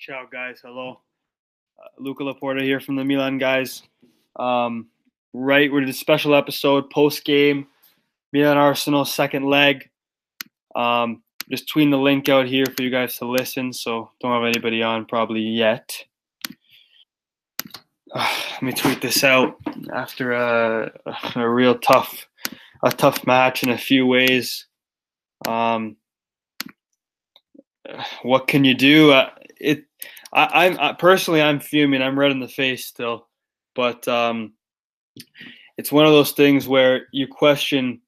Ciao, 0.00 0.26
guys. 0.32 0.60
Hello. 0.64 0.98
Uh, 1.78 1.88
Luca 1.98 2.22
Laporta 2.22 2.62
here 2.62 2.80
from 2.80 2.96
the 2.96 3.04
Milan 3.04 3.36
guys. 3.36 3.82
Um, 4.34 4.88
right, 5.34 5.70
we're 5.70 5.82
in 5.82 5.90
a 5.90 5.92
special 5.92 6.34
episode 6.34 6.88
post 6.88 7.22
game. 7.22 7.66
Milan 8.32 8.56
Arsenal 8.56 9.04
second 9.04 9.44
leg. 9.44 9.90
Um, 10.74 11.22
just 11.50 11.68
tweeting 11.68 11.90
the 11.90 11.98
link 11.98 12.30
out 12.30 12.46
here 12.46 12.64
for 12.74 12.82
you 12.82 12.88
guys 12.88 13.18
to 13.18 13.26
listen. 13.26 13.74
So 13.74 14.10
don't 14.22 14.32
have 14.32 14.48
anybody 14.48 14.82
on 14.82 15.04
probably 15.04 15.42
yet. 15.42 15.94
Let 18.14 18.62
me 18.62 18.72
tweet 18.72 19.02
this 19.02 19.22
out 19.22 19.56
after 19.92 20.32
a, 20.32 20.92
a 21.36 21.46
real 21.46 21.78
tough, 21.78 22.26
a 22.82 22.90
tough 22.90 23.26
match 23.26 23.62
in 23.64 23.68
a 23.68 23.76
few 23.76 24.06
ways. 24.06 24.64
Um, 25.46 25.98
what 28.22 28.46
can 28.46 28.64
you 28.64 28.72
do? 28.72 29.10
Uh, 29.12 29.28
it, 29.60 29.84
I, 30.32 30.66
I'm 30.66 30.78
I, 30.80 30.92
personally, 30.92 31.42
I'm 31.42 31.60
fuming. 31.60 32.02
I'm 32.02 32.18
red 32.18 32.30
in 32.30 32.40
the 32.40 32.48
face 32.48 32.86
still, 32.86 33.28
but 33.74 34.06
um, 34.08 34.52
it's 35.76 35.92
one 35.92 36.06
of 36.06 36.12
those 36.12 36.32
things 36.32 36.68
where 36.68 37.06
you 37.12 37.26
question 37.26 38.00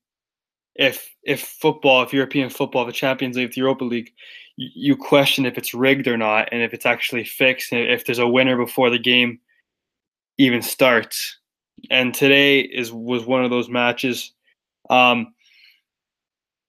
if 0.74 1.14
if 1.24 1.40
football, 1.42 2.02
if 2.02 2.12
European 2.12 2.50
football, 2.50 2.84
the 2.84 2.92
Champions 2.92 3.36
League, 3.36 3.52
the 3.52 3.60
Europa 3.60 3.84
League, 3.84 4.12
you, 4.56 4.70
you 4.74 4.96
question 4.96 5.46
if 5.46 5.58
it's 5.58 5.74
rigged 5.74 6.08
or 6.08 6.16
not, 6.16 6.48
and 6.52 6.62
if 6.62 6.74
it's 6.74 6.86
actually 6.86 7.24
fixed, 7.24 7.72
and 7.72 7.80
if 7.80 8.04
there's 8.04 8.18
a 8.18 8.28
winner 8.28 8.56
before 8.56 8.91
the 8.91 8.98
game 8.98 9.38
even 10.38 10.62
starts. 10.62 11.38
And 11.91 12.14
today 12.14 12.60
is 12.60 12.92
was 12.92 13.27
one 13.27 13.44
of 13.44 13.50
those 13.50 13.68
matches. 13.68 14.32
Um, 14.91 15.34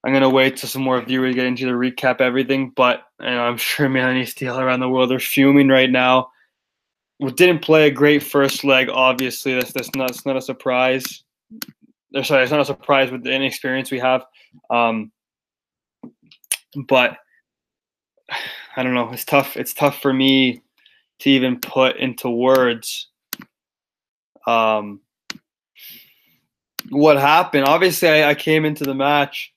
I'm 0.03 0.12
gonna 0.12 0.30
wait 0.30 0.57
till 0.57 0.70
some 0.70 0.81
more 0.81 1.02
viewers 1.02 1.35
get 1.35 1.45
into 1.45 1.66
the 1.66 1.71
recap 1.71 2.20
everything, 2.20 2.71
but 2.75 3.03
I'm 3.20 3.57
sure 3.57 3.88
Milanisti 3.88 4.53
around 4.53 4.81
the 4.81 4.89
world 4.89 5.11
are 5.11 5.20
fuming 5.20 5.70
right 5.70 5.89
now. 5.89 6.30
We 7.19 7.31
didn't 7.31 7.59
play 7.61 7.88
a 7.88 7.91
great 7.91 8.22
first 8.22 8.63
leg, 8.63 8.89
obviously. 8.89 9.53
That's 9.53 9.72
that's 9.72 9.95
not 9.95 10.25
not 10.25 10.38
a 10.38 10.41
surprise. 10.41 11.23
Or 12.13 12.23
sorry, 12.23 12.44
it's 12.44 12.52
not 12.52 12.59
a 12.59 12.66
surprise 12.66 13.11
with 13.11 13.23
the 13.23 13.31
inexperience 13.31 13.91
we 13.91 14.00
have. 14.00 14.25
Um, 14.69 15.11
but 16.88 17.17
I 18.75 18.83
don't 18.83 18.95
know. 18.95 19.11
It's 19.11 19.25
tough. 19.25 19.56
It's 19.56 19.73
tough 19.73 20.02
for 20.02 20.11
me 20.11 20.63
to 21.19 21.30
even 21.30 21.59
put 21.59 21.97
into 21.97 22.30
words 22.30 23.08
um, 24.47 25.00
what 26.89 27.17
happened. 27.17 27.66
Obviously, 27.66 28.09
I, 28.09 28.31
I 28.31 28.35
came 28.35 28.66
into 28.66 28.83
the 28.83 28.94
match, 28.94 29.53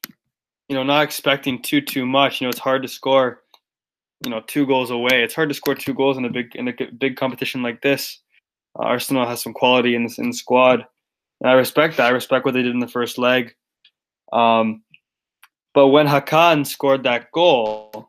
you 0.69 0.77
know, 0.77 0.83
not 0.83 1.05
expecting 1.05 1.63
too 1.63 1.81
too 1.81 2.07
much. 2.07 2.41
You 2.41 2.47
know, 2.47 2.51
it's 2.51 2.59
hard 2.59 2.83
to 2.83 2.89
score, 2.89 3.43
you 4.25 4.31
know, 4.31 4.43
two 4.47 4.67
goals 4.67 4.91
away. 4.91 5.23
It's 5.23 5.35
hard 5.35 5.49
to 5.49 5.55
score 5.55 5.75
two 5.75 5.95
goals 5.95 6.17
in 6.17 6.25
a 6.25 6.31
big 6.31 6.55
in 6.57 6.69
a 6.69 6.73
big 6.99 7.17
competition 7.17 7.63
like 7.63 7.83
this. 7.83 8.21
Uh, 8.79 8.85
Arsenal 8.85 9.27
has 9.27 9.43
some 9.43 9.53
quality 9.53 9.95
in 9.95 10.05
this 10.05 10.19
in 10.19 10.31
the 10.31 10.37
squad. 10.37 10.85
And 11.41 11.51
I 11.51 11.55
respect 11.55 11.97
that. 11.97 12.07
I 12.07 12.11
respect 12.11 12.45
what 12.45 12.55
they 12.55 12.63
did 12.63 12.75
in 12.75 12.81
the 12.81 12.89
first 12.89 13.19
leg. 13.19 13.55
Um, 14.33 14.83
but 15.75 15.89
when 15.89 16.07
Hakan 16.07 16.67
scored 16.67 17.03
that 17.03 17.31
goal, 17.33 18.09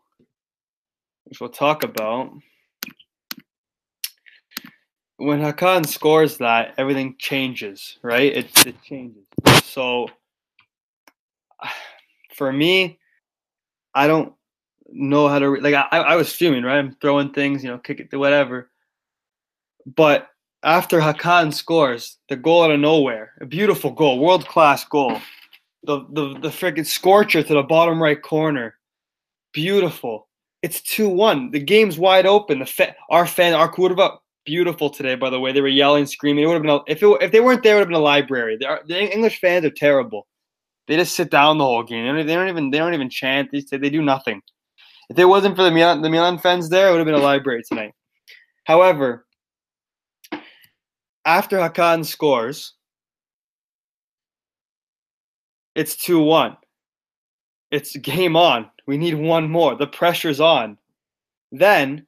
which 1.26 1.42
we'll 1.42 1.50
talk 1.50 1.84
about, 1.84 2.32
when 5.18 5.42
Hakan 5.42 5.86
scores 5.86 6.38
that, 6.38 6.74
everything 6.78 7.16
changes, 7.20 7.98
right? 8.02 8.34
It, 8.34 8.66
it 8.66 8.82
changes. 8.84 9.26
So 9.64 10.08
for 12.38 12.54
me, 12.54 13.00
I 13.94 14.08
don't 14.08 14.34
know 14.90 15.28
how 15.28 15.40
to 15.40 15.56
like. 15.56 15.74
I, 15.74 15.98
I 15.98 16.16
was 16.16 16.32
fuming, 16.34 16.64
right? 16.64 16.78
I'm 16.78 16.96
throwing 17.02 17.32
things, 17.32 17.64
you 17.64 17.70
know, 17.70 17.80
kick 17.80 18.00
it 18.00 18.12
to 18.12 18.20
whatever. 18.20 18.70
But 19.86 20.30
after 20.64 21.00
Hakan 21.00 21.54
scores 21.54 22.18
the 22.30 22.36
goal 22.36 22.64
out 22.64 22.72
of 22.72 22.80
nowhere, 22.80 23.34
a 23.42 23.46
beautiful 23.46 23.92
goal, 23.92 24.20
world 24.20 24.48
class 24.48 24.86
goal, 24.86 25.20
the 25.84 26.06
the 26.12 26.40
the 26.40 26.50
freaking 26.50 26.86
scorcher 26.86 27.44
to 27.44 27.54
the 27.54 27.64
bottom 27.64 28.02
right 28.02 28.22
corner, 28.22 28.76
beautiful. 29.52 30.28
It's 30.62 30.82
two 30.82 31.10
one. 31.10 31.52
The 31.52 31.60
game's 31.60 31.98
wide 31.98 32.26
open. 32.26 32.60
The 32.60 32.66
fa- 32.66 32.96
our 33.10 33.26
fan, 33.26 33.54
our 33.54 33.72
Curva 33.72 34.18
beautiful 34.46 34.90
today, 34.90 35.16
by 35.16 35.30
the 35.30 35.40
way. 35.40 35.52
They 35.52 35.62
were 35.62 35.68
yelling, 35.68 36.06
screaming. 36.06 36.44
It 36.44 36.48
would 36.48 36.54
have 36.54 36.64
been 36.64 36.72
a, 36.72 36.80
if 36.88 37.04
it, 37.04 37.18
if 37.22 37.32
they 37.32 37.42
weren't 37.42 37.64
there, 37.64 37.76
it 37.76 37.80
would 37.80 37.82
have 37.82 37.90
been 37.90 37.98
a 37.98 38.00
library. 38.00 38.58
The 38.58 39.14
English 39.14 39.40
fans 39.40 39.66
are 39.66 39.70
terrible. 39.70 40.28
They 40.88 40.96
just 40.96 41.16
sit 41.16 41.30
down 41.30 41.58
the 41.58 41.66
whole 41.66 41.84
game. 41.84 42.06
They 42.06 42.12
don't, 42.12 42.28
they 42.28 42.36
don't 42.36 42.48
even 42.48 42.70
they 42.72 42.78
don't 42.78 42.94
even 42.94 43.10
chant. 43.10 43.52
They 43.52 43.62
they 43.78 43.90
do 43.90 44.02
nothing. 44.02 44.42
If 45.10 45.20
it 45.20 45.26
wasn't 45.26 45.56
for 45.56 45.64
the 45.64 45.72
Milan 45.72 46.02
the 46.02 46.10
Milan 46.10 46.38
fans 46.38 46.70
there, 46.70 46.88
it 46.88 46.92
would 46.92 47.00
have 47.00 47.06
been 47.06 47.16
a 47.16 47.20
library 47.20 47.64
tonight. 47.68 47.94
However, 48.64 49.26
after 51.26 51.58
Hakan 51.58 52.06
scores, 52.06 52.74
it's 55.76 55.96
two 55.96 56.20
one. 56.20 56.58
It's 57.70 57.96
game 57.98 58.36
on. 58.36 58.70
We 58.86 58.98
need 58.98 59.16
one 59.16 59.50
more. 59.50 59.76
The 59.76 59.88
pressure's 59.88 60.40
on. 60.40 60.78
Then, 61.52 62.08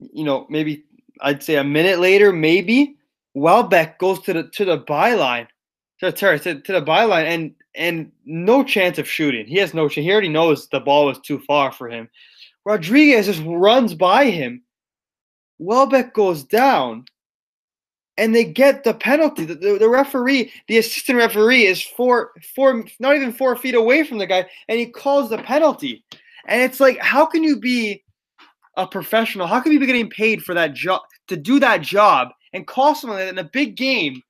you 0.00 0.24
know, 0.24 0.46
maybe 0.48 0.84
I'd 1.20 1.42
say 1.42 1.56
a 1.56 1.64
minute 1.64 1.98
later, 1.98 2.32
maybe 2.32 2.96
Welbeck 3.34 3.98
goes 3.98 4.20
to 4.22 4.32
the 4.32 4.48
to 4.48 4.64
the 4.64 4.78
byline, 4.80 5.48
to, 6.00 6.12
to, 6.12 6.38
to 6.38 6.72
the 6.72 6.82
byline, 6.82 7.24
and 7.24 7.54
and 7.76 8.10
no 8.24 8.64
chance 8.64 8.98
of 8.98 9.08
shooting. 9.08 9.46
He 9.46 9.56
has 9.58 9.74
no 9.74 9.88
chance. 9.88 10.04
He 10.04 10.12
already 10.12 10.28
knows 10.28 10.68
the 10.68 10.80
ball 10.80 11.06
was 11.06 11.20
too 11.20 11.38
far 11.40 11.70
for 11.70 11.88
him. 11.88 12.08
Rodriguez 12.64 13.26
just 13.26 13.42
runs 13.44 13.94
by 13.94 14.30
him. 14.30 14.62
Welbeck 15.58 16.12
goes 16.12 16.42
down, 16.42 17.04
and 18.16 18.34
they 18.34 18.44
get 18.44 18.84
the 18.84 18.94
penalty. 18.94 19.44
The, 19.44 19.54
the, 19.54 19.78
the, 19.78 19.88
referee, 19.88 20.52
the 20.68 20.78
assistant 20.78 21.18
referee, 21.18 21.66
is 21.66 21.82
four, 21.82 22.32
four, 22.54 22.84
not 22.98 23.14
even 23.14 23.32
four 23.32 23.56
feet 23.56 23.74
away 23.74 24.04
from 24.04 24.18
the 24.18 24.26
guy, 24.26 24.46
and 24.68 24.78
he 24.78 24.86
calls 24.86 25.30
the 25.30 25.38
penalty. 25.38 26.04
And 26.48 26.60
it's 26.62 26.80
like, 26.80 26.98
how 26.98 27.24
can 27.26 27.42
you 27.42 27.58
be 27.58 28.02
a 28.76 28.86
professional? 28.86 29.46
How 29.46 29.60
can 29.60 29.72
you 29.72 29.80
be 29.80 29.86
getting 29.86 30.10
paid 30.10 30.42
for 30.42 30.54
that 30.54 30.74
job 30.74 31.02
to 31.28 31.36
do 31.36 31.58
that 31.60 31.82
job 31.82 32.28
and 32.52 32.66
call 32.66 32.94
someone 32.94 33.20
in 33.20 33.38
a 33.38 33.44
big 33.44 33.76
game 33.76 34.22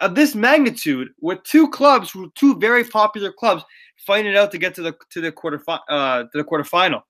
of 0.00 0.14
this 0.14 0.34
magnitude 0.34 1.08
with 1.20 1.42
two 1.44 1.68
clubs, 1.70 2.14
two 2.34 2.56
very 2.56 2.84
popular 2.84 3.32
clubs, 3.32 3.64
fighting 4.06 4.32
it 4.32 4.36
out 4.36 4.50
to 4.52 4.58
get 4.58 4.74
to 4.74 4.82
the 4.82 4.96
to 5.10 5.20
the 5.20 5.32
quarter 5.32 5.62
uh, 5.68 6.24
to 6.24 6.28
the 6.34 6.44
quarterfinal? 6.44 7.02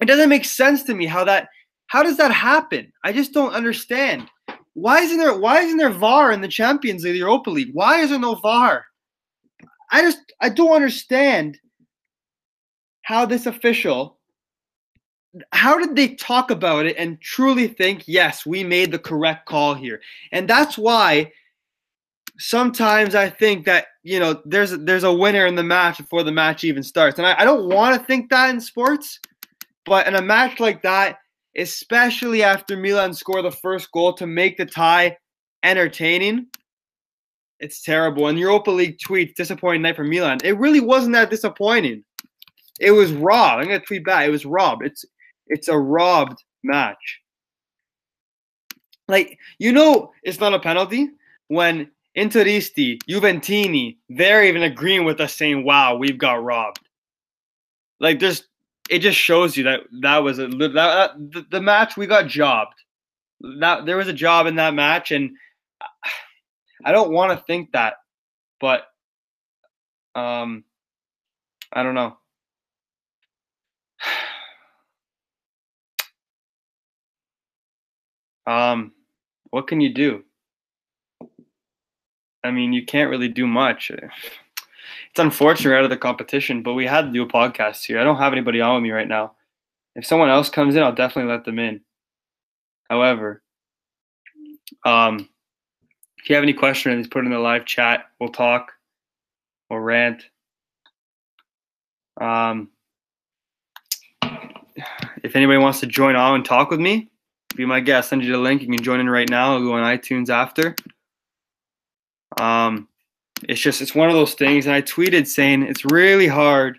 It 0.00 0.06
doesn't 0.06 0.28
make 0.28 0.44
sense 0.44 0.82
to 0.84 0.94
me 0.94 1.06
how 1.06 1.24
that 1.24 1.48
how 1.88 2.02
does 2.02 2.16
that 2.16 2.32
happen? 2.32 2.92
I 3.04 3.12
just 3.12 3.32
don't 3.32 3.54
understand. 3.54 4.28
Why 4.74 5.00
isn't 5.00 5.18
there 5.18 5.38
why 5.38 5.60
isn't 5.60 5.78
there 5.78 5.90
VAR 5.90 6.32
in 6.32 6.40
the 6.40 6.48
Champions 6.48 7.04
League, 7.04 7.14
the 7.14 7.20
Europa 7.20 7.50
League? 7.50 7.70
Why 7.72 8.00
is 8.00 8.10
there 8.10 8.18
no 8.18 8.34
VAR? 8.34 8.84
I 9.90 10.02
just 10.02 10.18
I 10.40 10.48
don't 10.48 10.74
understand 10.74 11.58
how 13.02 13.24
this 13.24 13.46
official 13.46 14.16
how 15.52 15.78
did 15.78 15.96
they 15.96 16.14
talk 16.14 16.50
about 16.50 16.86
it 16.86 16.96
and 16.96 17.20
truly 17.20 17.68
think, 17.68 18.04
yes, 18.06 18.46
we 18.46 18.64
made 18.64 18.90
the 18.90 18.98
correct 18.98 19.46
call 19.46 19.74
here? 19.74 20.00
And 20.32 20.48
that's 20.48 20.78
why 20.78 21.32
sometimes 22.38 23.14
I 23.14 23.30
think 23.30 23.64
that 23.66 23.86
you 24.02 24.20
know 24.20 24.40
there's 24.44 24.72
there's 24.78 25.04
a 25.04 25.12
winner 25.12 25.46
in 25.46 25.54
the 25.54 25.62
match 25.62 25.98
before 25.98 26.22
the 26.22 26.32
match 26.32 26.64
even 26.64 26.82
starts, 26.82 27.18
and 27.18 27.26
I, 27.26 27.40
I 27.40 27.44
don't 27.44 27.68
want 27.68 27.98
to 27.98 28.06
think 28.06 28.30
that 28.30 28.50
in 28.50 28.60
sports, 28.60 29.20
but 29.84 30.06
in 30.06 30.14
a 30.14 30.22
match 30.22 30.60
like 30.60 30.82
that, 30.82 31.18
especially 31.56 32.42
after 32.42 32.76
Milan 32.76 33.14
score 33.14 33.42
the 33.42 33.50
first 33.50 33.90
goal 33.92 34.12
to 34.14 34.26
make 34.26 34.56
the 34.56 34.66
tie 34.66 35.16
entertaining, 35.62 36.46
it's 37.60 37.82
terrible. 37.82 38.28
And 38.28 38.38
Europa 38.38 38.70
League 38.70 38.98
tweets 38.98 39.34
disappointing 39.34 39.82
night 39.82 39.96
for 39.96 40.04
Milan. 40.04 40.38
It 40.44 40.58
really 40.58 40.80
wasn't 40.80 41.14
that 41.14 41.30
disappointing. 41.30 42.04
It 42.80 42.90
was 42.90 43.12
robbed. 43.12 43.62
I'm 43.62 43.68
gonna 43.68 43.80
tweet 43.80 44.04
back. 44.04 44.26
It 44.26 44.30
was 44.30 44.46
robbed. 44.46 44.84
It's 44.84 45.04
it's 45.48 45.68
a 45.68 45.78
robbed 45.78 46.42
match. 46.62 47.20
Like, 49.08 49.38
you 49.58 49.72
know, 49.72 50.12
it's 50.24 50.40
not 50.40 50.52
a 50.52 50.58
penalty 50.58 51.10
when 51.48 51.90
Interisti, 52.16 52.98
Juventini, 53.08 53.98
they're 54.08 54.44
even 54.44 54.62
agreeing 54.62 55.04
with 55.04 55.20
us 55.20 55.34
saying, 55.34 55.64
wow, 55.64 55.96
we've 55.96 56.18
got 56.18 56.42
robbed. 56.42 56.80
Like, 58.00 58.20
there's, 58.20 58.44
it 58.88 59.00
just 59.00 59.18
shows 59.18 59.56
you 59.56 59.64
that 59.64 59.80
that 60.00 60.18
was 60.18 60.38
a, 60.38 60.48
that, 60.48 60.72
that 60.74 61.10
the, 61.16 61.46
the 61.50 61.60
match 61.60 61.96
we 61.96 62.06
got 62.06 62.26
jobbed. 62.26 62.74
That 63.60 63.84
there 63.84 63.98
was 63.98 64.08
a 64.08 64.14
job 64.14 64.46
in 64.46 64.56
that 64.56 64.72
match, 64.72 65.10
and 65.10 65.32
I 66.84 66.92
don't 66.92 67.12
want 67.12 67.38
to 67.38 67.44
think 67.44 67.72
that, 67.72 67.94
but 68.60 68.86
um, 70.14 70.64
I 71.72 71.82
don't 71.82 71.94
know. 71.94 72.16
Um, 78.48 78.92
what 79.50 79.66
can 79.66 79.80
you 79.80 79.92
do? 79.92 80.22
I 82.46 82.50
mean, 82.50 82.72
you 82.72 82.84
can't 82.84 83.10
really 83.10 83.28
do 83.28 83.46
much. 83.46 83.90
It's 83.90 85.18
unfortunate 85.18 85.76
out 85.76 85.84
of 85.84 85.90
the 85.90 85.96
competition, 85.96 86.62
but 86.62 86.74
we 86.74 86.86
had 86.86 87.02
to 87.02 87.12
do 87.12 87.22
a 87.22 87.28
podcast 87.28 87.84
here. 87.84 87.98
I 87.98 88.04
don't 88.04 88.18
have 88.18 88.32
anybody 88.32 88.60
on 88.60 88.74
with 88.74 88.82
me 88.82 88.90
right 88.90 89.08
now, 89.08 89.32
if 89.96 90.04
someone 90.04 90.28
else 90.28 90.50
comes 90.50 90.76
in, 90.76 90.82
I'll 90.82 90.94
definitely 90.94 91.32
let 91.32 91.46
them 91.46 91.58
in. 91.58 91.80
However, 92.90 93.42
um, 94.84 95.28
if 96.18 96.28
you 96.28 96.34
have 96.34 96.42
any 96.42 96.52
questions, 96.52 97.08
put 97.08 97.24
it 97.24 97.26
in 97.26 97.32
the 97.32 97.38
live 97.38 97.64
chat. 97.64 98.04
We'll 98.20 98.28
talk 98.28 98.72
or 99.70 99.82
rant. 99.82 100.22
Um, 102.20 102.68
if 105.22 105.34
anybody 105.34 105.58
wants 105.58 105.80
to 105.80 105.86
join 105.86 106.14
on 106.14 106.34
and 106.34 106.44
talk 106.44 106.70
with 106.70 106.80
me, 106.80 107.08
be 107.56 107.64
my 107.64 107.80
guest. 107.80 108.10
Send 108.10 108.22
you 108.22 108.32
the 108.32 108.38
link. 108.38 108.60
You 108.60 108.68
can 108.68 108.82
join 108.82 109.00
in 109.00 109.08
right 109.08 109.28
now. 109.28 109.54
I'll 109.54 109.62
go 109.62 109.72
on 109.72 109.82
iTunes 109.82 110.28
after. 110.28 110.76
Um, 112.38 112.88
it's 113.44 113.60
just 113.60 113.82
it's 113.82 113.94
one 113.94 114.08
of 114.08 114.14
those 114.14 114.34
things, 114.34 114.66
and 114.66 114.74
I 114.74 114.82
tweeted 114.82 115.26
saying 115.26 115.62
it's 115.62 115.84
really 115.84 116.26
hard. 116.26 116.78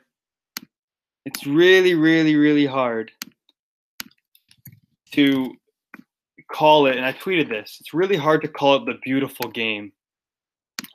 It's 1.25 1.45
really, 1.45 1.93
really, 1.93 2.35
really 2.35 2.65
hard 2.65 3.11
to 5.11 5.53
call 6.51 6.87
it, 6.87 6.95
and 6.95 7.05
I 7.05 7.13
tweeted 7.13 7.49
this. 7.49 7.77
It's 7.79 7.93
really 7.93 8.15
hard 8.15 8.41
to 8.41 8.47
call 8.47 8.75
it 8.77 8.85
the 8.85 8.99
beautiful 9.03 9.49
game. 9.49 9.91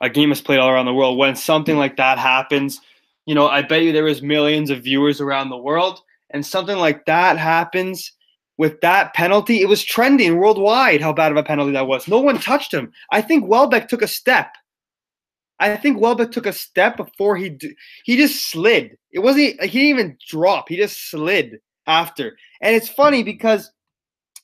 A 0.01 0.09
game 0.09 0.31
is 0.31 0.41
played 0.41 0.59
all 0.59 0.69
around 0.69 0.85
the 0.85 0.93
world. 0.93 1.17
When 1.17 1.35
something 1.35 1.77
like 1.77 1.97
that 1.97 2.17
happens, 2.17 2.81
you 3.25 3.35
know, 3.35 3.47
I 3.47 3.61
bet 3.61 3.83
you 3.83 3.91
there 3.91 4.03
was 4.03 4.21
millions 4.21 4.69
of 4.69 4.83
viewers 4.83 5.21
around 5.21 5.49
the 5.49 5.57
world, 5.57 6.01
and 6.31 6.45
something 6.45 6.77
like 6.77 7.05
that 7.05 7.37
happens 7.37 8.11
with 8.57 8.79
that 8.81 9.13
penalty. 9.13 9.61
It 9.61 9.69
was 9.69 9.83
trending 9.83 10.37
worldwide 10.37 11.01
how 11.01 11.13
bad 11.13 11.31
of 11.31 11.37
a 11.37 11.43
penalty 11.43 11.71
that 11.73 11.87
was. 11.87 12.07
No 12.07 12.19
one 12.19 12.39
touched 12.39 12.73
him. 12.73 12.91
I 13.11 13.21
think 13.21 13.47
Welbeck 13.47 13.87
took 13.87 14.01
a 14.01 14.07
step. 14.07 14.53
I 15.59 15.75
think 15.77 15.99
Welbeck 15.99 16.31
took 16.31 16.45
a 16.45 16.53
step 16.53 16.97
before 16.97 17.37
he 17.37 17.57
he 18.03 18.17
just 18.17 18.49
slid. 18.49 18.97
It 19.11 19.19
wasn't 19.19 19.61
he 19.61 19.67
didn't 19.67 19.75
even 19.75 20.17
drop. 20.27 20.69
He 20.69 20.77
just 20.77 21.09
slid 21.09 21.59
after. 21.87 22.37
And 22.61 22.75
it's 22.75 22.89
funny 22.89 23.23
because 23.23 23.71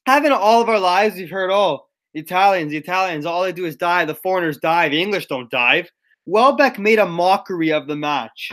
having 0.06 0.32
all 0.32 0.62
of 0.62 0.70
our 0.70 0.80
lives 0.80 1.16
we've 1.16 1.30
heard 1.30 1.52
oh 1.52 1.86
Italians, 2.14 2.74
Italians, 2.74 3.26
all 3.26 3.44
they 3.44 3.52
do 3.52 3.66
is 3.66 3.76
dive. 3.76 4.08
The 4.08 4.16
foreigners 4.16 4.58
dive. 4.58 4.92
The 4.92 5.02
English 5.02 5.28
don't 5.28 5.50
dive. 5.52 5.90
Welbeck 6.26 6.80
made 6.80 7.00
a 7.00 7.06
mockery 7.06 7.72
of 7.72 7.88
the 7.88 7.96
match 7.96 8.52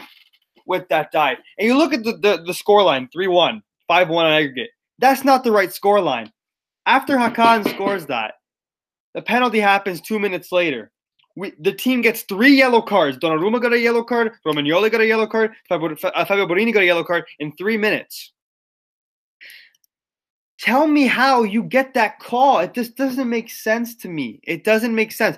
with 0.66 0.88
that 0.88 1.12
dive. 1.12 1.38
And 1.58 1.66
you 1.66 1.76
look 1.76 1.92
at 1.92 2.04
the, 2.04 2.12
the, 2.16 2.42
the 2.44 2.54
score 2.54 2.82
line 2.82 3.08
3 3.12 3.28
1, 3.28 3.62
5 3.88 4.08
1 4.08 4.26
on 4.26 4.32
aggregate. 4.32 4.70
That's 4.98 5.24
not 5.24 5.44
the 5.44 5.52
right 5.52 5.72
score 5.72 6.00
line. 6.00 6.32
After 6.86 7.16
Hakan 7.16 7.68
scores 7.68 8.06
that, 8.06 8.34
the 9.14 9.22
penalty 9.22 9.60
happens 9.60 10.00
two 10.00 10.18
minutes 10.18 10.52
later. 10.52 10.92
We, 11.36 11.52
the 11.60 11.72
team 11.72 12.00
gets 12.00 12.22
three 12.22 12.56
yellow 12.56 12.80
cards. 12.80 13.18
Donnarumma 13.18 13.60
got 13.60 13.74
a 13.74 13.78
yellow 13.78 14.02
card. 14.02 14.32
Romagnoli 14.46 14.90
got 14.90 15.02
a 15.02 15.06
yellow 15.06 15.26
card. 15.26 15.52
Fabio, 15.68 15.94
uh, 16.02 16.24
Fabio 16.24 16.46
Borini 16.46 16.72
got 16.72 16.82
a 16.82 16.86
yellow 16.86 17.04
card 17.04 17.24
in 17.40 17.54
three 17.56 17.76
minutes. 17.76 18.32
Tell 20.58 20.86
me 20.86 21.06
how 21.06 21.42
you 21.42 21.62
get 21.62 21.92
that 21.94 22.18
call. 22.18 22.60
It 22.60 22.72
just 22.72 22.96
doesn't 22.96 23.28
make 23.28 23.50
sense 23.50 23.94
to 23.96 24.08
me. 24.08 24.40
It 24.44 24.64
doesn't 24.64 24.94
make 24.94 25.12
sense. 25.12 25.36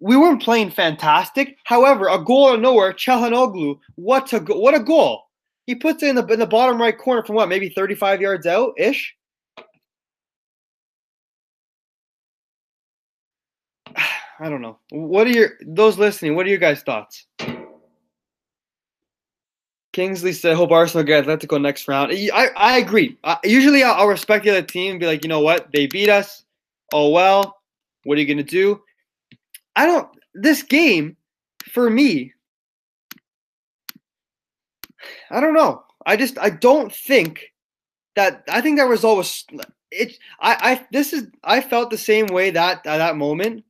We 0.00 0.16
weren't 0.18 0.42
playing 0.42 0.70
fantastic. 0.72 1.56
However, 1.64 2.08
a 2.08 2.22
goal 2.22 2.50
out 2.50 2.56
of 2.56 2.60
nowhere, 2.60 2.92
Calhanoglu, 2.92 3.78
what 3.94 4.32
a 4.34 4.40
go- 4.40 4.60
what 4.60 4.74
a 4.74 4.80
goal! 4.80 5.27
He 5.68 5.74
puts 5.74 6.02
it 6.02 6.08
in 6.08 6.16
the 6.16 6.24
in 6.28 6.38
the 6.38 6.46
bottom 6.46 6.80
right 6.80 6.96
corner 6.96 7.22
from 7.22 7.36
what, 7.36 7.50
maybe 7.50 7.68
35 7.68 8.22
yards 8.22 8.46
out 8.46 8.72
ish. 8.78 9.14
I 13.94 14.48
don't 14.48 14.62
know. 14.62 14.78
What 14.88 15.26
are 15.26 15.30
your 15.30 15.50
those 15.66 15.98
listening? 15.98 16.34
What 16.34 16.46
are 16.46 16.48
your 16.48 16.56
guys' 16.56 16.80
thoughts? 16.82 17.26
Kingsley 19.92 20.32
said, 20.32 20.56
"Hope 20.56 20.70
Arsenal 20.70 21.04
get 21.04 21.26
Atletico 21.26 21.60
next 21.60 21.86
round." 21.86 22.12
I 22.12 22.48
I 22.56 22.78
agree. 22.78 23.18
Uh, 23.22 23.36
usually, 23.44 23.82
I'll, 23.82 23.92
I'll, 23.92 24.08
respect 24.08 24.44
the 24.44 24.50
other 24.52 24.62
team 24.62 24.92
and 24.92 25.00
be 25.00 25.04
like, 25.04 25.22
you 25.22 25.28
know 25.28 25.40
what, 25.40 25.68
they 25.74 25.86
beat 25.86 26.08
us. 26.08 26.44
Oh 26.94 27.10
well, 27.10 27.58
what 28.04 28.16
are 28.16 28.22
you 28.22 28.26
gonna 28.26 28.42
do? 28.42 28.80
I 29.76 29.84
don't. 29.84 30.08
This 30.32 30.62
game, 30.62 31.18
for 31.70 31.90
me, 31.90 32.32
I 35.30 35.40
don't 35.40 35.54
know. 35.54 35.84
I 36.06 36.16
just 36.16 36.38
I 36.38 36.50
don't 36.50 36.92
think 36.92 37.52
that 38.16 38.44
I 38.48 38.60
think 38.60 38.78
that 38.78 38.84
result 38.84 39.18
was 39.18 39.44
it. 39.90 40.18
I 40.40 40.56
I 40.72 40.86
this 40.92 41.12
is 41.12 41.28
I 41.44 41.60
felt 41.60 41.90
the 41.90 41.98
same 41.98 42.26
way 42.26 42.50
that 42.50 42.86
at 42.86 42.98
that 42.98 43.16
moment 43.16 43.64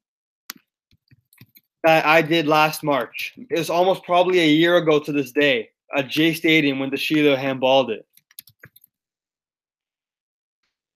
that 1.84 2.04
I 2.04 2.22
did 2.22 2.46
last 2.46 2.82
March. 2.82 3.34
It 3.36 3.58
was 3.58 3.70
almost 3.70 4.04
probably 4.04 4.40
a 4.40 4.46
year 4.46 4.76
ago 4.76 4.98
to 5.00 5.12
this 5.12 5.32
day 5.32 5.70
at 5.96 6.08
J 6.08 6.34
Stadium 6.34 6.78
when 6.78 6.90
De 6.90 6.96
Sciglio 6.96 7.36
handballed 7.36 7.90
it. 7.90 8.06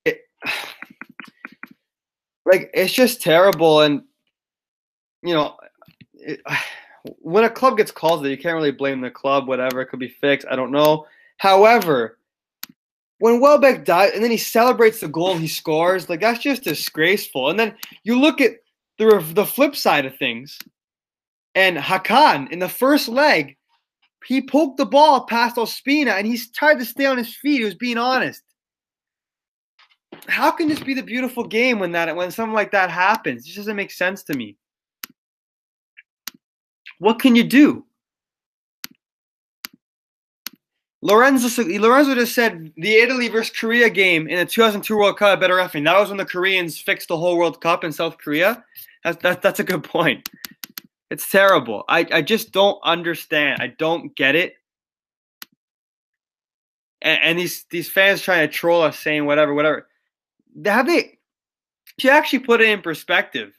it. 0.05 0.21
Like 2.45 2.71
it's 2.75 2.93
just 2.93 3.23
terrible, 3.23 3.83
and 3.83 4.03
you 5.23 5.33
know, 5.33 5.57
it, 6.15 6.41
when 7.05 7.45
a 7.45 7.51
club 7.51 7.77
gets 7.77 7.91
called, 7.91 8.25
that 8.25 8.31
you 8.31 8.39
can't 8.39 8.55
really 8.55 8.71
blame 8.71 9.01
the 9.01 9.11
club. 9.11 9.49
Whatever, 9.49 9.81
it 9.81 9.87
could 9.87 9.99
be 9.99 10.09
fixed. 10.09 10.47
I 10.51 10.57
don't 10.57 10.71
know. 10.71 11.07
However, 11.39 12.19
when 13.19 13.41
Welbeck 13.41 13.85
died, 13.85 14.15
and 14.15 14.23
then 14.23 14.31
he 14.31 14.37
celebrates 14.37 15.01
the 15.01 15.09
goal 15.09 15.37
he 15.37 15.49
scores, 15.49 16.09
like 16.09 16.21
that's 16.21 16.43
just 16.43 16.65
disgraceful. 16.65 17.51
And 17.51 17.59
then 17.59 17.75
you 18.05 18.19
look 18.21 18.41
at 18.41 18.53
the 18.99 19.25
the 19.35 19.47
flip 19.47 19.75
side 19.75 20.07
of 20.07 20.17
things, 20.17 20.59
and 21.55 21.77
Hakan 21.77 22.51
in 22.51 22.59
the 22.59 22.69
first 22.69 23.09
leg 23.09 23.57
he 24.25 24.41
poked 24.41 24.77
the 24.77 24.87
ball 24.87 25.25
past 25.25 25.57
Ospina 25.57 26.13
and 26.13 26.27
he's 26.27 26.51
tried 26.51 26.79
to 26.79 26.85
stay 26.85 27.07
on 27.07 27.19
his 27.19 27.35
feet. 27.35 27.59
He 27.59 27.65
was 27.65 27.75
being 27.75 27.99
honest. 27.99 28.43
How 30.29 30.51
can 30.51 30.69
this 30.69 30.81
be 30.81 30.95
the 30.95 31.03
beautiful 31.03 31.45
game 31.45 31.79
when 31.79 31.93
that 31.93 32.15
when 32.15 32.31
something 32.31 32.55
like 32.55 32.71
that 32.73 32.91
happens? 32.91 33.43
It 33.43 33.47
just 33.47 33.57
doesn't 33.59 33.77
make 33.77 33.91
sense 33.91 34.23
to 34.25 34.35
me. 34.35 34.57
What 37.03 37.19
can 37.19 37.35
you 37.35 37.43
do? 37.43 37.85
Lorenzo 41.01 41.65
Lorenzo 41.65 42.15
just 42.15 42.33
said 42.33 42.73
the 42.77 42.95
Italy 42.95 43.27
versus 43.27 43.53
Korea 43.59 43.91
game 43.91 44.29
in 44.29 44.39
the 44.39 44.47
2002 44.47 44.97
World 44.97 45.17
Cup 45.17 45.41
better 45.41 45.57
effing. 45.57 45.85
That 45.85 45.99
was 45.99 46.11
when 46.11 46.19
the 46.19 46.25
Koreans 46.25 46.79
fixed 46.79 47.09
the 47.09 47.17
whole 47.17 47.37
World 47.37 47.61
Cup 47.61 47.83
in 47.83 47.91
South 47.91 48.19
Korea. 48.19 48.65
That's 49.03 49.21
that, 49.25 49.43
that's 49.43 49.59
a 49.59 49.65
good 49.65 49.83
point. 49.83 50.29
It's 51.11 51.29
terrible. 51.29 51.83
I, 51.89 52.07
I 52.13 52.23
just 52.23 52.53
don't 52.53 52.79
understand. 52.85 53.61
I 53.61 53.67
don't 53.67 54.15
get 54.15 54.37
it. 54.37 54.55
And, 57.01 57.19
and 57.21 57.39
these 57.41 57.65
these 57.69 57.91
fans 57.91 58.23
trying 58.23 58.47
to 58.47 58.55
troll 58.55 58.83
us 58.83 58.97
saying 58.97 59.27
whatever, 59.27 59.55
whatever. 59.55 59.89
Have 60.65 60.87
they 60.87 61.19
to 61.99 62.11
actually 62.13 62.39
put 62.39 62.61
it 62.61 62.69
in 62.69 62.81
perspective? 62.81 63.59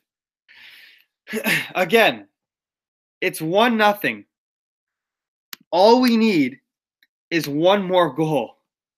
Again, 1.76 2.30
it's 3.24 3.42
one 3.42 3.78
nothing. 3.78 4.26
All 5.72 6.02
we 6.02 6.18
need 6.18 6.60
is 7.32 7.48
one 7.48 7.82
more 7.82 8.14
goal. 8.14 8.58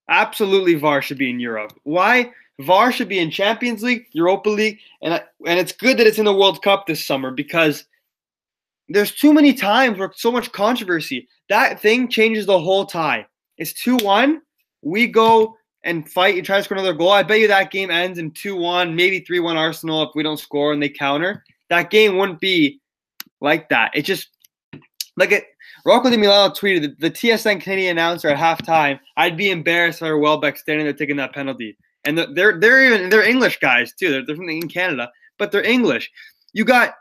Absolutely, 0.09 0.73
VAR 0.73 1.03
should 1.03 1.19
be 1.19 1.29
in 1.29 1.39
Europe. 1.39 1.73
Why? 1.83 2.31
VAR 2.59 2.91
should 2.91 3.07
be 3.07 3.19
in 3.19 3.29
Champions 3.29 3.83
League, 3.83 4.07
Europa 4.13 4.49
League, 4.49 4.79
and 5.03 5.13
uh, 5.13 5.19
and 5.45 5.59
it's 5.59 5.71
good 5.71 5.97
that 5.99 6.07
it's 6.07 6.17
in 6.17 6.25
the 6.25 6.33
World 6.33 6.63
Cup 6.63 6.87
this 6.87 7.05
summer 7.05 7.29
because 7.29 7.85
there's 8.89 9.13
too 9.13 9.31
many 9.31 9.53
times 9.53 9.99
where 9.99 10.11
so 10.15 10.31
much 10.31 10.51
controversy. 10.51 11.27
That 11.49 11.79
thing 11.79 12.07
changes 12.07 12.47
the 12.47 12.59
whole 12.59 12.87
tie. 12.87 13.27
It's 13.59 13.73
2 13.73 13.97
1. 13.97 14.41
We 14.81 15.05
go 15.05 15.55
and 15.83 16.09
fight 16.09 16.35
and 16.35 16.45
try 16.45 16.57
to 16.57 16.63
score 16.63 16.77
another 16.77 16.97
goal. 16.97 17.11
I 17.11 17.21
bet 17.21 17.41
you 17.41 17.47
that 17.47 17.69
game 17.69 17.91
ends 17.91 18.17
in 18.17 18.31
2 18.31 18.55
1, 18.55 18.95
maybe 18.95 19.19
3 19.19 19.39
1 19.39 19.55
Arsenal 19.55 20.01
if 20.01 20.09
we 20.15 20.23
don't 20.23 20.39
score 20.39 20.73
and 20.73 20.81
they 20.81 20.89
counter. 20.89 21.43
That 21.69 21.91
game 21.91 22.17
wouldn't 22.17 22.39
be 22.39 22.81
like 23.41 23.69
that. 23.69 23.91
It 23.93 24.03
just, 24.03 24.29
like 25.17 25.31
it, 25.31 25.45
Rocco 25.85 26.09
Di 26.09 26.17
Milano 26.17 26.53
tweeted 26.53 26.99
the, 26.99 27.11
TSN 27.11 27.61
Canadian 27.61 27.97
announcer 27.97 28.29
at 28.29 28.37
halftime. 28.37 28.99
I'd 29.17 29.37
be 29.37 29.51
embarrassed 29.51 29.99
if 29.99 30.07
I 30.07 30.11
were 30.11 30.19
Welbeck 30.19 30.57
standing 30.57 30.85
there 30.85 30.93
taking 30.93 31.17
that 31.17 31.33
penalty. 31.33 31.77
And 32.03 32.17
they're 32.17 32.59
they're 32.59 32.85
even 32.85 33.09
they're 33.09 33.27
English 33.27 33.57
guys 33.57 33.91
too. 33.93 34.11
They're, 34.11 34.23
they're 34.23 34.35
from 34.35 34.47
in 34.47 34.67
Canada, 34.67 35.09
but 35.39 35.51
they're 35.51 35.65
English. 35.65 36.11
You 36.53 36.63
got 36.63 36.93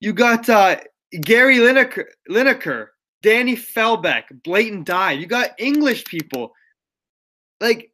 you 0.00 0.12
got 0.12 0.48
uh, 0.48 0.76
Gary 1.20 1.58
Lineker, 1.58 2.04
Lineker, 2.28 2.88
Danny 3.22 3.58
Welbeck, 3.74 4.26
blatant 4.42 4.86
dive. 4.86 5.18
You 5.18 5.26
got 5.26 5.50
English 5.58 6.04
people. 6.04 6.52
Like, 7.60 7.90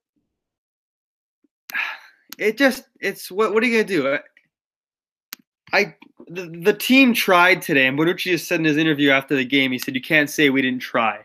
it 2.39 2.59
just, 2.59 2.85
it's, 3.01 3.31
what, 3.31 3.55
what 3.55 3.63
are 3.63 3.67
you 3.67 3.79
to 3.79 3.85
do? 3.85 4.19
I, 5.73 5.95
the, 6.29 6.47
the 6.63 6.73
team 6.73 7.15
tried 7.15 7.63
today, 7.63 7.87
and 7.87 7.99
Bonucci 7.99 8.31
just 8.31 8.49
said 8.49 8.61
in 8.61 8.65
his 8.65 8.77
interview 8.77 9.11
after 9.11 9.37
the 9.37 9.45
game, 9.45 9.73
he 9.73 9.79
said, 9.79 9.95
you 9.95 10.01
can't 10.01 10.31
say 10.31 10.51
we 10.51 10.63
didn't 10.63 10.81
try. 10.83 11.21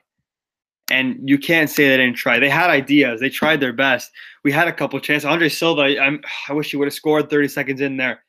And 0.91 1.27
you 1.27 1.39
can't 1.39 1.69
say 1.69 1.89
they 1.89 1.97
didn't 1.97 2.17
try. 2.17 2.37
They 2.37 2.49
had 2.49 2.69
ideas. 2.69 3.19
They 3.19 3.29
tried 3.29 3.59
their 3.59 3.73
best. 3.73 4.11
We 4.43 4.51
had 4.51 4.67
a 4.67 4.73
couple 4.73 4.99
chances. 4.99 5.25
Andre 5.25 5.49
Silva, 5.49 5.99
I'm, 5.99 6.21
I 6.47 6.53
wish 6.53 6.69
he 6.69 6.77
would 6.77 6.85
have 6.85 6.93
scored 6.93 7.29
30 7.29 7.47
seconds 7.47 7.81
in 7.81 7.97
there 7.97 8.21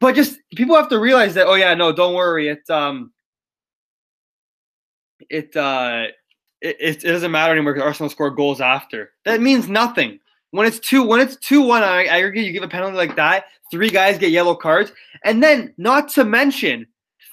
but 0.00 0.14
just 0.14 0.38
people 0.54 0.76
have 0.76 0.88
to 0.88 0.98
realize 0.98 1.34
that. 1.34 1.46
Oh 1.46 1.54
yeah, 1.54 1.74
no, 1.74 1.92
don't 1.92 2.14
worry. 2.14 2.48
It 2.48 2.68
um, 2.70 3.12
it 5.28 5.54
uh, 5.56 6.06
it, 6.60 6.76
it 6.80 7.02
doesn't 7.02 7.30
matter 7.30 7.52
anymore 7.52 7.74
because 7.74 7.86
Arsenal 7.86 8.10
score 8.10 8.30
goals 8.30 8.60
after. 8.60 9.12
That 9.24 9.40
means 9.40 9.68
nothing. 9.68 10.20
When 10.50 10.66
it's 10.66 10.78
two, 10.78 11.02
when 11.02 11.20
it's 11.20 11.36
two 11.36 11.62
one, 11.62 11.82
I, 11.82 12.06
I 12.06 12.16
agree. 12.18 12.44
You 12.44 12.52
give 12.52 12.62
a 12.62 12.68
penalty 12.68 12.96
like 12.96 13.16
that, 13.16 13.44
three 13.70 13.90
guys 13.90 14.18
get 14.18 14.30
yellow 14.30 14.54
cards, 14.54 14.92
and 15.24 15.42
then 15.42 15.74
not 15.76 16.08
to 16.10 16.24
mention, 16.24 16.86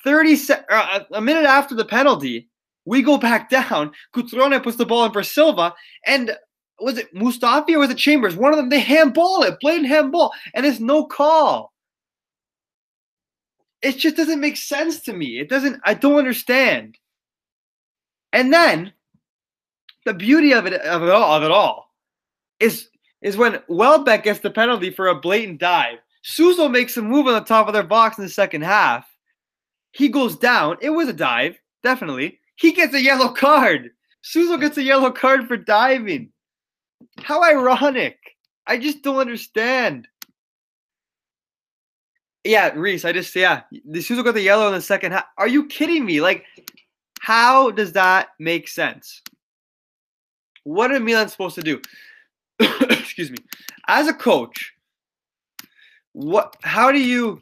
thirty 0.04 0.36
se- 0.36 0.66
uh, 0.70 1.00
a 1.14 1.22
minute 1.22 1.46
after 1.46 1.76
the 1.76 1.86
penalty, 1.86 2.50
we 2.86 3.02
go 3.02 3.18
back 3.18 3.50
down. 3.58 3.92
Cutrone 4.14 4.62
puts 4.62 4.78
the 4.78 4.86
ball 4.86 5.06
in 5.06 5.12
for 5.12 5.24
Silva, 5.24 5.74
and 6.06 6.36
was 6.80 6.98
it 6.98 7.14
Mustafi 7.16 7.72
or 7.72 7.80
was 7.80 7.90
it 7.90 7.98
Chambers? 7.98 8.36
One 8.36 8.52
of 8.52 8.58
them 8.58 8.70
they 8.70 8.80
handball 8.80 9.44
it, 9.44 9.60
blatant 9.62 9.88
handball, 9.88 10.34
and 10.54 10.66
it's 10.66 10.80
no 10.80 11.06
call. 11.06 11.72
It 13.82 13.98
just 13.98 14.18
doesn't 14.18 14.42
make 14.42 14.58
sense 14.58 15.02
to 15.02 15.14
me. 15.14 15.40
It 15.40 15.48
doesn't. 15.48 15.80
I 15.86 15.94
don't 15.94 16.18
understand. 16.18 16.98
And 18.34 18.52
then 18.52 18.92
the 20.06 20.14
beauty 20.14 20.54
of 20.54 20.66
it 20.66 20.74
of 20.74 21.04
it 21.04 21.10
all 21.10 21.34
of 21.34 21.44
it 21.44 21.52
all 21.52 21.94
is 22.60 22.90
is 23.26 23.36
when 23.36 23.60
Welbeck 23.68 24.24
gets 24.24 24.40
the 24.40 24.52
penalty 24.52 24.92
for 24.92 25.08
a 25.08 25.20
blatant 25.20 25.60
dive. 25.60 25.98
Suso 26.22 26.70
makes 26.70 26.96
a 26.96 27.02
move 27.02 27.26
on 27.26 27.34
the 27.34 27.42
top 27.42 27.66
of 27.66 27.74
their 27.74 27.82
box 27.82 28.20
in 28.20 28.24
the 28.24 28.30
second 28.30 28.62
half. 28.62 29.08
He 29.94 30.10
goes 30.10 30.38
down. 30.38 30.78
It 30.80 30.92
was 30.92 31.10
a 31.10 31.14
dive, 31.14 31.60
definitely. 31.82 32.40
He 32.56 32.72
gets 32.72 32.94
a 32.94 33.02
yellow 33.02 33.30
card. 33.30 33.90
Suso 34.22 34.58
gets 34.58 34.78
a 34.78 34.84
yellow 34.84 35.10
card 35.10 35.48
for 35.48 35.58
diving. 35.58 36.32
How 37.18 37.44
ironic. 37.44 38.20
I 38.68 38.78
just 38.78 39.02
don't 39.02 39.18
understand. 39.18 40.08
Yeah, 42.44 42.74
Reese, 42.76 43.06
I 43.06 43.12
just 43.12 43.36
yeah. 43.36 43.62
The 43.90 44.02
Suso 44.02 44.22
got 44.22 44.36
the 44.36 44.42
yellow 44.42 44.68
in 44.68 44.74
the 44.74 44.82
second 44.82 45.14
half. 45.14 45.26
Are 45.40 45.48
you 45.48 45.66
kidding 45.66 46.06
me? 46.06 46.22
Like, 46.22 46.46
how 47.22 47.72
does 47.72 47.94
that 47.94 48.30
make 48.40 48.68
sense? 48.68 49.24
What 50.64 50.92
are 50.92 51.00
Milan 51.00 51.28
supposed 51.30 51.56
to 51.56 51.64
do? 51.64 51.82
Excuse 52.60 53.32
me. 53.32 53.38
As 53.88 54.08
a 54.08 54.14
coach, 54.14 54.74
what? 56.14 56.56
How 56.64 56.92
do 56.92 57.00
you? 57.00 57.42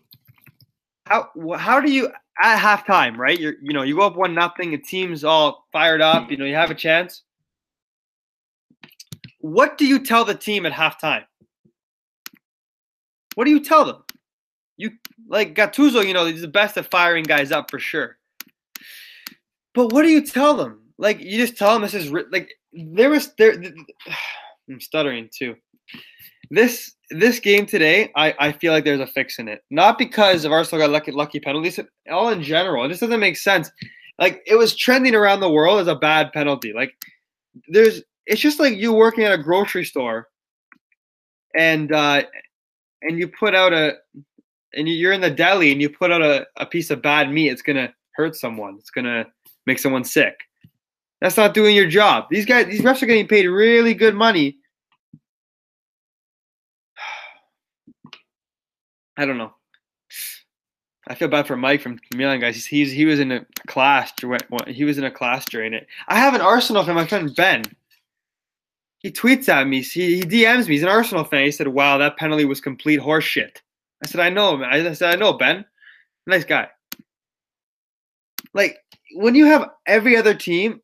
How 1.05 1.29
how 1.57 1.79
do 1.79 1.91
you 1.91 2.09
at 2.41 2.59
halftime? 2.59 3.17
Right, 3.17 3.39
you're 3.39 3.55
you 3.61 3.73
know 3.73 3.83
you 3.83 3.95
go 3.95 4.07
up 4.07 4.15
one 4.15 4.33
nothing. 4.33 4.71
The 4.71 4.77
team's 4.77 5.23
all 5.23 5.67
fired 5.71 6.01
up. 6.01 6.31
You 6.31 6.37
know 6.37 6.45
you 6.45 6.55
have 6.55 6.71
a 6.71 6.75
chance. 6.75 7.23
What 9.39 9.77
do 9.77 9.85
you 9.85 9.99
tell 9.99 10.23
the 10.23 10.35
team 10.35 10.65
at 10.65 10.71
halftime? 10.71 11.25
What 13.35 13.45
do 13.45 13.51
you 13.51 13.59
tell 13.59 13.85
them? 13.85 14.03
You 14.77 14.91
like 15.27 15.55
Gattuso, 15.55 16.05
you 16.05 16.13
know, 16.13 16.25
he's 16.25 16.41
the 16.41 16.47
best 16.47 16.77
at 16.77 16.89
firing 16.89 17.23
guys 17.23 17.51
up 17.51 17.69
for 17.69 17.79
sure. 17.79 18.17
But 19.73 19.91
what 19.91 20.03
do 20.03 20.09
you 20.09 20.25
tell 20.25 20.55
them? 20.55 20.79
Like 20.97 21.19
you 21.19 21.37
just 21.37 21.57
tell 21.57 21.73
them 21.73 21.81
this 21.81 21.93
is 21.93 22.11
like 22.31 22.53
there 22.71 23.09
was 23.09 23.33
there. 23.37 23.61
I'm 24.69 24.79
stuttering 24.79 25.29
too. 25.35 25.55
This 26.49 26.95
this 27.09 27.39
game 27.39 27.65
today, 27.65 28.11
I, 28.15 28.33
I 28.39 28.51
feel 28.51 28.73
like 28.73 28.83
there's 28.83 28.99
a 28.99 29.07
fix 29.07 29.39
in 29.39 29.47
it. 29.47 29.63
Not 29.69 29.97
because 29.97 30.45
of 30.45 30.51
Arsenal 30.51 30.85
got 30.85 30.91
lucky 30.91 31.11
lucky 31.11 31.39
penalties, 31.39 31.79
all 32.11 32.29
in 32.29 32.41
general. 32.41 32.85
It 32.85 32.89
just 32.89 33.01
doesn't 33.01 33.19
make 33.19 33.37
sense. 33.37 33.71
Like 34.19 34.41
it 34.45 34.55
was 34.55 34.75
trending 34.75 35.15
around 35.15 35.39
the 35.39 35.49
world 35.49 35.79
as 35.79 35.87
a 35.87 35.95
bad 35.95 36.31
penalty. 36.33 36.73
Like 36.73 36.93
there's 37.67 38.01
it's 38.25 38.41
just 38.41 38.59
like 38.59 38.77
you 38.77 38.93
working 38.93 39.23
at 39.23 39.33
a 39.33 39.41
grocery 39.41 39.85
store 39.85 40.29
and 41.55 41.91
uh 41.91 42.23
and 43.01 43.19
you 43.19 43.27
put 43.27 43.53
out 43.53 43.73
a 43.73 43.95
and 44.73 44.87
you're 44.87 45.13
in 45.13 45.21
the 45.21 45.29
deli 45.29 45.71
and 45.71 45.81
you 45.81 45.89
put 45.89 46.11
out 46.11 46.21
a, 46.21 46.47
a 46.57 46.65
piece 46.65 46.89
of 46.89 47.01
bad 47.01 47.31
meat, 47.31 47.49
it's 47.49 47.61
gonna 47.61 47.93
hurt 48.15 48.35
someone. 48.35 48.75
It's 48.79 48.89
gonna 48.89 49.25
make 49.65 49.79
someone 49.79 50.03
sick. 50.03 50.35
That's 51.23 51.37
not 51.37 51.53
doing 51.53 51.73
your 51.73 51.87
job. 51.87 52.25
These 52.29 52.45
guys, 52.45 52.67
these 52.67 52.81
refs 52.81 53.01
are 53.01 53.05
getting 53.05 53.29
paid 53.29 53.45
really 53.47 53.93
good 53.93 54.13
money. 54.13 54.57
I 59.15 59.25
don't 59.25 59.37
know. 59.37 59.53
I 61.07 61.15
feel 61.15 61.29
bad 61.29 61.47
for 61.47 61.55
Mike 61.55 61.79
from 61.79 61.97
Milan, 62.13 62.41
guys. 62.41 62.65
He's, 62.65 62.91
he 62.91 63.05
was 63.05 63.21
in 63.21 63.31
a 63.31 63.45
class. 63.67 64.11
He 64.67 64.83
was 64.83 64.97
in 64.97 65.05
a 65.05 65.11
class 65.11 65.45
during 65.45 65.73
it. 65.73 65.87
I 66.09 66.19
have 66.19 66.33
an 66.33 66.41
Arsenal 66.41 66.83
fan, 66.83 66.95
my 66.95 67.07
friend 67.07 67.33
Ben. 67.33 67.63
He 68.99 69.09
tweets 69.09 69.47
at 69.47 69.65
me. 69.65 69.81
He, 69.81 70.17
he 70.17 70.23
DMs 70.23 70.67
me. 70.67 70.73
He's 70.73 70.83
an 70.83 70.89
Arsenal 70.89 71.23
fan. 71.23 71.45
He 71.45 71.51
said, 71.51 71.69
"Wow, 71.69 71.99
that 71.99 72.17
penalty 72.17 72.43
was 72.43 72.59
complete 72.59 72.99
horseshit." 72.99 73.61
I 74.03 74.07
said, 74.07 74.19
"I 74.19 74.29
know, 74.29 74.57
man." 74.57 74.87
I 74.87 74.91
said, 74.91 75.13
"I 75.13 75.17
know, 75.17 75.31
Ben. 75.31 75.63
Nice 76.27 76.43
guy." 76.43 76.67
Like 78.53 78.79
when 79.15 79.35
you 79.35 79.45
have 79.45 79.69
every 79.85 80.17
other 80.17 80.33
team 80.33 80.81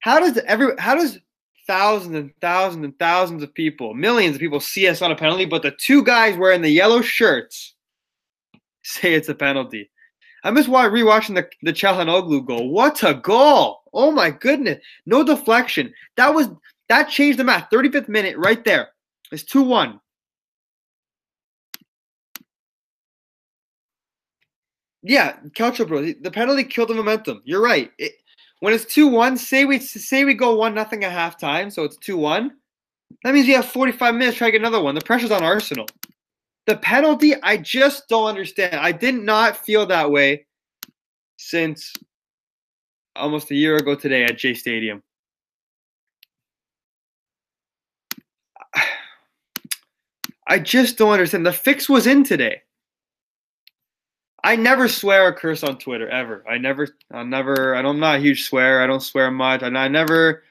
how 0.00 0.18
does 0.18 0.36
every 0.46 0.74
how 0.78 0.94
does 0.94 1.18
thousands 1.66 2.16
and 2.16 2.32
thousands 2.40 2.84
and 2.84 2.98
thousands 2.98 3.42
of 3.42 3.54
people, 3.54 3.94
millions 3.94 4.34
of 4.34 4.40
people 4.40 4.60
see 4.60 4.88
us 4.88 5.02
on 5.02 5.12
a 5.12 5.16
penalty, 5.16 5.44
but 5.44 5.62
the 5.62 5.70
two 5.70 6.02
guys 6.02 6.36
wearing 6.36 6.62
the 6.62 6.68
yellow 6.70 7.00
shirts 7.00 7.74
say 8.82 9.14
it's 9.14 9.28
a 9.28 9.34
penalty? 9.34 9.90
I'm 10.42 10.56
just 10.56 10.68
rewatching 10.68 11.34
the 11.34 11.48
the 11.62 11.72
Calhanoglu 11.72 12.46
goal. 12.46 12.70
What 12.70 13.02
a 13.02 13.14
goal! 13.14 13.82
Oh 13.92 14.10
my 14.10 14.30
goodness! 14.30 14.82
No 15.06 15.22
deflection. 15.22 15.92
That 16.16 16.34
was 16.34 16.48
that 16.88 17.04
changed 17.08 17.38
the 17.38 17.44
match. 17.44 17.68
35th 17.70 18.08
minute, 18.08 18.36
right 18.38 18.64
there. 18.64 18.88
It's 19.30 19.44
two 19.44 19.62
one. 19.62 20.00
Yeah, 25.02 25.36
Calcio 25.50 25.88
bro. 25.88 26.12
The 26.20 26.30
penalty 26.30 26.64
killed 26.64 26.90
the 26.90 26.94
momentum. 26.94 27.42
You're 27.44 27.62
right. 27.62 27.90
It, 27.98 28.12
when 28.60 28.72
it's 28.74 28.84
two 28.84 29.08
one, 29.08 29.36
say 29.36 29.64
we 29.64 29.78
say 29.78 30.24
we 30.24 30.34
go 30.34 30.54
one 30.54 30.74
nothing 30.74 31.02
at 31.04 31.12
halftime, 31.12 31.72
so 31.72 31.82
it's 31.84 31.96
two 31.96 32.16
one. 32.16 32.52
That 33.24 33.34
means 33.34 33.48
you 33.48 33.56
have 33.56 33.66
45 33.66 34.14
minutes 34.14 34.36
to 34.36 34.38
try 34.38 34.48
to 34.48 34.52
get 34.52 34.60
another 34.60 34.80
one. 34.80 34.94
The 34.94 35.00
pressure's 35.00 35.32
on 35.32 35.42
Arsenal. 35.42 35.86
The 36.66 36.76
penalty, 36.76 37.34
I 37.42 37.56
just 37.56 38.08
don't 38.08 38.28
understand. 38.28 38.76
I 38.76 38.92
did 38.92 39.16
not 39.16 39.56
feel 39.56 39.86
that 39.86 40.10
way 40.10 40.46
since 41.36 41.92
almost 43.16 43.50
a 43.50 43.54
year 43.54 43.76
ago 43.76 43.94
today 43.94 44.24
at 44.24 44.38
J 44.38 44.54
Stadium. 44.54 45.02
I 50.48 50.58
just 50.58 50.98
don't 50.98 51.12
understand. 51.12 51.44
The 51.46 51.52
fix 51.52 51.88
was 51.88 52.06
in 52.06 52.24
today. 52.24 52.62
I 54.42 54.56
never 54.56 54.88
swear 54.88 55.26
or 55.26 55.32
curse 55.32 55.62
on 55.62 55.78
Twitter 55.78 56.08
ever. 56.08 56.44
I 56.48 56.58
never, 56.58 56.88
I 57.12 57.22
never, 57.22 57.74
I'm 57.74 58.00
not 58.00 58.16
a 58.16 58.20
huge 58.20 58.44
swear. 58.44 58.82
I 58.82 58.86
don't 58.86 59.02
swear 59.02 59.30
much, 59.30 59.62
and 59.62 59.76
I 59.76 59.88
never, 59.88 60.44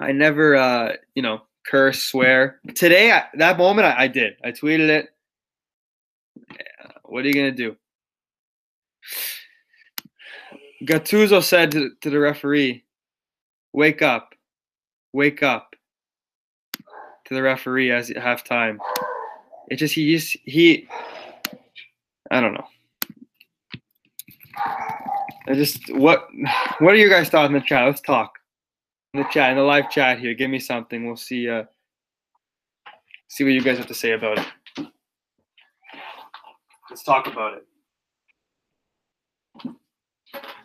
I 0.00 0.12
never, 0.12 0.56
uh, 0.56 0.92
you 1.14 1.22
know, 1.22 1.42
curse, 1.66 2.02
swear. 2.02 2.60
Today, 2.74 3.12
I, 3.12 3.24
that 3.34 3.58
moment, 3.58 3.86
I, 3.86 4.04
I, 4.04 4.08
did. 4.08 4.36
I 4.42 4.52
tweeted 4.52 4.88
it. 4.88 5.10
What 7.04 7.24
are 7.24 7.28
you 7.28 7.34
gonna 7.34 7.52
do? 7.52 7.76
Gattuso 10.84 11.42
said 11.42 11.70
to, 11.72 11.90
to 12.00 12.10
the 12.10 12.18
referee, 12.18 12.84
"Wake 13.72 14.02
up, 14.02 14.34
wake 15.12 15.42
up." 15.42 15.76
To 17.26 17.34
the 17.34 17.42
referee 17.42 17.90
as 17.90 18.10
halftime. 18.10 18.78
It 19.70 19.76
just 19.76 19.94
he 19.94 20.12
just 20.12 20.36
he 20.44 20.88
I 22.30 22.40
don't 22.40 22.54
know. 22.54 22.66
I 25.46 25.54
just 25.54 25.92
what 25.94 26.28
what 26.78 26.94
are 26.94 26.96
you 26.96 27.10
guys 27.10 27.28
thoughts 27.28 27.48
in 27.48 27.54
the 27.54 27.60
chat? 27.60 27.86
Let's 27.86 28.00
talk 28.00 28.38
in 29.12 29.20
the 29.20 29.28
chat 29.28 29.50
in 29.50 29.56
the 29.56 29.62
live 29.62 29.90
chat 29.90 30.18
here. 30.18 30.34
Give 30.34 30.50
me 30.50 30.58
something. 30.58 31.06
We'll 31.06 31.16
see. 31.16 31.48
Uh, 31.48 31.64
see 33.28 33.44
what 33.44 33.52
you 33.52 33.62
guys 33.62 33.78
have 33.78 33.86
to 33.86 33.94
say 33.94 34.12
about 34.12 34.38
it. 34.38 34.46
Let's 36.90 37.02
talk 37.02 37.26
about 37.26 37.54
it. 37.54 37.66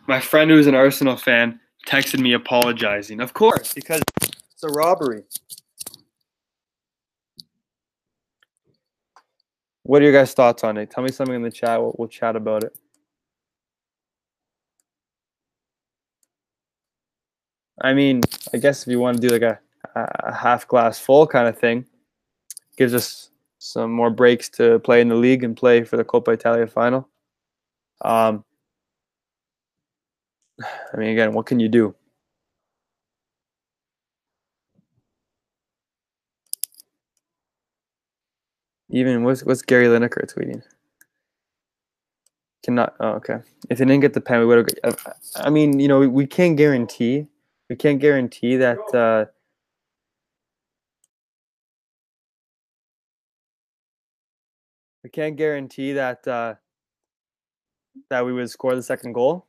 My 0.06 0.20
friend 0.20 0.50
who's 0.50 0.66
an 0.66 0.74
Arsenal 0.74 1.16
fan 1.16 1.60
texted 1.86 2.20
me 2.20 2.32
apologizing. 2.32 3.20
Of 3.20 3.34
course, 3.34 3.72
because 3.74 4.02
it's 4.22 4.62
a 4.62 4.68
robbery. 4.68 5.22
What 9.82 10.02
are 10.02 10.04
your 10.04 10.12
guys' 10.12 10.34
thoughts 10.34 10.62
on 10.64 10.76
it? 10.76 10.90
Tell 10.90 11.02
me 11.02 11.10
something 11.10 11.34
in 11.34 11.42
the 11.42 11.50
chat. 11.50 11.80
We'll, 11.80 11.94
we'll 11.98 12.08
chat 12.08 12.36
about 12.36 12.64
it. 12.64 12.76
I 17.80 17.94
mean, 17.94 18.20
I 18.52 18.58
guess 18.58 18.82
if 18.82 18.88
you 18.88 19.00
want 19.00 19.20
to 19.20 19.26
do 19.26 19.32
like 19.32 19.42
a, 19.42 19.58
a 19.94 20.34
half 20.34 20.68
glass 20.68 20.98
full 20.98 21.26
kind 21.26 21.48
of 21.48 21.58
thing, 21.58 21.86
gives 22.76 22.94
us 22.94 23.30
some 23.58 23.90
more 23.92 24.10
breaks 24.10 24.48
to 24.50 24.78
play 24.80 25.00
in 25.00 25.08
the 25.08 25.14
league 25.14 25.44
and 25.44 25.56
play 25.56 25.84
for 25.84 25.96
the 25.96 26.04
Coppa 26.04 26.34
Italia 26.34 26.66
final. 26.66 27.08
Um, 28.02 28.44
I 30.62 30.96
mean, 30.96 31.10
again, 31.10 31.32
what 31.32 31.46
can 31.46 31.58
you 31.58 31.68
do? 31.68 31.94
Even 38.90 39.24
what's 39.24 39.44
what's 39.44 39.62
Gary 39.62 39.86
Lineker 39.86 40.26
tweeting? 40.32 40.62
Cannot. 42.64 42.94
Oh, 43.00 43.10
okay. 43.12 43.38
If 43.70 43.78
they 43.78 43.86
didn't 43.86 44.00
get 44.00 44.14
the 44.14 44.20
pen, 44.22 44.40
we 44.40 44.46
would 44.46 44.58
have. 44.84 45.06
I 45.36 45.50
mean, 45.50 45.80
you 45.80 45.88
know, 45.88 46.00
we, 46.00 46.08
we 46.08 46.26
can't 46.26 46.56
guarantee 46.56 47.28
We 47.70 47.76
can't 47.76 48.00
guarantee 48.00 48.56
that. 48.58 48.94
Uh, 48.94 49.26
we 55.04 55.10
can't 55.10 55.36
guarantee 55.36 55.94
that 55.94 56.26
uh, 56.28 56.54
that 58.10 58.26
we 58.26 58.32
would 58.32 58.50
score 58.50 58.74
the 58.76 58.82
second 58.82 59.14
goal 59.14 59.46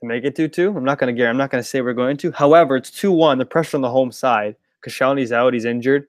to 0.00 0.06
make 0.08 0.24
it 0.24 0.36
two 0.36 0.48
two. 0.48 0.76
I'm 0.76 0.84
not 0.84 0.98
to 1.14 1.18
guarantee. 1.18 1.30
I'm 1.30 1.38
not 1.38 1.50
to 1.62 1.68
say 1.68 1.82
we're 1.82 1.94
going 1.94 2.18
to. 2.18 2.32
However, 2.32 2.76
it's 2.76 2.90
two 2.90 3.12
one. 3.12 3.38
The 3.38 3.46
pressure 3.46 3.76
on 3.78 3.82
the 3.82 3.90
home 3.90 4.12
side. 4.12 4.56
Koscielny's 4.86 5.32
out. 5.32 5.54
He's 5.54 5.64
injured. 5.66 6.08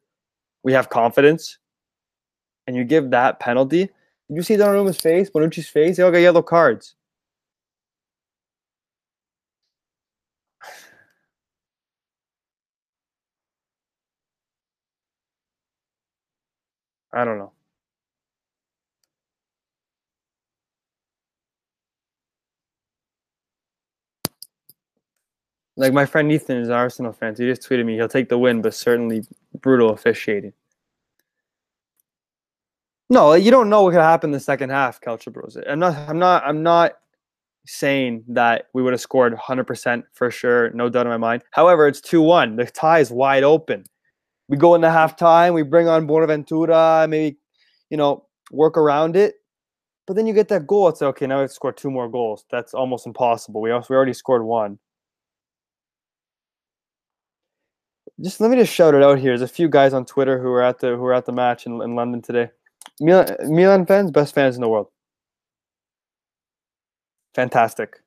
We 0.63 0.73
have 0.73 0.89
confidence, 0.89 1.59
and 2.67 2.75
you 2.75 2.83
give 2.83 3.11
that 3.11 3.39
penalty. 3.39 3.89
Did 4.29 4.35
you 4.37 4.43
see 4.43 4.55
Donnarumma's 4.55 4.99
face, 4.99 5.29
Bonucci's 5.29 5.67
face? 5.69 5.97
They 5.97 6.03
all 6.03 6.11
got 6.11 6.17
yellow 6.19 6.41
cards. 6.41 6.95
I 17.13 17.25
don't 17.25 17.37
know. 17.37 17.51
Like 25.75 25.93
my 25.93 26.05
friend 26.05 26.31
Ethan 26.31 26.57
is 26.57 26.67
an 26.69 26.75
Arsenal 26.75 27.13
fan. 27.13 27.35
So 27.35 27.43
he 27.43 27.49
just 27.49 27.67
tweeted 27.67 27.85
me 27.85 27.95
he'll 27.95 28.07
take 28.07 28.29
the 28.29 28.37
win, 28.37 28.61
but 28.61 28.73
certainly 28.75 29.25
brutal 29.61 29.89
officiating. 29.91 30.53
No, 33.09 33.33
you 33.33 33.51
don't 33.51 33.69
know 33.69 33.83
what 33.83 33.91
could 33.91 34.01
happen 34.01 34.29
in 34.29 34.33
the 34.33 34.39
second 34.39 34.69
half, 34.69 35.01
Culture 35.01 35.29
Bros. 35.29 35.57
I'm 35.67 35.79
not. 35.79 35.95
I'm 36.09 36.19
not. 36.19 36.43
I'm 36.45 36.63
not 36.63 36.93
saying 37.65 38.23
that 38.27 38.65
we 38.73 38.83
would 38.83 38.93
have 38.93 39.01
scored 39.01 39.33
100% 39.33 40.03
for 40.13 40.29
sure, 40.29 40.69
no 40.71 40.89
doubt 40.89 41.05
in 41.05 41.11
my 41.11 41.17
mind. 41.17 41.43
However, 41.51 41.87
it's 41.87 42.01
2-1. 42.01 42.57
The 42.57 42.65
tie 42.65 42.99
is 42.99 43.11
wide 43.11 43.43
open. 43.43 43.85
We 44.49 44.57
go 44.57 44.75
into 44.75 44.87
halftime, 44.89 45.53
we 45.53 45.63
bring 45.63 45.87
on 45.87 46.05
Bonaventura, 46.05 47.07
maybe, 47.09 47.37
you 47.89 47.97
know, 47.97 48.25
work 48.51 48.77
around 48.77 49.15
it. 49.15 49.35
But 50.05 50.15
then 50.15 50.27
you 50.27 50.33
get 50.33 50.49
that 50.49 50.67
goal. 50.67 50.89
It's 50.89 50.99
like, 50.99 51.09
okay, 51.09 51.27
now 51.27 51.37
we 51.37 51.41
have 51.41 51.49
to 51.51 51.55
score 51.55 51.71
two 51.71 51.89
more 51.89 52.09
goals. 52.09 52.43
That's 52.51 52.73
almost 52.73 53.07
impossible. 53.07 53.61
We 53.61 53.71
also 53.71 53.93
we 53.93 53.95
already 53.95 54.13
scored 54.13 54.43
one. 54.43 54.79
Just 58.21 58.41
let 58.41 58.51
me 58.51 58.57
just 58.57 58.73
shout 58.73 58.93
it 58.93 59.01
out 59.01 59.17
here. 59.17 59.31
There's 59.31 59.41
a 59.41 59.47
few 59.47 59.69
guys 59.69 59.93
on 59.93 60.05
Twitter 60.05 60.39
who 60.41 60.49
were 60.49 60.61
at 60.61 60.79
the 60.79 60.89
who 60.89 61.01
were 61.01 61.13
at 61.13 61.25
the 61.25 61.31
match 61.31 61.65
in, 61.65 61.81
in 61.81 61.95
London 61.95 62.21
today. 62.21 62.49
Milan, 62.99 63.35
Milan 63.43 63.85
fans, 63.85 64.11
best 64.11 64.35
fans 64.35 64.55
in 64.55 64.61
the 64.61 64.69
world. 64.69 64.87
Fantastic. 67.35 68.01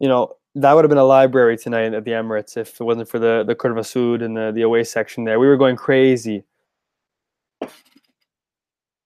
You 0.00 0.08
know, 0.08 0.34
that 0.54 0.72
would 0.74 0.84
have 0.84 0.88
been 0.88 0.98
a 0.98 1.04
library 1.04 1.56
tonight 1.56 1.94
at 1.94 2.04
the 2.04 2.12
Emirates 2.12 2.56
if 2.56 2.80
it 2.80 2.84
wasn't 2.84 3.08
for 3.08 3.18
the 3.18 3.44
the 3.46 3.54
Curva 3.54 3.84
Sud 3.86 4.22
and 4.22 4.36
the, 4.36 4.52
the 4.52 4.62
away 4.62 4.84
section 4.84 5.24
there. 5.24 5.38
We 5.38 5.46
were 5.46 5.56
going 5.56 5.76
crazy. 5.76 6.44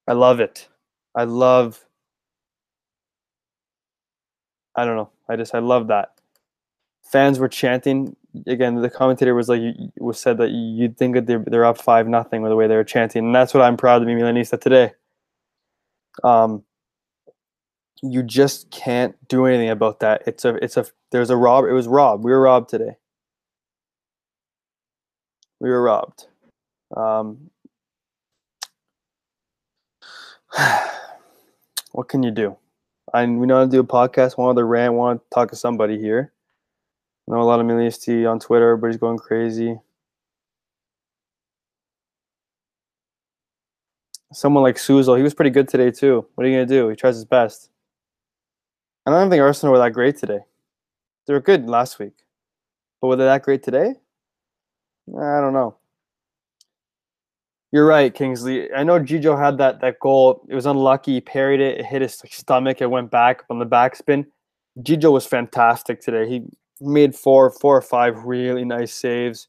I 0.09 0.13
love 0.13 0.41
it. 0.41 0.69
I 1.15 1.25
love 1.25 1.85
I 4.75 4.85
don't 4.85 4.97
know. 4.97 5.11
I 5.29 5.37
just 5.37 5.55
I 5.55 5.59
love 5.59 5.89
that. 5.89 6.13
Fans 7.03 7.39
were 7.39 7.49
chanting 7.49 8.17
again, 8.47 8.77
the 8.77 8.91
commentator 8.91 9.35
was 9.35 9.49
like, 9.49 9.61
was 9.99 10.19
said 10.19 10.39
that 10.39 10.51
you'd 10.51 10.97
think 10.97 11.15
that 11.15 11.27
they're, 11.27 11.45
they're 11.47 11.65
up 11.65 11.81
five 11.81 12.09
nothing 12.09 12.43
with 12.43 12.51
the 12.51 12.57
way 12.57 12.67
they 12.67 12.77
were 12.77 12.85
chanting, 12.85 13.27
and 13.27 13.35
that's 13.35 13.55
what 13.55 13.63
I'm 13.63 13.77
proud 13.77 14.01
to 14.01 14.07
be 14.07 14.13
Milanista 14.13 14.61
today. 14.61 14.93
Um, 16.25 16.65
you 18.03 18.23
just 18.23 18.71
can't 18.71 19.17
do 19.29 19.47
anything 19.47 19.71
about 19.71 20.01
that. 20.01 20.23
It's 20.27 20.45
a, 20.45 20.57
it's 20.57 20.77
a, 20.77 20.87
there's 21.11 21.31
a 21.31 21.37
rob. 21.37 21.65
It 21.65 21.73
was 21.73 21.87
robbed. 21.87 22.25
We 22.25 22.33
were 22.33 22.41
robbed 22.41 22.69
today. 22.69 22.97
We 25.61 25.71
were 25.71 25.83
robbed. 25.83 26.27
Um, 26.97 27.51
what 31.93 32.09
can 32.09 32.23
you 32.23 32.31
do? 32.31 32.57
I 33.15 33.25
we 33.27 33.47
know 33.47 33.57
how 33.57 33.65
to 33.65 33.71
do 33.71 33.81
a 33.81 33.85
podcast. 33.85 34.39
Want 34.39 34.57
to 34.59 34.65
rant. 34.65 34.95
Want 34.95 35.21
to 35.21 35.27
talk 35.35 35.51
to 35.51 35.57
somebody 35.57 35.99
here. 35.99 36.32
I 37.29 37.33
know 37.33 37.41
a 37.41 37.45
lot 37.45 37.61
of 37.61 37.67
Milanisti 37.67 38.29
on 38.29 38.41
Twitter. 38.41 38.71
Everybody's 38.71 38.99
going 38.99 39.19
crazy. 39.19 39.79
Someone 44.33 44.63
like 44.63 44.77
Suzel, 44.77 45.17
he 45.17 45.23
was 45.23 45.35
pretty 45.35 45.51
good 45.51 45.69
today 45.69 45.91
too. 45.91 46.27
What 46.35 46.47
are 46.47 46.49
you 46.49 46.57
gonna 46.57 46.67
do? 46.67 46.89
He 46.89 46.97
tries 46.97 47.17
his 47.17 47.25
best. 47.25 47.71
I 49.07 49.11
don't 49.11 49.31
think 49.31 49.41
Arsenal 49.41 49.73
were 49.73 49.79
that 49.79 49.93
great 49.93 50.17
today. 50.17 50.41
They 51.27 51.35
were 51.35 51.41
good 51.41 51.69
last 51.69 51.99
week, 51.99 52.25
but 53.01 53.09
were 53.09 53.17
they 53.17 53.25
that 53.25 53.43
great 53.43 53.63
today? 53.63 53.95
I 55.09 55.41
don't 55.41 55.53
know. 55.53 55.77
You're 57.73 57.87
right, 57.87 58.13
Kingsley. 58.13 58.73
I 58.73 58.83
know 58.83 59.01
Gigio 59.01 59.39
had 59.39 59.59
that 59.59 59.81
that 59.81 59.99
goal. 60.01 60.45
It 60.49 60.55
was 60.55 60.67
unlucky. 60.67 61.15
He 61.15 61.21
parried 61.21 61.61
it. 61.61 61.79
It 61.81 61.87
hit 61.87 62.03
his 62.03 62.23
stomach. 62.31 62.81
It 62.81 62.91
went 62.91 63.11
back 63.11 63.45
on 63.49 63.59
the 63.59 63.67
backspin. 63.67 64.27
Gigio 64.81 65.13
was 65.13 65.27
fantastic 65.27 66.01
today. 66.01 66.29
He 66.29 66.43
made 66.83 67.15
four, 67.15 67.51
four 67.51 67.77
or 67.77 67.83
five 67.83 68.25
really 68.25 68.65
nice 68.65 68.93
saves. 68.93 69.49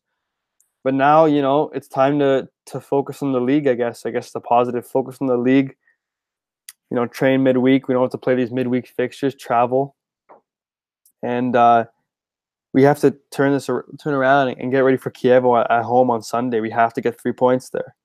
But 0.83 0.93
now, 0.93 1.25
you 1.25 1.41
know, 1.41 1.69
it's 1.73 1.87
time 1.87 2.19
to 2.19 2.47
to 2.67 2.79
focus 2.79 3.21
on 3.21 3.31
the 3.31 3.41
league. 3.41 3.67
I 3.67 3.73
guess. 3.73 4.05
I 4.05 4.11
guess 4.11 4.31
the 4.31 4.41
positive 4.41 4.85
focus 4.85 5.17
on 5.21 5.27
the 5.27 5.37
league. 5.37 5.75
You 6.89 6.95
know, 6.95 7.07
train 7.07 7.43
midweek. 7.43 7.87
We 7.87 7.93
don't 7.93 8.03
have 8.03 8.11
to 8.11 8.17
play 8.17 8.35
these 8.35 8.51
midweek 8.51 8.87
fixtures. 8.87 9.33
Travel, 9.35 9.95
and 11.23 11.55
uh, 11.55 11.85
we 12.73 12.83
have 12.83 12.99
to 12.99 13.15
turn 13.31 13.53
this 13.53 13.67
turn 13.67 14.13
around 14.13 14.49
and 14.49 14.71
get 14.71 14.79
ready 14.79 14.97
for 14.97 15.11
Chievo 15.11 15.65
at 15.69 15.83
home 15.83 16.09
on 16.11 16.21
Sunday. 16.21 16.59
We 16.59 16.71
have 16.71 16.93
to 16.93 17.01
get 17.01 17.19
three 17.19 17.31
points 17.31 17.69
there. 17.69 17.95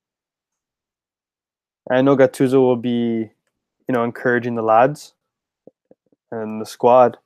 I 1.90 2.02
know 2.02 2.16
Gattuso 2.16 2.60
will 2.60 2.76
be, 2.76 3.30
you 3.88 3.94
know, 3.94 4.04
encouraging 4.04 4.54
the 4.54 4.62
lads 4.62 5.14
and 6.30 6.60
the 6.60 6.66
squad 6.66 7.16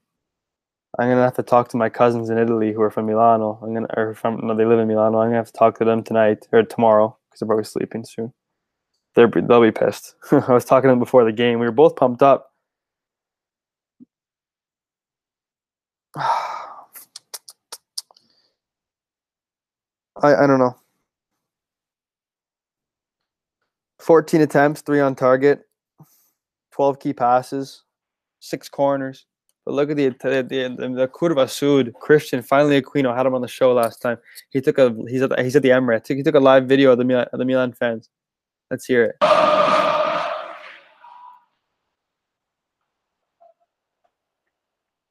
I'm 0.98 1.08
gonna 1.08 1.22
have 1.22 1.36
to 1.36 1.42
talk 1.42 1.68
to 1.70 1.76
my 1.78 1.88
cousins 1.88 2.30
in 2.30 2.38
Italy 2.38 2.72
who 2.72 2.82
are 2.82 2.90
from 2.90 3.06
Milano. 3.06 3.58
I'm 3.62 3.72
gonna 3.74 3.88
or 3.96 4.14
from 4.14 4.40
no, 4.42 4.54
they 4.54 4.66
live 4.66 4.78
in 4.78 4.88
Milano. 4.88 5.18
I'm 5.18 5.28
gonna 5.28 5.36
have 5.36 5.46
to 5.46 5.52
talk 5.52 5.78
to 5.78 5.84
them 5.86 6.02
tonight 6.04 6.46
or 6.52 6.62
tomorrow 6.64 7.16
because 7.28 7.40
they're 7.40 7.46
probably 7.46 7.64
sleeping 7.64 8.04
soon. 8.04 8.32
They're 9.14 9.28
they'll 9.28 9.62
be 9.62 9.72
pissed. 9.72 10.16
I 10.32 10.52
was 10.52 10.64
talking 10.66 10.88
to 10.88 10.92
them 10.92 10.98
before 11.00 11.24
the 11.24 11.32
game. 11.32 11.58
We 11.60 11.66
were 11.66 11.72
both 11.72 11.96
pumped 11.96 12.22
up. 12.22 12.52
I 16.16 16.74
I 20.22 20.46
don't 20.46 20.58
know. 20.58 20.76
14 24.00 24.40
attempts, 24.42 24.82
three 24.82 25.00
on 25.00 25.14
target, 25.14 25.66
12 26.72 26.98
key 27.00 27.12
passes, 27.12 27.84
six 28.40 28.68
corners. 28.68 29.26
But 29.64 29.74
look 29.74 29.90
at 29.90 29.96
the 29.96 30.08
the 30.08 30.42
the, 30.48 30.88
the 30.88 31.08
Curva 31.08 31.48
Sud 31.48 31.92
Christian 32.00 32.42
finally 32.42 32.80
Aquino 32.80 33.16
had 33.16 33.26
him 33.26 33.34
on 33.34 33.42
the 33.42 33.48
show 33.48 33.72
last 33.72 34.02
time. 34.02 34.18
He 34.50 34.60
took 34.60 34.78
a 34.78 34.94
he's 35.08 35.22
at 35.22 35.38
he's 35.38 35.54
at 35.54 35.62
the 35.62 35.68
Emirates. 35.68 36.08
He 36.08 36.22
took 36.22 36.34
a 36.34 36.40
live 36.40 36.66
video 36.66 36.90
of 36.92 36.98
the 36.98 37.04
Milan, 37.04 37.28
of 37.32 37.38
the 37.38 37.44
Milan 37.44 37.72
fans. 37.72 38.08
Let's 38.70 38.86
hear 38.86 39.04
it. 39.04 39.16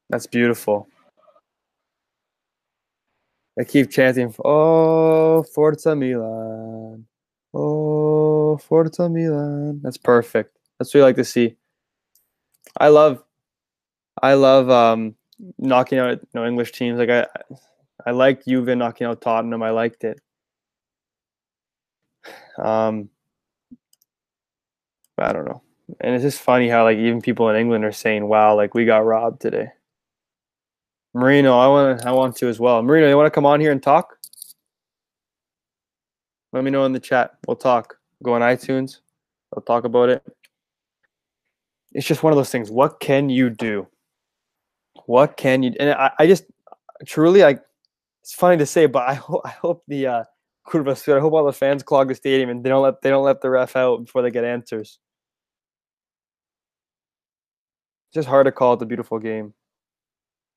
That's 0.09 0.27
beautiful. 0.27 0.89
They 3.55 3.63
keep 3.63 3.89
chanting, 3.89 4.35
"Oh, 4.43 5.43
Forza 5.43 5.95
Milan! 5.95 7.05
Oh, 7.53 8.57
Forza 8.57 9.07
Milan!" 9.07 9.79
That's 9.81 9.97
perfect. 9.97 10.57
That's 10.77 10.93
what 10.93 10.99
we 10.99 11.03
like 11.03 11.15
to 11.15 11.23
see. 11.23 11.55
I 12.77 12.89
love 12.89 13.23
I 14.21 14.33
love 14.33 14.69
um, 14.69 15.15
knocking 15.57 15.99
out 15.99 16.19
you 16.19 16.27
know 16.33 16.45
English 16.45 16.71
teams. 16.71 16.97
Like 16.99 17.09
I, 17.09 17.27
I 18.05 18.11
liked 18.11 18.47
Juve 18.47 18.75
knocking 18.77 19.07
out 19.07 19.21
Tottenham. 19.21 19.63
I 19.63 19.69
liked 19.71 20.03
it. 20.03 20.19
Um, 22.57 23.09
I 25.17 25.33
don't 25.33 25.45
know, 25.45 25.61
and 25.99 26.15
it's 26.15 26.23
just 26.23 26.41
funny 26.41 26.67
how 26.67 26.83
like 26.83 26.97
even 26.97 27.21
people 27.21 27.49
in 27.49 27.55
England 27.55 27.85
are 27.85 27.91
saying, 27.91 28.27
"Wow, 28.27 28.55
like 28.55 28.73
we 28.73 28.85
got 28.85 29.05
robbed 29.05 29.41
today." 29.41 29.69
Marino, 31.13 31.57
I 31.57 31.67
want 31.67 32.05
I 32.05 32.11
want 32.11 32.35
to 32.37 32.47
as 32.47 32.59
well. 32.59 32.81
Marino, 32.81 33.09
you 33.09 33.17
want 33.17 33.27
to 33.27 33.31
come 33.31 33.45
on 33.45 33.59
here 33.59 33.71
and 33.71 33.83
talk? 33.83 34.17
Let 36.53 36.63
me 36.63 36.71
know 36.71 36.85
in 36.85 36.93
the 36.93 36.99
chat. 36.99 37.31
We'll 37.47 37.55
talk. 37.57 37.97
Go 38.23 38.33
on 38.33 38.41
iTunes. 38.41 38.99
We'll 39.53 39.63
talk 39.63 39.83
about 39.83 40.09
it. 40.09 40.23
It's 41.93 42.07
just 42.07 42.23
one 42.23 42.31
of 42.31 42.37
those 42.37 42.49
things. 42.49 42.71
What 42.71 42.99
can 42.99 43.29
you 43.29 43.49
do? 43.49 43.87
What 45.11 45.35
can 45.35 45.61
you? 45.61 45.73
And 45.77 45.89
I, 45.89 46.11
I 46.19 46.25
just 46.25 46.45
truly, 47.05 47.43
I. 47.43 47.59
It's 48.21 48.33
funny 48.33 48.55
to 48.57 48.65
say, 48.65 48.85
but 48.85 49.09
I 49.09 49.15
hope 49.15 49.41
I 49.43 49.49
hope 49.49 49.83
the 49.87 50.07
uh, 50.07 50.23
Curva. 50.67 51.17
I 51.17 51.19
hope 51.19 51.33
all 51.33 51.45
the 51.45 51.51
fans 51.51 51.83
clog 51.83 52.07
the 52.07 52.15
stadium 52.15 52.49
and 52.49 52.63
they 52.63 52.69
don't 52.69 52.81
let 52.81 53.01
they 53.01 53.09
don't 53.09 53.25
let 53.25 53.41
the 53.41 53.49
ref 53.49 53.75
out 53.75 54.05
before 54.05 54.21
they 54.21 54.31
get 54.31 54.45
answers. 54.45 54.99
Just 58.13 58.27
hard 58.27 58.45
to 58.45 58.53
call 58.53 58.73
it 58.73 58.81
a 58.81 58.85
beautiful 58.85 59.19
game. 59.19 59.53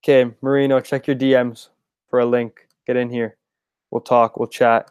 Okay, 0.03 0.31
Marino, 0.41 0.79
check 0.79 1.05
your 1.07 1.17
DMs. 1.17 1.69
for 2.09 2.19
a 2.19 2.25
link. 2.25 2.67
Get 2.87 2.95
in 2.95 3.09
here. 3.09 3.37
We'll 3.91 4.01
talk. 4.01 4.37
We'll 4.37 4.47
chat. 4.47 4.89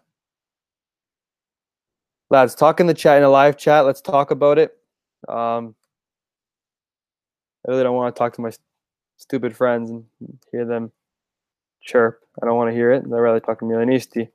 Lads, 2.29 2.55
talk 2.55 2.81
in 2.81 2.87
the 2.87 2.95
chat 2.95 3.17
in 3.17 3.23
a 3.23 3.31
live 3.31 3.57
chat. 3.57 3.87
Let's 3.87 4.01
talk 4.01 4.31
about 4.31 4.59
it. 4.59 4.77
Um, 5.29 5.75
I 7.67 7.71
really 7.71 7.83
don't 7.83 7.97
want 7.97 8.15
to 8.15 8.19
talk 8.19 8.35
to 8.35 8.41
my 8.43 8.51
stupid 9.17 9.57
friends 9.57 9.91
and 9.91 10.05
hear 10.51 10.65
them 10.65 10.93
chirp. 11.81 12.21
I 12.43 12.47
don't 12.47 12.57
want 12.57 12.71
to 12.71 12.75
hear 12.75 12.93
it. 12.93 13.05
I'd 13.05 13.11
rather 13.11 13.41
talk 13.41 13.61
to 13.61 13.65
Milanisti. 13.65 14.29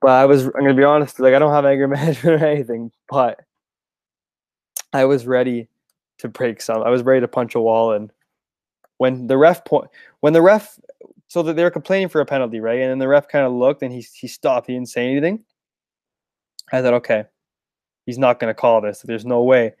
But 0.00 0.10
I 0.10 0.24
was, 0.26 0.44
I'm 0.44 0.52
going 0.52 0.68
to 0.68 0.74
be 0.74 0.84
honest, 0.84 1.20
like, 1.20 1.34
I 1.34 1.38
don't 1.38 1.52
have 1.52 1.64
anger 1.64 1.88
management 1.88 2.42
or 2.42 2.46
anything, 2.46 2.90
but 3.08 3.40
I 4.92 5.04
was 5.04 5.26
ready 5.26 5.68
to 6.18 6.28
break 6.28 6.60
some. 6.60 6.82
I 6.82 6.90
was 6.90 7.02
ready 7.02 7.20
to 7.20 7.28
punch 7.28 7.54
a 7.54 7.60
wall. 7.60 7.92
And 7.92 8.10
when 8.98 9.26
the 9.26 9.36
ref 9.36 9.64
point, 9.64 9.90
when 10.20 10.32
the 10.32 10.42
ref, 10.42 10.78
so 11.28 11.42
that 11.42 11.56
they 11.56 11.64
were 11.64 11.70
complaining 11.70 12.08
for 12.08 12.20
a 12.20 12.26
penalty, 12.26 12.60
right? 12.60 12.80
And 12.80 12.90
then 12.90 12.98
the 12.98 13.08
ref 13.08 13.28
kind 13.28 13.44
of 13.44 13.52
looked 13.52 13.82
and 13.82 13.92
he, 13.92 14.06
he 14.14 14.28
stopped. 14.28 14.68
He 14.68 14.74
didn't 14.74 14.88
say 14.88 15.10
anything. 15.10 15.44
I 16.72 16.82
thought, 16.82 16.94
okay, 16.94 17.24
he's 18.06 18.18
not 18.18 18.38
going 18.38 18.50
to 18.50 18.54
call 18.54 18.80
this. 18.80 19.02
There's 19.02 19.26
no 19.26 19.42
way. 19.42 19.74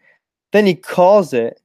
Then 0.52 0.66
he 0.66 0.74
calls 0.74 1.32
it, 1.32 1.60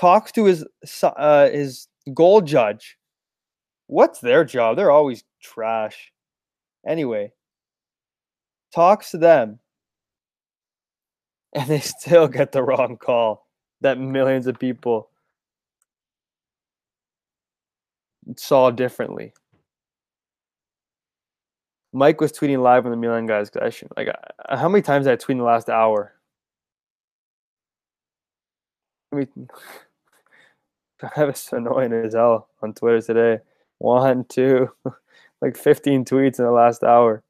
talks 0.00 0.32
to 0.32 0.46
his 0.46 0.64
uh, 1.02 1.50
his 1.50 1.86
goal 2.14 2.40
judge. 2.40 2.96
What's 3.86 4.20
their 4.20 4.44
job? 4.44 4.76
They're 4.76 4.90
always 4.90 5.24
trash. 5.42 6.12
Anyway, 6.86 7.32
talks 8.74 9.10
to 9.10 9.18
them, 9.18 9.58
and 11.54 11.68
they 11.68 11.80
still 11.80 12.28
get 12.28 12.52
the 12.52 12.62
wrong 12.62 12.96
call 12.96 13.46
that 13.82 13.98
millions 13.98 14.46
of 14.46 14.58
people 14.58 15.10
saw 18.36 18.70
differently. 18.70 19.34
Mike 21.92 22.20
was 22.20 22.32
tweeting 22.32 22.62
live 22.62 22.86
on 22.86 22.92
the 22.92 22.96
Milan 22.96 23.26
guys. 23.26 23.50
Should, 23.74 23.88
like, 23.96 24.08
uh, 24.08 24.56
how 24.56 24.68
many 24.68 24.80
times 24.80 25.04
did 25.04 25.12
I 25.12 25.16
tweet 25.16 25.34
in 25.34 25.38
the 25.38 25.44
last 25.44 25.68
hour? 25.68 26.14
I 29.12 29.16
mean, 29.16 29.48
that 31.16 31.26
was 31.26 31.48
annoying 31.52 31.92
as 31.92 32.14
hell 32.14 32.48
on 32.62 32.74
Twitter 32.74 33.00
today. 33.00 33.38
One, 33.78 34.24
two, 34.28 34.70
like 35.40 35.56
15 35.56 36.04
tweets 36.04 36.38
in 36.38 36.44
the 36.44 36.50
last 36.50 36.82
hour. 36.82 37.22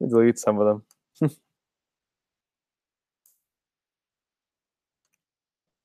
delete 0.00 0.38
some 0.38 0.58
of 0.58 0.82
them. 1.20 1.30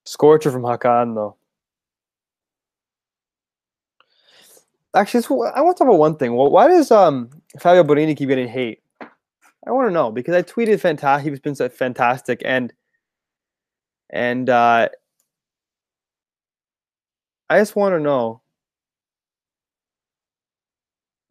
Scorcher 0.05 0.51
from 0.51 0.63
Hakan, 0.63 1.15
though. 1.15 1.35
Actually, 4.95 5.23
I 5.53 5.61
want 5.61 5.77
to 5.77 5.83
talk 5.83 5.87
about 5.87 5.99
one 5.99 6.15
thing. 6.15 6.35
Well, 6.35 6.49
why 6.49 6.67
does 6.67 6.89
um 6.89 7.29
Fabio 7.59 7.83
Borini 7.83 8.17
keep 8.17 8.29
getting 8.29 8.47
hate? 8.47 8.81
I 9.01 9.71
want 9.71 9.87
to 9.87 9.93
know 9.93 10.11
because 10.11 10.33
I 10.33 10.41
tweeted 10.41 10.79
fantastic. 10.79 11.29
He's 11.29 11.39
been 11.39 11.53
so 11.53 11.69
fantastic, 11.69 12.41
and 12.43 12.73
and 14.09 14.49
uh, 14.49 14.89
I 17.49 17.59
just 17.59 17.75
want 17.75 17.93
to 17.95 17.99
know 17.99 18.41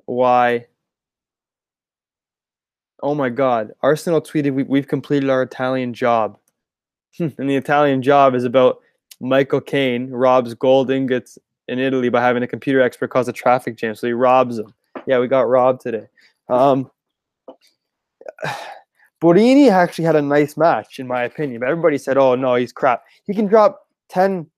why. 0.07 0.67
Oh 3.01 3.15
my 3.15 3.29
God! 3.29 3.73
Arsenal 3.83 4.21
tweeted 4.21 4.55
we, 4.55 4.65
we've 4.65 4.89
completed 4.89 5.31
our 5.31 5.43
Italian 5.43 5.95
job, 5.95 6.39
and 7.21 7.49
the 7.49 7.55
Italian 7.55 8.03
job 8.03 8.35
is 8.35 8.45
about 8.45 8.81
Michael 9.21 9.61
Caine 9.61 10.11
robs 10.11 10.55
gold 10.55 10.91
ingots 10.91 11.39
in 11.69 11.79
Italy 11.79 12.09
by 12.09 12.21
having 12.21 12.43
a 12.43 12.49
computer 12.49 12.81
expert 12.81 13.11
cause 13.11 13.29
a 13.29 13.33
traffic 13.33 13.77
jam. 13.77 13.95
So 13.95 14.07
he 14.07 14.13
robs 14.13 14.57
them. 14.57 14.75
Yeah, 15.07 15.21
we 15.21 15.29
got 15.29 15.49
robbed 15.49 15.83
today. 15.83 16.07
Um, 16.49 16.91
Borini 19.21 19.71
actually 19.71 20.05
had 20.05 20.17
a 20.17 20.23
nice 20.23 20.57
match, 20.57 20.99
in 20.99 21.07
my 21.07 21.23
opinion. 21.23 21.61
But 21.61 21.69
everybody 21.69 21.99
said, 21.99 22.17
"Oh 22.19 22.35
no, 22.35 22.57
he's 22.57 22.73
crap. 22.73 23.05
He 23.25 23.35
can 23.35 23.47
drop 23.47 23.87
ten. 24.09 24.49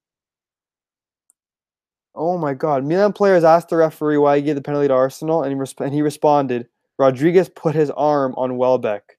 Oh 2.14 2.36
my 2.38 2.54
God! 2.54 2.84
Milan 2.84 3.12
players 3.12 3.44
asked 3.44 3.68
the 3.68 3.76
referee 3.76 4.18
why 4.18 4.36
he 4.36 4.42
gave 4.42 4.56
the 4.56 4.62
penalty 4.62 4.88
to 4.88 4.94
Arsenal, 4.94 5.42
and 5.42 5.52
he, 5.52 5.58
resp- 5.58 5.84
and 5.84 5.94
he 5.94 6.02
responded, 6.02 6.68
"Rodriguez 6.98 7.48
put 7.48 7.74
his 7.74 7.90
arm 7.90 8.34
on 8.36 8.56
Welbeck." 8.56 9.18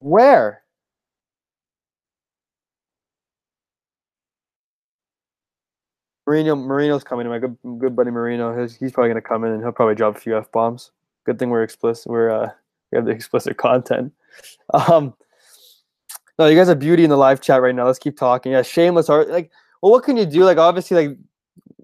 Where? 0.00 0.62
Marino 6.28 6.54
Marino's 6.56 7.04
coming. 7.04 7.26
My 7.26 7.38
good 7.38 7.56
good 7.78 7.96
buddy 7.96 8.10
Marino. 8.10 8.60
He's, 8.60 8.76
he's 8.76 8.92
probably 8.92 9.08
gonna 9.08 9.22
come 9.22 9.44
in 9.44 9.52
and 9.52 9.62
he'll 9.62 9.72
probably 9.72 9.94
drop 9.94 10.16
a 10.16 10.20
few 10.20 10.36
f 10.36 10.52
bombs. 10.52 10.90
Good 11.24 11.38
thing 11.38 11.48
we're 11.48 11.62
explicit. 11.62 12.12
We're 12.12 12.30
uh, 12.30 12.50
we 12.92 12.96
have 12.96 13.06
the 13.06 13.10
explicit 13.12 13.56
content. 13.56 14.12
Um, 14.74 15.14
no, 16.38 16.46
you 16.46 16.56
guys 16.56 16.68
are 16.68 16.74
beauty 16.74 17.02
in 17.02 17.10
the 17.10 17.16
live 17.16 17.40
chat 17.40 17.62
right 17.62 17.74
now. 17.74 17.86
Let's 17.86 17.98
keep 17.98 18.16
talking. 18.18 18.52
Yeah, 18.52 18.62
shameless 18.62 19.08
art. 19.08 19.28
Like, 19.30 19.50
well, 19.82 19.92
what 19.92 20.04
can 20.04 20.16
you 20.16 20.26
do? 20.26 20.44
Like, 20.44 20.58
obviously, 20.58 21.08
like 21.08 21.18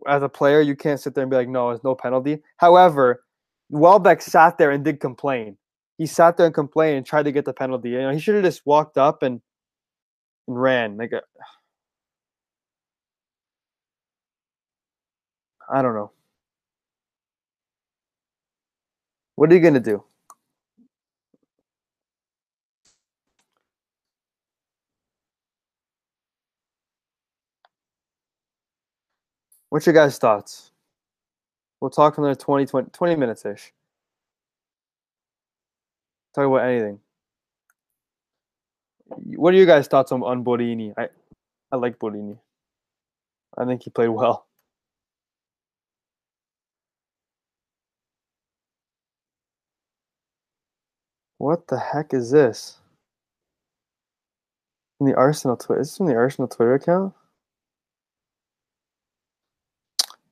as 0.07 0.23
a 0.23 0.29
player, 0.29 0.61
you 0.61 0.77
can't 0.77 1.01
sit 1.01 1.15
there 1.15 1.23
and 1.23 1.31
be 1.31 1.37
like, 1.37 1.49
no, 1.49 1.71
it's 1.71 1.85
no 1.85 1.95
penalty. 1.95 2.43
However, 2.59 3.25
Welbeck 3.71 4.23
sat 4.23 4.59
there 4.59 4.71
and 4.71 4.85
did 4.85 5.01
complain. 5.01 5.57
He 5.99 6.07
sat 6.07 6.37
there 6.37 6.47
and 6.47 6.55
complained 6.55 6.99
and 6.99 7.07
tried 7.07 7.25
to 7.25 7.33
get 7.33 7.45
the 7.45 7.53
penalty. 7.53 7.91
You 7.91 8.03
know, 8.03 8.11
he 8.11 8.19
should 8.21 8.35
have 8.35 8.45
just 8.45 8.67
walked 8.67 8.99
up 8.99 9.23
and 9.23 9.41
and 10.47 10.61
ran. 10.63 10.97
Like, 10.97 11.13
uh, 11.13 11.21
I 15.73 15.83
don't 15.83 15.95
know. 15.95 16.13
What 19.37 19.51
are 19.51 19.55
you 19.55 19.61
to 19.75 19.81
do? 19.81 20.05
What's 29.75 29.87
your 29.87 29.93
guys' 29.93 30.19
thoughts? 30.19 30.71
We'll 31.81 31.91
talk 31.91 32.15
for 32.15 32.21
another 32.21 32.39
20, 32.39 32.65
20, 32.65 32.91
20 32.93 33.17
minutes 33.17 33.45
ish. 33.45 33.73
Talk 36.33 36.47
about 36.47 36.65
anything. 36.69 37.01
What 39.09 39.53
are 39.53 39.57
your 39.57 39.67
guys' 39.67 39.89
thoughts 39.89 40.13
on, 40.13 40.23
on 40.23 40.45
Borini? 40.45 40.95
I, 40.97 41.09
I 41.73 41.77
like 41.77 41.99
Borini. 41.99 42.39
I 43.59 43.65
think 43.65 43.83
he 43.83 43.91
played 43.91 44.11
well. 44.11 44.47
What 51.39 51.67
the 51.67 51.81
heck 51.81 52.15
is 52.15 52.31
this? 52.31 52.79
From 54.99 55.09
the 55.09 55.17
Arsenal 55.17 55.57
Twitter. 55.57 55.81
Is 55.81 55.89
this 55.89 55.97
from 55.97 56.07
the 56.07 56.15
Arsenal 56.15 56.47
Twitter 56.47 56.75
account? 56.75 57.13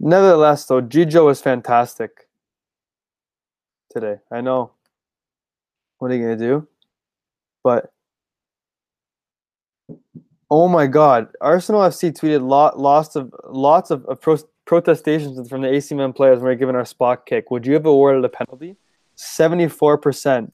Nevertheless, 0.05 0.67
though, 0.67 0.83
Gigio 0.83 1.27
was 1.27 1.41
fantastic 1.41 2.27
today. 3.89 4.17
I 4.33 4.41
know. 4.41 4.73
What 5.99 6.11
are 6.11 6.17
you 6.17 6.23
gonna 6.23 6.37
do? 6.37 6.67
But 7.63 7.93
oh 10.51 10.67
my 10.67 10.89
God, 10.89 11.29
Arsenal 11.41 11.83
FC 11.83 12.13
tweeted 12.13 12.47
lot, 12.47 12.81
lots 12.81 13.15
of 13.15 13.33
lots 13.49 13.93
of, 13.93 14.05
of 14.07 14.21
pro, 14.21 14.39
protestations 14.65 15.49
from 15.49 15.63
the 15.63 15.69
AC 15.69 15.95
Milan 15.95 16.13
players 16.13 16.39
when 16.39 16.47
we 16.47 16.53
are 16.53 16.57
given 16.57 16.75
our 16.75 16.85
spot 16.85 17.25
kick. 17.25 17.53
Would 17.53 17.65
you 17.65 17.75
have 17.75 17.87
awarded 17.87 18.25
a 18.25 18.29
penalty? 18.29 18.77
Seventy-four 19.15 19.99
percent 19.99 20.53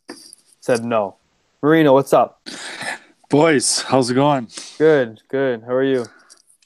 said 0.60 0.84
no. 0.84 1.16
Marino, 1.62 1.94
what's 1.94 2.12
up? 2.12 2.46
Boys, 3.30 3.80
how's 3.80 4.10
it 4.10 4.14
going? 4.14 4.48
Good, 4.76 5.22
good. 5.28 5.62
How 5.62 5.72
are 5.72 5.84
you? 5.84 6.04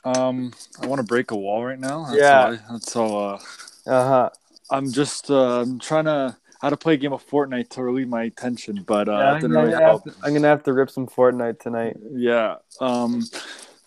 Um, 0.05 0.53
I 0.81 0.87
want 0.87 0.99
to 0.99 1.07
break 1.07 1.31
a 1.31 1.37
wall 1.37 1.65
right 1.65 1.79
now. 1.79 2.05
That's 2.07 2.19
yeah, 2.19 2.45
all 2.45 2.53
I, 2.53 2.59
that's 2.73 2.97
all. 2.97 3.41
Uh 3.87 4.09
huh. 4.09 4.31
I'm 4.71 4.91
just 4.91 5.31
uh, 5.31 5.61
I'm 5.61 5.79
trying 5.79 6.07
to 6.07 6.37
how 6.61 6.71
to 6.71 6.77
play 6.77 6.95
a 6.95 6.97
game 6.97 7.13
of 7.13 7.27
Fortnite 7.27 7.69
to 7.71 7.83
relieve 7.83 8.09
my 8.09 8.29
tension, 8.31 8.85
but 8.87 9.09
uh, 9.09 9.39
yeah, 9.41 9.47
really 9.47 9.73
help. 9.73 10.05
To, 10.05 10.15
I'm 10.23 10.33
gonna 10.33 10.49
have 10.49 10.63
to 10.65 10.73
rip 10.73 10.91
some 10.91 11.07
Fortnite 11.07 11.61
tonight. 11.61 11.97
Yeah. 12.13 12.57
Um, 12.81 13.23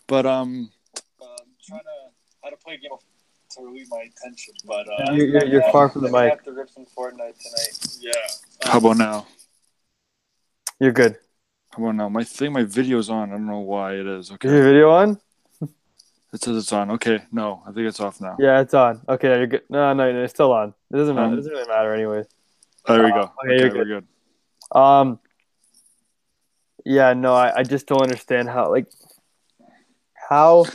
but 0.07 0.25
um, 0.25 0.71
uh, 1.21 1.25
I'm 1.25 1.47
trying 1.65 1.79
to 1.81 2.11
how 2.43 2.49
to 2.49 2.57
play 2.57 2.75
a 2.75 2.77
game 2.77 2.91
of 2.93 2.99
to 3.55 3.63
relieve 3.63 3.87
my 3.89 4.09
tension, 4.21 4.53
but 4.65 4.87
uh, 4.87 5.13
you're, 5.13 5.27
you're, 5.27 5.45
you're 5.45 5.71
far 5.71 5.89
from 5.89 6.03
the 6.03 6.09
mic. 6.09 6.15
I 6.15 6.29
have 6.29 6.43
to 6.43 6.51
rip 6.51 6.69
some 6.69 6.85
Fortnite 6.85 7.39
tonight. 7.39 7.97
Yeah. 7.99 8.11
Um, 8.65 8.71
how 8.71 8.77
about 8.79 8.97
now? 8.97 9.27
You're 10.79 10.91
good. 10.91 11.17
How 11.71 11.83
about 11.83 11.95
now? 11.95 12.09
My 12.09 12.23
thing, 12.23 12.51
my 12.51 12.63
video's 12.63 13.09
on. 13.09 13.29
I 13.29 13.31
don't 13.33 13.47
know 13.47 13.59
why 13.59 13.93
it 13.93 14.05
is. 14.05 14.31
Okay. 14.31 14.47
Is 14.47 14.53
your 14.53 14.63
video 14.63 14.91
on? 14.91 15.19
It 16.35 16.43
says 16.43 16.57
it's 16.57 16.73
on. 16.73 16.91
Okay, 16.91 17.23
no, 17.31 17.63
I 17.65 17.71
think 17.71 17.87
it's 17.87 17.99
off 17.99 18.19
now. 18.19 18.35
Yeah, 18.37 18.59
it's 18.59 18.73
on. 18.73 19.01
Okay, 19.07 19.29
you're 19.37 19.47
good. 19.47 19.63
No, 19.69 19.93
no, 19.93 20.11
no 20.11 20.23
it's 20.23 20.33
still 20.33 20.51
on. 20.51 20.73
It 20.93 20.97
doesn't 20.97 21.15
matter. 21.15 21.27
Um, 21.27 21.33
it 21.33 21.37
doesn't 21.37 21.51
really 21.51 21.67
matter, 21.67 21.93
anyways. 21.93 22.25
There 22.85 23.03
we 23.03 23.09
go. 23.09 23.21
Uh, 23.21 23.21
okay, 23.21 23.53
okay, 23.53 23.57
you're 23.57 23.69
good. 23.69 24.05
good. 24.71 24.77
Um. 24.77 25.19
Yeah, 26.83 27.13
no, 27.13 27.33
I, 27.33 27.59
I 27.59 27.63
just 27.63 27.87
don't 27.87 28.01
understand 28.01 28.49
how 28.49 28.69
like 28.69 28.87
how 30.29 30.65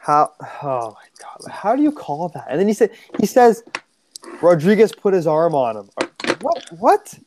How? 0.00 0.32
Oh 0.62 0.96
my 0.96 1.08
god! 1.20 1.52
How 1.52 1.76
do 1.76 1.82
you 1.82 1.92
call 1.92 2.30
that? 2.30 2.46
And 2.48 2.58
then 2.58 2.66
he 2.66 2.74
said 2.74 2.90
he 3.20 3.26
says 3.26 3.62
Rodriguez 4.40 4.92
put 4.92 5.12
his 5.14 5.26
arm 5.26 5.54
on 5.54 5.76
him. 5.76 5.90
What? 6.40 6.64
What? 6.78 7.18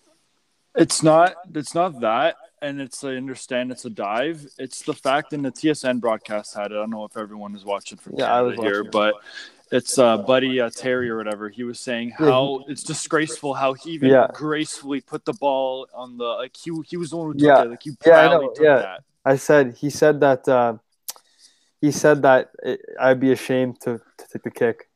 It's 0.75 1.03
not. 1.03 1.35
It's 1.53 1.75
not 1.75 2.01
that, 2.01 2.35
and 2.63 2.81
it's. 2.81 3.03
I 3.03 3.15
understand 3.15 3.71
it's 3.71 3.85
a 3.85 3.89
dive. 3.89 4.47
It's 4.57 4.81
the 4.81 4.93
fact, 4.93 5.33
and 5.33 5.43
the 5.45 5.51
TSN 5.51 5.99
broadcast 5.99 6.55
had 6.55 6.71
it. 6.71 6.75
I 6.75 6.77
don't 6.77 6.89
know 6.89 7.03
if 7.03 7.17
everyone 7.17 7.55
is 7.55 7.65
watching 7.65 7.97
from 7.97 8.15
Yeah, 8.17 8.33
I 8.33 8.41
was 8.41 8.55
Canada 8.55 8.69
here, 8.69 8.83
but 8.85 9.15
it's 9.71 9.99
uh, 9.99 10.17
Buddy 10.17 10.61
uh, 10.61 10.69
Terry 10.69 11.09
or 11.09 11.17
whatever. 11.17 11.49
He 11.49 11.63
was 11.63 11.79
saying 11.79 12.11
how 12.11 12.63
it's 12.67 12.83
disgraceful 12.83 13.53
how 13.53 13.73
he 13.73 13.91
even 13.91 14.09
Yeah. 14.09 14.27
gracefully 14.33 15.01
put 15.01 15.25
the 15.25 15.33
ball 15.33 15.87
on 15.93 16.17
the 16.17 16.23
like 16.23 16.55
he 16.55 16.71
he 16.87 16.97
was 16.97 17.09
the 17.09 17.17
one 17.17 17.27
who 17.27 17.33
took 17.33 17.41
Yeah. 17.41 17.63
it. 17.63 17.69
Like 17.69 17.83
he 17.83 17.91
Yeah, 18.05 18.17
I 18.17 18.27
know, 18.29 18.53
took 18.53 18.63
yeah. 18.63 18.77
that. 18.77 18.99
I 19.25 19.35
said 19.35 19.75
he 19.75 19.89
said 19.89 20.19
that 20.21 20.47
uh, 20.47 20.77
he 21.81 21.91
said 21.91 22.21
that 22.21 22.51
it, 22.63 22.79
I'd 22.99 23.19
be 23.19 23.31
ashamed 23.33 23.81
to, 23.81 23.99
to 24.17 24.27
take 24.31 24.43
the 24.43 24.51
kick. 24.51 24.89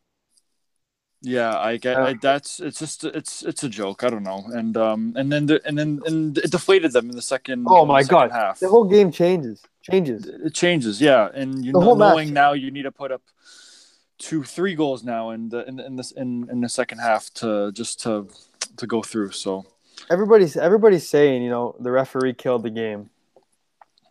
Yeah, 1.21 1.57
I 1.57 1.77
get. 1.77 1.97
Uh, 1.97 2.03
I, 2.03 2.13
that's 2.13 2.59
it's 2.59 2.77
just 2.79 3.03
it's 3.03 3.41
it's 3.43 3.63
a 3.63 3.69
joke. 3.69 4.03
I 4.03 4.09
don't 4.09 4.23
know, 4.23 4.45
and 4.53 4.77
um 4.77 5.13
and 5.15 5.31
then 5.31 5.47
the, 5.47 5.59
and 5.65 5.77
then 5.77 5.99
and 6.05 6.37
it 6.37 6.51
deflated 6.51 6.91
them 6.93 7.09
in 7.09 7.15
the 7.15 7.21
second. 7.23 7.65
Oh 7.67 7.85
my 7.85 8.01
second 8.03 8.15
God. 8.17 8.31
Half. 8.31 8.59
The 8.59 8.69
whole 8.69 8.83
game 8.85 9.11
changes. 9.11 9.63
Changes. 9.81 10.25
it 10.27 10.53
changes, 10.53 11.01
yeah, 11.01 11.29
and 11.33 11.63
you 11.65 11.71
The 11.71 11.79
know, 11.79 11.85
whole 11.85 11.95
match. 11.95 12.11
knowing 12.13 12.33
now 12.33 12.53
you 12.53 12.69
need 12.71 12.83
to 12.83 12.91
put 12.91 13.11
up 13.11 13.21
two, 14.19 14.43
three 14.43 14.75
goals 14.75 15.03
now 15.03 15.29
in 15.31 15.49
the 15.49 15.67
in, 15.67 15.79
in 15.79 15.95
this 15.95 16.11
in, 16.11 16.47
in 16.51 16.61
the 16.61 16.69
second 16.69 16.99
half 16.99 17.33
to 17.35 17.71
just 17.71 17.99
to 18.03 18.27
to 18.75 18.85
go 18.85 19.01
through. 19.01 19.31
So 19.31 19.65
Everybody's 20.11 20.55
everybody's 20.55 21.07
saying 21.07 21.41
you 21.41 21.49
know 21.49 21.75
the 21.79 21.89
referee 21.89 22.33
killed 22.33 22.61
the 22.63 22.69
game. 22.69 23.09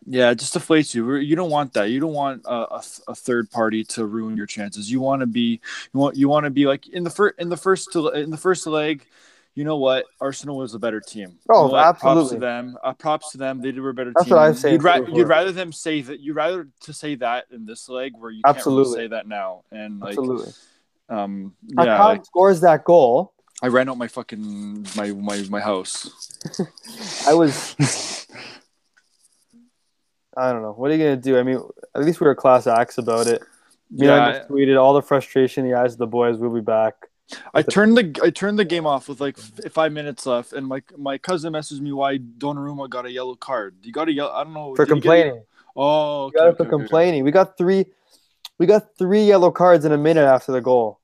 Yeah, 0.09 0.31
it 0.31 0.39
just 0.39 0.53
deflates 0.53 0.95
you. 0.95 1.15
You 1.15 1.35
don't 1.35 1.51
want 1.51 1.73
that. 1.73 1.89
You 1.89 1.99
don't 1.99 2.13
want 2.13 2.43
a, 2.45 2.75
a, 2.75 2.83
a 3.09 3.15
third 3.15 3.51
party 3.51 3.83
to 3.85 4.05
ruin 4.05 4.37
your 4.37 4.45
chances. 4.45 4.89
You 4.89 5.01
want 5.01 5.19
to 5.19 5.25
be 5.27 5.59
you 5.93 5.99
want 5.99 6.15
you 6.15 6.29
want 6.29 6.45
to 6.45 6.49
be 6.49 6.65
like 6.65 6.87
in 6.87 7.03
the 7.03 7.09
first 7.09 7.35
in 7.39 7.49
the 7.49 7.57
first 7.57 7.91
to, 7.93 8.07
in 8.09 8.29
the 8.31 8.37
first 8.37 8.65
leg. 8.65 9.05
You 9.53 9.63
know 9.63 9.77
what? 9.77 10.05
Arsenal 10.21 10.55
was 10.57 10.75
a 10.75 10.79
better 10.79 11.01
team. 11.01 11.39
Oh, 11.49 11.65
You 11.65 11.67
know 11.69 11.73
what? 11.73 11.81
Props 11.81 12.03
absolutely. 12.05 12.35
to 12.35 12.39
them. 12.39 12.77
Uh, 12.83 12.93
props 12.93 13.31
to 13.31 13.37
them. 13.39 13.59
They 13.59 13.71
were 13.71 13.89
a 13.89 13.93
better 13.93 14.13
That's 14.13 14.27
team. 14.27 14.35
what 14.37 14.65
I 14.65 14.69
You'd, 14.69 14.83
ra- 14.83 14.97
you'd 14.97 15.27
rather 15.27 15.51
them 15.51 15.71
say 15.73 16.01
that. 16.01 16.19
You'd 16.19 16.35
rather 16.35 16.67
to 16.81 16.93
say 16.93 17.15
that 17.15 17.45
in 17.51 17.65
this 17.65 17.89
leg 17.89 18.13
where 18.15 18.29
you 18.29 18.43
can't 18.43 18.55
Absolutely. 18.55 18.93
really 18.93 19.05
say 19.05 19.07
that 19.09 19.27
now. 19.27 19.63
And 19.71 19.99
like, 19.99 20.09
Absolutely. 20.09 20.53
um, 21.09 21.55
yeah, 21.69 22.05
like, 22.05 22.23
scores 22.25 22.61
that 22.61 22.83
goal. 22.83 23.33
I 23.63 23.67
ran 23.69 23.89
out 23.89 23.97
my 23.97 24.07
fucking 24.07 24.85
my 24.95 25.11
my 25.11 25.43
my 25.49 25.59
house. 25.59 26.37
I 27.27 27.33
was 27.33 27.75
I 30.37 30.51
don't 30.51 30.61
know. 30.61 30.73
What 30.73 30.91
are 30.91 30.95
you 30.95 31.03
gonna 31.03 31.17
do? 31.17 31.37
I 31.37 31.43
mean, 31.43 31.59
at 31.95 32.03
least 32.03 32.19
we 32.19 32.27
were 32.27 32.35
class 32.35 32.67
acts 32.67 32.97
about 32.97 33.27
it. 33.27 33.41
Milan 33.89 34.17
yeah, 34.17 34.37
just 34.39 34.49
tweeted 34.49 34.79
all 34.79 34.93
the 34.93 35.01
frustration 35.01 35.65
in 35.65 35.71
the 35.71 35.77
eyes 35.77 35.93
of 35.93 35.99
the 35.99 36.07
boys. 36.07 36.37
We'll 36.37 36.53
be 36.53 36.61
back. 36.61 36.93
I 37.53 37.61
turned 37.61 37.97
the 37.97 38.19
I 38.23 38.29
turned 38.29 38.57
the 38.57 38.65
game 38.65 38.85
off 38.85 39.09
with 39.09 39.19
like 39.19 39.37
five 39.37 39.91
minutes 39.91 40.25
left, 40.25 40.53
and 40.53 40.65
my 40.67 40.81
my 40.95 41.17
cousin 41.17 41.53
messaged 41.53 41.81
me 41.81 41.91
why 41.91 42.19
Donnarumma 42.19 42.89
got 42.89 43.05
a 43.05 43.11
yellow 43.11 43.35
card. 43.35 43.75
You 43.83 43.91
got 43.91 44.07
a 44.07 44.13
yellow. 44.13 44.31
I 44.31 44.43
don't 44.43 44.53
know 44.53 44.75
For 44.75 44.85
did 44.85 44.93
he 44.93 44.99
a- 44.99 45.01
complaining. 45.01 45.43
oh, 45.75 46.25
okay, 46.25 46.37
got 46.37 46.47
it 46.49 46.57
for 46.57 46.63
okay, 46.63 46.69
okay. 46.69 46.69
complaining. 46.69 47.23
We 47.23 47.31
got 47.31 47.57
three. 47.57 47.85
We 48.59 48.65
got 48.65 48.97
three 48.97 49.23
yellow 49.23 49.51
cards 49.51 49.85
in 49.85 49.91
a 49.91 49.97
minute 49.97 50.25
after 50.25 50.51
the 50.51 50.61
goal. 50.61 50.99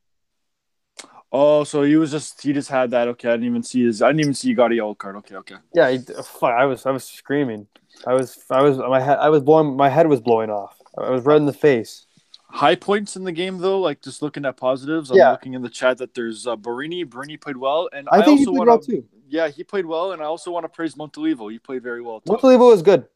Oh, 1.31 1.63
so 1.63 1.83
he 1.83 1.95
was 1.95 2.11
just 2.11 2.41
he 2.41 2.53
just 2.53 2.69
had 2.69 2.91
that. 2.91 3.07
Okay, 3.09 3.27
I 3.27 3.31
didn't 3.31 3.47
even 3.47 3.63
see 3.63 3.83
his. 3.85 4.01
I 4.01 4.09
didn't 4.09 4.21
even 4.21 4.33
see 4.33 4.49
you 4.49 4.55
got 4.55 4.71
a 4.71 4.75
yellow 4.75 4.95
card. 4.95 5.15
Okay, 5.17 5.35
okay. 5.35 5.55
Yeah, 5.73 5.89
he, 5.89 5.97
fuck, 5.97 6.53
I 6.53 6.65
was 6.65 6.85
I 6.85 6.91
was 6.91 7.03
screaming. 7.03 7.67
I 8.05 8.13
was 8.13 8.37
I 8.49 8.61
was 8.61 8.77
my 8.77 8.99
head 8.99 9.17
I 9.19 9.29
was 9.29 9.41
blowing 9.41 9.75
my 9.75 9.89
head 9.89 10.07
was 10.07 10.21
blowing 10.21 10.49
off. 10.49 10.75
I 10.97 11.09
was 11.09 11.23
red 11.23 11.37
in 11.37 11.45
the 11.45 11.53
face. 11.53 12.05
High 12.49 12.75
points 12.75 13.15
in 13.15 13.23
the 13.23 13.31
game 13.31 13.57
though, 13.57 13.79
like 13.79 14.01
just 14.01 14.21
looking 14.21 14.45
at 14.45 14.57
positives. 14.57 15.09
I'm 15.09 15.17
Yeah. 15.17 15.31
looking 15.31 15.53
in 15.53 15.61
the 15.61 15.69
chat 15.69 15.97
that 15.97 16.13
there's 16.13 16.45
uh, 16.45 16.55
Borini. 16.55 17.03
Borini 17.03 17.39
played 17.39 17.57
well, 17.57 17.89
and 17.91 18.07
I, 18.11 18.19
I, 18.19 18.25
think 18.25 18.39
he 18.39 18.45
played 18.45 18.57
want 18.57 18.67
well 18.67 18.79
too. 18.79 19.05
Yeah, 19.27 19.47
he 19.47 19.63
played 19.63 19.85
well, 19.85 20.11
and 20.11 20.21
I 20.21 20.25
also 20.25 20.51
want 20.51 20.65
to 20.65 20.69
praise 20.69 20.93
Montolivo. 20.93 21.51
He 21.51 21.57
played 21.57 21.81
very 21.81 22.01
well. 22.03 22.21
Too. 22.21 22.31
Montolivo 22.31 22.69
was 22.69 22.83
good. 22.83 23.07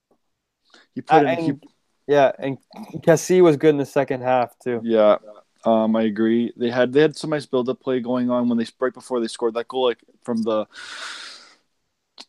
He 0.95 1.01
put 1.01 1.23
Uh, 1.23 1.29
in, 1.29 1.39
he 1.39 1.53
yeah, 2.07 2.31
and 2.39 2.57
Kessie 3.05 3.41
was 3.41 3.57
good 3.57 3.69
in 3.69 3.77
the 3.77 3.85
second 3.85 4.21
half 4.21 4.57
too. 4.59 4.81
Yeah, 4.83 5.17
um, 5.65 5.95
I 5.95 6.03
agree. 6.03 6.53
They 6.55 6.71
had 6.71 6.93
they 6.93 7.01
had 7.01 7.15
some 7.15 7.29
nice 7.29 7.45
build 7.45 7.69
up 7.69 7.79
play 7.79 7.99
going 7.99 8.31
on 8.31 8.49
when 8.49 8.57
they 8.57 8.65
right 8.79 8.93
before 8.93 9.19
they 9.19 9.27
scored 9.27 9.53
that 9.55 9.67
goal, 9.67 9.85
like 9.85 9.99
from 10.23 10.41
the 10.41 10.65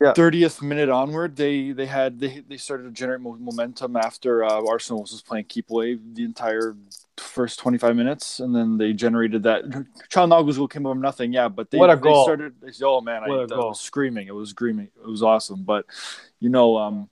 Yeah. 0.01 0.12
thirtieth 0.12 0.61
minute 0.62 0.88
onward. 0.88 1.37
They 1.37 1.72
they 1.72 1.87
had 1.87 2.20
they 2.20 2.40
they 2.46 2.57
started 2.57 2.85
to 2.85 2.90
generate 2.90 3.20
momentum 3.20 3.96
after 3.96 4.44
uh, 4.44 4.62
Arsenal 4.66 5.03
was 5.03 5.11
just 5.11 5.27
playing 5.27 5.44
keep 5.44 5.70
away 5.70 5.98
the 6.12 6.24
entire 6.24 6.77
first 7.16 7.59
twenty 7.59 7.79
five 7.79 7.96
minutes, 7.96 8.40
and 8.40 8.55
then 8.55 8.77
they 8.79 8.92
generated 8.92 9.42
that. 9.44 9.64
Calhanoglu's 10.11 10.59
goal 10.59 10.68
came 10.68 10.83
from 10.85 11.01
nothing, 11.01 11.33
yeah, 11.33 11.48
but 11.48 11.70
they 11.70 11.79
What 11.79 11.90
a 11.90 11.96
they 11.96 12.03
goal. 12.03 12.24
started. 12.24 12.55
They, 12.61 12.70
oh 12.85 13.01
man, 13.01 13.24
I, 13.24 13.29
What 13.29 13.38
a 13.40 13.42
I 13.42 13.46
goal. 13.46 13.68
was 13.70 13.81
screaming. 13.81 14.29
It 14.29 14.35
was 14.35 14.51
screaming. 14.51 14.88
It 15.03 15.07
was 15.09 15.22
awesome, 15.22 15.62
but 15.64 15.87
you 16.38 16.48
know, 16.51 16.77
um, 16.77 17.09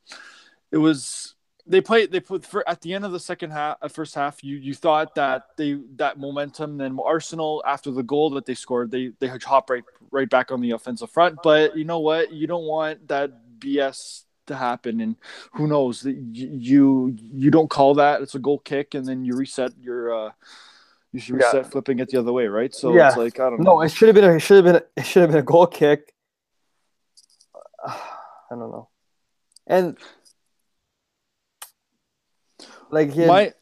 it 0.71 0.79
was 0.79 1.35
they 1.67 1.81
played 1.81 2.13
they 2.13 2.21
put 2.21 2.45
for 2.45 2.69
at 2.69 2.81
the 2.83 2.95
end 2.95 3.05
of 3.05 3.13
the 3.13 3.19
second 3.19 3.51
half 3.51 3.77
uh, 3.83 3.89
first 3.89 4.15
half 4.15 4.45
you 4.45 4.57
you 4.57 4.73
thought 4.73 5.15
that 5.17 5.47
they 5.57 5.79
that 5.97 6.17
momentum 6.17 6.77
then 6.79 6.97
arsenal 7.05 7.61
after 7.67 7.91
the 7.91 8.05
goal 8.05 8.31
that 8.31 8.47
they 8.47 8.55
scored 8.55 8.89
they 8.91 9.11
they 9.19 9.27
hop 9.27 9.69
right 9.69 9.83
right 10.11 10.29
back 10.31 10.51
on 10.51 10.61
the 10.61 10.71
offensive 10.73 11.11
front 11.11 11.39
but 11.43 11.77
you 11.77 11.85
know 11.85 11.99
what 12.01 12.33
you 12.33 12.47
don't 12.47 12.65
want 12.65 13.07
that 13.09 13.31
bs 13.59 14.23
to 14.47 14.55
happen 14.55 15.01
and 15.01 15.17
who 15.55 15.67
knows 15.67 16.03
that 16.03 16.15
you, 16.15 17.13
you 17.19 17.51
don't 17.51 17.69
call 17.69 17.95
that 17.95 18.23
it's 18.23 18.35
a 18.35 18.39
goal 18.39 18.59
kick 18.61 18.95
and 18.95 19.05
then 19.07 19.25
you 19.25 19.35
reset 19.37 19.73
your 19.81 20.15
uh 20.15 20.31
you 21.13 21.19
should 21.21 21.35
Yeah. 21.41 21.47
reset 21.47 21.71
flipping 21.73 21.99
it 21.99 22.09
the 22.11 22.19
other 22.19 22.33
way 22.33 22.47
right 22.47 22.73
so 22.75 22.95
Yeah. 22.95 23.09
it's 23.09 23.17
like 23.17 23.41
i 23.41 23.51
don't 23.51 23.61
know 23.61 23.75
No, 23.77 23.81
it 23.83 23.91
should 23.91 24.09
have 24.09 24.15
been 24.15 24.25
a 24.25 24.35
it 24.35 24.41
should 24.41 24.57
have 24.57 24.65
been 24.65 24.77
a, 24.77 25.01
it 25.01 25.05
should 25.07 25.23
have 25.23 25.31
been 25.31 25.41
a 25.41 25.43
goal 25.43 25.67
kick. 25.67 26.13
I 27.87 28.51
don't 28.51 28.71
know. 28.71 28.89
And 29.67 29.97
like 32.91 33.17
My- 33.17 33.53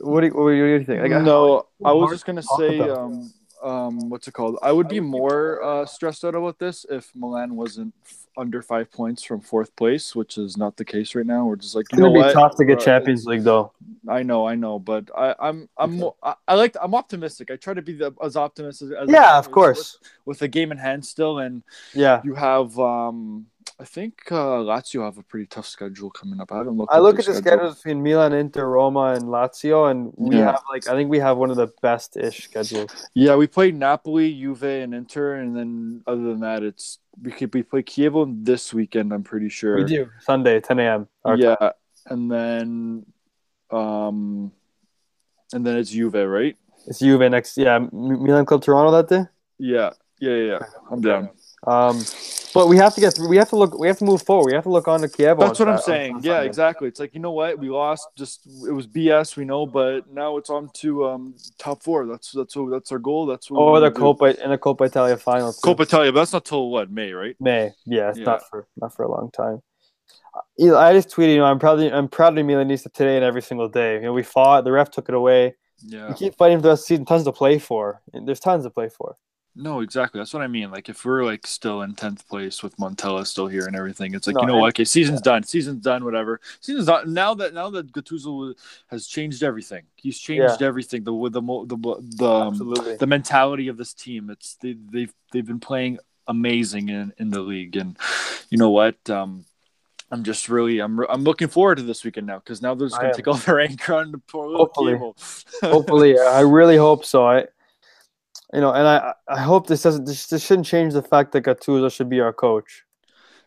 what 0.00 0.20
do 0.22 0.26
you, 0.26 0.32
what 0.34 0.50
do 0.50 0.56
you 0.56 0.84
think? 0.84 1.02
Like, 1.02 1.22
no, 1.22 1.66
I 1.84 1.92
was 1.92 2.10
just 2.10 2.26
gonna 2.26 2.42
say, 2.42 2.80
um, 2.80 3.32
um, 3.62 4.08
what's 4.10 4.28
it 4.28 4.32
called? 4.32 4.58
I 4.62 4.72
would 4.72 4.88
be 4.88 5.00
more 5.00 5.62
uh, 5.62 5.86
stressed 5.86 6.24
out 6.24 6.34
about 6.34 6.58
this 6.58 6.86
if 6.88 7.10
Milan 7.14 7.56
wasn't 7.56 7.94
f- 8.04 8.26
under 8.36 8.62
five 8.62 8.90
points 8.92 9.22
from 9.22 9.40
fourth 9.40 9.74
place, 9.76 10.14
which 10.14 10.38
is 10.38 10.56
not 10.56 10.76
the 10.76 10.84
case 10.84 11.14
right 11.14 11.26
now. 11.26 11.46
We're 11.46 11.56
just 11.56 11.74
like, 11.74 11.86
it's 11.90 11.98
you 11.98 11.98
know 11.98 12.10
gonna 12.10 12.14
be 12.14 12.26
what? 12.26 12.32
tough 12.32 12.56
to 12.56 12.64
get 12.64 12.78
Uh, 12.78 12.84
Champions 12.84 13.26
League 13.26 13.42
though. 13.42 13.72
I 14.08 14.22
know, 14.22 14.46
I 14.46 14.54
know, 14.54 14.78
but 14.78 15.10
I, 15.16 15.34
I'm, 15.40 15.68
I'm, 15.76 16.02
Okay. 16.02 16.16
I, 16.22 16.34
I 16.46 16.54
like, 16.54 16.76
I'm 16.80 16.94
optimistic. 16.94 17.50
I 17.50 17.56
try 17.56 17.74
to 17.74 17.82
be 17.82 17.94
the, 17.94 18.14
as 18.22 18.36
optimistic 18.36 18.90
as 18.96 19.08
I 19.08 19.12
Yeah, 19.12 19.38
of 19.38 19.50
course. 19.50 19.98
with, 20.00 20.10
with 20.24 20.38
the 20.38 20.48
game 20.48 20.70
in 20.72 20.78
hand 20.78 21.04
still, 21.04 21.38
and 21.38 21.62
Yeah, 21.94 22.20
you 22.24 22.34
have, 22.34 22.78
um, 22.78 23.46
I 23.80 23.84
think 23.84 24.22
uh, 24.32 24.58
Lazio 24.58 25.04
have 25.04 25.18
a 25.18 25.22
pretty 25.22 25.46
tough 25.46 25.66
schedule 25.66 26.10
coming 26.10 26.40
up. 26.40 26.50
I 26.50 26.58
haven't 26.58 26.76
looked. 26.76 26.92
I 26.92 26.98
look 26.98 27.18
at 27.20 27.26
the 27.26 27.34
schedule. 27.34 27.42
schedules 27.42 27.74
between 27.76 28.02
Milan, 28.02 28.32
Inter, 28.32 28.66
Roma, 28.68 29.12
and 29.14 29.24
Lazio, 29.24 29.88
and 29.90 30.12
we 30.16 30.36
Yeah. 30.36 30.46
have 30.52 30.62
like 30.68 30.88
I 30.88 30.94
think 30.94 31.10
we 31.10 31.20
have 31.20 31.36
one 31.36 31.50
of 31.50 31.56
the 31.56 31.68
best 31.80 32.16
ish 32.16 32.44
schedules. 32.44 32.90
Yeah, 33.14 33.36
we 33.36 33.46
played 33.46 33.76
Napoli, 33.76 34.32
Juve, 34.34 34.64
and 34.64 34.94
Inter, 34.94 35.34
and 35.36 35.56
then 35.56 36.02
other 36.08 36.22
than 36.22 36.40
that, 36.40 36.62
it's 36.64 36.98
we 37.22 37.30
could 37.30 37.54
we 37.54 37.62
play 37.62 37.82
Chievo 37.82 38.26
this 38.44 38.74
weekend. 38.74 39.12
I'm 39.12 39.22
pretty 39.22 39.48
sure. 39.48 39.76
We 39.76 39.84
do 39.84 40.08
Sunday, 40.20 40.60
10 40.60 40.78
a.m. 40.80 41.08
our 41.24 41.36
time. 41.36 41.56
Yeah, 41.60 41.70
and 42.06 42.30
then, 42.30 43.06
um, 43.70 44.50
and 45.52 45.64
then 45.64 45.76
it's 45.76 45.90
Juve, 45.90 46.14
right? 46.14 46.56
It's 46.88 46.98
Juve 46.98 47.30
next. 47.30 47.56
Yeah, 47.56 47.76
M- 47.76 47.90
Milan 47.92 48.44
Club 48.44 48.62
Toronto 48.62 48.90
that 48.90 49.08
day. 49.08 49.28
Yeah, 49.58 49.90
yeah, 50.20 50.30
yeah. 50.34 50.44
yeah. 50.52 50.58
I'm 50.90 51.00
down. 51.00 51.28
Um, 51.66 52.02
but 52.54 52.68
we 52.68 52.76
have 52.76 52.94
to 52.94 53.00
get. 53.00 53.14
through. 53.14 53.28
We 53.28 53.36
have 53.36 53.48
to 53.50 53.56
look. 53.56 53.78
We 53.78 53.88
have 53.88 53.98
to 53.98 54.04
move 54.04 54.22
forward. 54.22 54.46
We 54.46 54.54
have 54.54 54.62
to 54.64 54.70
look 54.70 54.88
on 54.88 55.00
to 55.00 55.08
Chievo. 55.08 55.40
That's 55.40 55.58
what 55.58 55.68
I'm 55.68 55.76
Sa- 55.78 55.82
on- 55.82 55.86
saying. 55.98 56.14
on 56.16 56.22
Yeah, 56.22 56.34
Sunday. 56.36 56.46
exactly. 56.46 56.88
It's 56.88 57.00
like 57.00 57.14
you 57.14 57.20
know 57.20 57.32
what 57.32 57.58
we 57.58 57.68
lost. 57.68 58.08
Just 58.16 58.46
it 58.66 58.72
was 58.72 58.86
BS, 58.86 59.36
we 59.36 59.44
know, 59.44 59.66
but 59.66 60.10
now 60.12 60.36
it's 60.36 60.50
on 60.50 60.70
to 60.74 61.06
um 61.06 61.34
top 61.58 61.82
four. 61.82 62.06
That's 62.06 62.32
that's 62.32 62.54
what, 62.56 62.70
that's 62.70 62.92
our 62.92 62.98
goal. 62.98 63.26
That's 63.26 63.50
what 63.50 63.58
Or 63.60 63.72
we're 63.72 63.80
the 63.80 63.90
do. 63.90 64.00
Coppa 64.00 64.38
in 64.38 64.50
the 64.50 64.58
Coppa 64.58 64.86
Italia 64.86 65.16
final. 65.16 65.52
too. 65.52 65.60
Coppa 65.60 65.80
Italia, 65.82 66.12
but 66.12 66.20
that's 66.20 66.32
not 66.32 66.44
till 66.44 66.70
what 66.70 66.90
May, 66.90 67.12
right? 67.12 67.36
May. 67.40 67.72
Yeah, 67.84 68.10
it's 68.10 68.18
Yeah. 68.18 68.24
not 68.24 68.48
for 68.48 68.66
not 68.80 68.94
for 68.94 69.04
a 69.04 69.10
long 69.10 69.30
time. 69.32 69.60
Uh, 70.34 70.76
I 70.76 70.92
just 70.92 71.10
tweeted. 71.10 71.32
You 71.32 71.38
know, 71.38 71.44
I'm 71.46 71.58
proud. 71.58 71.80
I'm 71.80 72.08
proud 72.08 72.38
of 72.38 72.46
Milanista 72.46 72.92
today 72.92 73.16
and 73.16 73.24
every 73.24 73.42
single 73.42 73.68
day. 73.68 73.94
You 73.96 74.02
know, 74.02 74.12
we 74.12 74.22
fought. 74.22 74.64
The 74.64 74.72
ref 74.72 74.90
took 74.90 75.08
it 75.08 75.14
away. 75.14 75.56
Yeah. 75.84 76.08
We 76.08 76.14
keep 76.14 76.36
fighting 76.36 76.58
for 76.58 76.68
the 76.68 76.76
season. 76.76 77.04
Tons 77.04 77.24
to 77.24 77.32
play 77.32 77.58
for. 77.58 78.00
There's 78.12 78.40
tons 78.40 78.64
to 78.64 78.70
play 78.70 78.88
for. 78.88 79.16
No, 79.60 79.80
exactly. 79.80 80.20
That's 80.20 80.32
what 80.32 80.44
I 80.44 80.46
mean. 80.46 80.70
Like 80.70 80.88
if 80.88 81.04
we're 81.04 81.24
like 81.24 81.44
still 81.44 81.82
in 81.82 81.94
tenth 81.94 82.26
place 82.28 82.62
with 82.62 82.76
Montella 82.76 83.26
still 83.26 83.48
here 83.48 83.66
and 83.66 83.74
everything, 83.74 84.14
it's 84.14 84.28
like 84.28 84.36
No, 84.36 84.42
you 84.42 84.46
know 84.46 84.58
what? 84.58 84.68
Okay, 84.68 84.84
season's 84.84 85.20
done. 85.20 85.42
Season's 85.42 85.82
done. 85.82 86.04
Whatever. 86.04 86.40
Season's 86.60 86.86
done. 86.86 87.12
Now 87.12 87.34
that 87.34 87.54
now 87.54 87.68
that 87.70 87.92
Gattuso 87.92 88.54
has 88.86 89.08
changed 89.08 89.42
everything. 89.42 89.82
He's 89.96 90.16
changed 90.18 90.62
everything. 90.62 91.02
The 91.02 91.12
with 91.12 91.32
the 91.32 91.42
mo- 91.42 91.64
the 91.64 91.76
the 91.76 92.30
um, 92.30 92.56
the 93.00 93.06
mentality 93.06 93.66
of 93.66 93.76
this 93.76 93.92
team. 93.92 94.30
It's 94.30 94.54
they 94.56 94.76
they've 94.92 95.12
they've 95.32 95.46
been 95.46 95.60
playing 95.60 95.98
amazing 96.28 96.88
in 96.88 97.12
in 97.18 97.30
the 97.30 97.40
league, 97.40 97.76
and 97.76 97.98
you 98.50 98.58
know 98.58 98.70
what? 98.70 99.10
Um, 99.10 99.44
I'm 100.12 100.22
just 100.22 100.48
really 100.48 100.78
I'm 100.78 101.00
I'm 101.00 101.24
looking 101.24 101.48
forward 101.48 101.78
to 101.78 101.82
this 101.82 102.04
weekend 102.04 102.28
now 102.28 102.38
because 102.38 102.62
now 102.62 102.74
they're 102.74 102.88
just 102.88 103.00
gonna 103.00 103.12
take 103.12 103.26
all 103.26 103.34
their 103.34 103.60
anchor 103.60 103.94
on 103.94 104.12
the 104.12 104.18
poor 104.18 104.46
little 104.46 104.66
Hopefully. 104.66 104.94
Hopefully, 105.62 106.18
I 106.18 106.40
really 106.40 106.76
hope 106.76 107.04
so. 107.04 107.26
I, 107.26 107.46
you 108.52 108.60
know, 108.60 108.72
and 108.72 108.86
I 108.86 109.14
I 109.28 109.40
hope 109.40 109.66
this 109.66 109.82
doesn't 109.82 110.04
this, 110.06 110.26
this 110.26 110.44
shouldn't 110.44 110.66
change 110.66 110.94
the 110.94 111.02
fact 111.02 111.32
that 111.32 111.44
Gattuso 111.44 111.92
should 111.92 112.08
be 112.08 112.20
our 112.20 112.32
coach. 112.32 112.84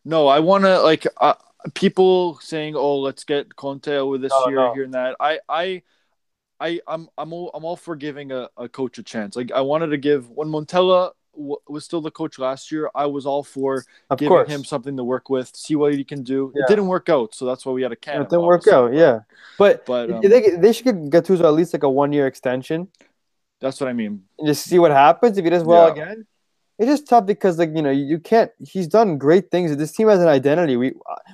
No, 0.05 0.27
I 0.27 0.39
want 0.39 0.63
to 0.63 0.81
like 0.81 1.05
uh, 1.19 1.33
people 1.73 2.39
saying, 2.41 2.75
"Oh, 2.75 2.99
let's 2.99 3.23
get 3.23 3.55
Conte 3.55 3.95
over 3.95 4.17
this 4.17 4.31
No, 4.31 4.45
year, 4.47 4.55
no. 4.57 4.73
here 4.73 4.83
and 4.83 4.93
that." 4.93 5.15
I, 5.19 5.39
I, 5.47 5.81
I, 6.59 6.79
I'm, 6.87 7.07
I'm 7.17 7.33
all, 7.33 7.51
I'm 7.53 7.65
all 7.65 7.75
for 7.75 7.95
giving 7.95 8.31
a, 8.31 8.49
a 8.57 8.69
coach 8.69 8.97
a 8.97 9.03
chance. 9.03 9.35
Like 9.35 9.51
I 9.51 9.61
wanted 9.61 9.87
to 9.87 9.97
give 9.97 10.29
when 10.29 10.47
Montella 10.47 11.11
w- 11.35 11.57
was 11.67 11.85
still 11.85 12.01
the 12.01 12.11
coach 12.11 12.39
last 12.39 12.71
year. 12.71 12.89
I 12.95 13.05
was 13.05 13.25
all 13.25 13.43
for 13.43 13.83
Of 14.09 14.19
giving 14.19 14.29
course, 14.29 14.49
him 14.49 14.63
something 14.63 14.97
to 14.97 15.03
work 15.03 15.29
with, 15.29 15.55
see 15.55 15.75
what 15.75 15.93
he 15.93 16.03
can 16.03 16.23
do. 16.23 16.51
Yeah. 16.55 16.63
It 16.63 16.67
didn't 16.67 16.87
work 16.87 17.09
out, 17.09 17.33
so 17.35 17.45
that's 17.45 17.65
why 17.65 17.73
we 17.73 17.81
had 17.83 17.91
a 17.91 17.95
can. 17.95 18.21
it 18.21 18.29
didn't 18.29 18.43
work 18.43 18.67
out. 18.67 18.93
Yeah, 18.93 19.19
but, 19.57 19.85
but 19.85 20.11
um, 20.11 20.21
they 20.21 20.51
they 20.57 20.73
should 20.73 20.85
get 20.85 20.95
Gattuso 20.95 21.43
at 21.43 21.53
least 21.53 21.73
like 21.73 21.83
a 21.83 21.89
one 21.89 22.11
year 22.11 22.27
extension 22.27 22.87
that's 23.61 23.79
what 23.79 23.89
I 23.89 23.93
mean. 23.93 24.23
and 24.39 24.47
just 24.47 24.63
see 24.65 24.79
what 24.79 24.91
happens. 24.91 25.37
If 25.37 25.43
he 25.45 25.49
does 25.49 25.63
well 25.63 25.85
Yeah. 25.87 25.91
again, 26.03 26.25
it's 26.79 26.89
just 26.89 27.07
tough 27.07 27.25
because 27.27 27.59
like 27.59 27.69
you 27.75 27.81
know 27.83 27.91
you 27.91 28.17
can't. 28.19 28.49
He's 28.73 28.87
done 28.87 29.17
great 29.19 29.51
things. 29.51 29.75
This 29.77 29.91
team 29.91 30.07
has 30.07 30.19
an 30.19 30.27
identity. 30.27 30.75
We 30.77 30.93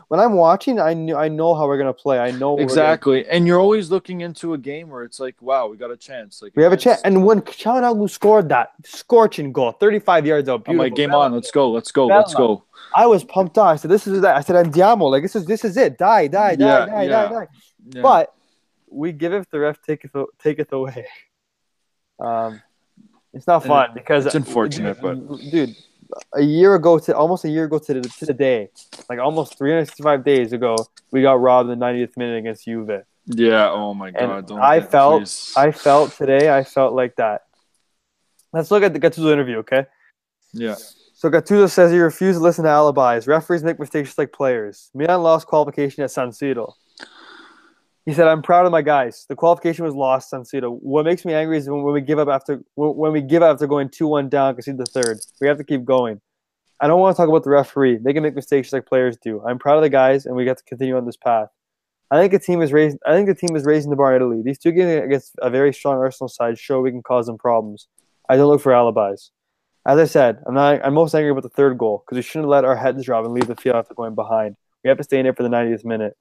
when 0.10 0.20
I'm 0.20 0.34
watching, 0.34 0.78
I 0.80 0.94
knew 0.94 1.16
I 1.16 1.30
know 1.30 1.54
how 1.56 1.68
we're 1.68 1.78
gonna 1.78 1.94
play. 1.94 2.20
I 2.20 2.32
know 2.32 2.52
we're 2.52 2.58
gonna- 2.58 2.64
Exactly, 2.64 3.26
and 3.30 3.48
you're 3.48 3.60
always 3.60 3.90
looking 3.90 4.20
into 4.22 4.54
a 4.54 4.58
game 4.58 4.90
where 4.90 5.04
it's 5.04 5.20
like, 5.22 5.36
"Wow, 5.42 5.68
we 5.70 5.78
got 5.78 5.90
a 5.90 5.96
chance." 6.10 6.42
Like 6.42 6.52
We 6.58 6.64
have 6.64 6.74
a 6.74 6.78
chance. 6.86 7.00
And 7.06 7.26
when 7.26 7.40
Calhanoglu 7.42 8.10
scored 8.10 8.50
that 8.50 8.72
scorching 8.86 9.54
goal, 9.54 9.72
35 9.72 10.26
yards 10.26 10.50
out, 10.50 10.64
I'm 10.68 10.76
like, 10.78 10.96
"Game 10.96 11.14
on, 11.16 11.32
let's 11.34 11.52
go, 11.52 11.72
let's 11.72 11.92
go, 11.94 12.08
let's 12.08 12.34
go." 12.34 12.64
I 12.96 13.06
was 13.06 13.24
pumped 13.24 13.58
up. 13.58 13.68
I 13.68 13.76
said, 13.78 13.92
"This 13.92 14.06
is 14.06 14.20
that." 14.22 14.36
I 14.36 14.42
said, 14.42 14.56
"Andiamo." 14.66 15.10
Like 15.10 15.24
this 15.24 15.36
is 15.36 15.46
this 15.46 15.64
is 15.64 15.78
it. 15.78 15.98
Die, 15.98 16.28
die, 16.28 16.56
die, 16.56 16.66
Yeah, 16.66 16.86
die, 16.86 17.04
yeah. 17.04 17.10
die, 17.10 17.30
die. 17.40 17.48
Yeah. 17.96 18.02
But 18.02 18.34
we 18.90 19.14
give 19.14 19.32
it. 19.34 19.48
The 19.50 19.60
ref 19.60 19.82
take 19.82 20.04
it 20.04 20.12
take 20.44 20.60
it 20.60 20.70
away. 20.74 21.06
Um, 22.20 22.62
it's 23.34 23.48
not 23.48 23.66
fun 23.66 23.92
because 23.94 24.26
it's 24.26 24.36
unfortunate, 24.36 25.00
dude, 25.02 25.52
dude, 25.52 25.76
a 26.34 26.42
year 26.42 26.76
ago 26.76 26.98
to 27.00 27.16
almost 27.16 27.46
a 27.46 27.50
year 27.50 27.66
ago 27.66 27.78
to 27.80 27.94
the 27.94 28.02
to 28.02 28.26
the 28.26 28.34
day, 28.34 28.70
like 29.10 29.20
almost 29.20 29.58
365 29.58 30.24
days 30.24 30.54
ago, 30.54 30.76
we 31.12 31.22
got 31.22 31.40
robbed 31.40 31.70
in 31.70 31.78
the 31.78 31.86
90th 31.86 32.18
minute 32.18 32.38
against 32.40 32.66
Juve. 32.66 33.04
Yeah. 33.28 33.70
Oh 33.70 33.94
my 33.94 34.12
god. 34.12 34.48
Don't 34.48 34.60
I 34.60 34.80
get- 34.80 34.92
felt- 34.92 35.22
please. 35.22 35.54
I 35.56 35.72
felt 35.72 36.14
today. 36.14 36.50
I 36.50 36.64
felt 36.64 36.94
like 36.94 37.16
that. 37.18 37.44
Let's 38.54 38.72
look 38.72 38.84
at 38.84 38.94
the 38.94 39.00
Gattuso 39.00 39.32
interview, 39.32 39.58
okay? 39.58 39.86
Yeah. 40.54 40.76
So 41.14 41.30
Gattuso 41.30 41.70
says 41.70 41.92
he 41.92 42.00
refused 42.00 42.40
to 42.40 42.44
listen 42.44 42.64
to 42.64 42.70
alibis. 42.72 43.28
Referees 43.28 43.64
make 43.64 43.80
mistakes 43.80 44.10
just 44.10 44.18
like 44.18 44.32
players. 44.32 44.90
Milan 44.94 45.22
lost 45.22 45.46
qualification 45.46 46.04
at 46.04 46.12
San 46.12 46.30
Siro. 46.30 46.74
He 48.08 48.14
said, 48.14 48.30
"I'm 48.30 48.42
proud 48.42 48.66
of 48.66 48.72
my 48.72 48.82
guys. 48.82 49.26
The 49.28 49.36
qualification 49.36 49.84
was 49.84 49.94
lost, 49.94 50.30
San 50.30 50.44
Siro. 50.44 50.80
What 50.82 51.04
makes 51.04 51.26
me 51.26 51.34
angry 51.34 51.58
is 51.58 51.70
when, 51.70 51.84
when 51.84 51.94
we 51.94 52.00
give 52.00 52.20
up 52.20 52.30
after 52.30 52.64
when 52.76 53.12
we 53.12 53.20
give 53.20 53.44
up 53.44 53.56
after 53.56 53.68
going 53.68 53.90
two 53.90 54.08
one 54.08 54.30
down, 54.30 54.56
concede 54.56 54.78
the 54.78 54.86
third. 54.86 55.20
We 55.42 55.48
have 55.50 55.58
to 55.58 55.66
keep 55.66 55.84
going. 55.84 56.22
I 56.80 56.88
don't 56.88 57.02
want 57.02 57.18
to 57.18 57.22
talk 57.22 57.28
about 57.28 57.44
the 57.44 57.50
referee. 57.50 57.98
They 57.98 58.14
can 58.14 58.24
make 58.24 58.34
mistakes 58.34 58.72
like 58.72 58.86
players 58.86 59.18
do. 59.22 59.44
I'm 59.46 59.60
proud 59.60 59.76
of 59.76 59.82
the 59.82 59.90
guys, 59.90 60.26
and 60.26 60.38
we 60.38 60.46
got 60.46 60.58
to 60.58 60.64
continue 60.64 60.96
on 60.96 61.06
this 61.06 61.18
path. 61.18 61.50
I 62.10 62.18
think 62.18 62.32
the 62.32 62.40
team 62.40 62.62
is 62.62 62.72
raising. 62.72 62.98
I 63.06 63.14
think 63.14 63.28
the 63.28 63.36
team 63.36 63.58
is 63.58 63.66
raising 63.66 63.90
the 63.90 63.98
bar 63.98 64.16
in 64.16 64.22
Italy. 64.22 64.42
These 64.42 64.60
two 64.60 64.72
games 64.72 65.04
against 65.04 65.34
a 65.42 65.50
very 65.50 65.74
strong 65.74 65.98
Arsenal 65.98 66.30
side 66.30 66.58
show 66.58 66.80
we 66.80 66.92
can 66.92 67.04
cause 67.04 67.26
them 67.26 67.38
problems. 67.38 67.90
I 68.30 68.38
don't 68.38 68.48
look 68.48 68.62
for 68.62 68.74
alibis. 68.74 69.32
As 69.86 70.00
I 70.00 70.06
said, 70.06 70.42
I'm 70.48 70.54
not. 70.54 70.80
I'm 70.82 70.94
most 70.94 71.14
angry 71.14 71.32
about 71.32 71.44
the 71.44 71.50
third 71.50 71.78
goal 71.78 72.06
because 72.06 72.16
we 72.16 72.22
shouldn't 72.22 72.48
let 72.48 72.64
our 72.64 72.78
heads 72.78 73.04
drop 73.04 73.26
and 73.26 73.34
leave 73.34 73.48
the 73.48 73.56
field 73.58 73.76
after 73.76 73.94
going 73.94 74.16
behind. 74.16 74.56
We 74.86 74.88
have 74.88 74.98
to 74.98 75.04
stay 75.04 75.20
in 75.20 75.26
it 75.26 75.36
for 75.36 75.44
the 75.44 75.50
90th 75.50 75.84
minute. 75.84 76.16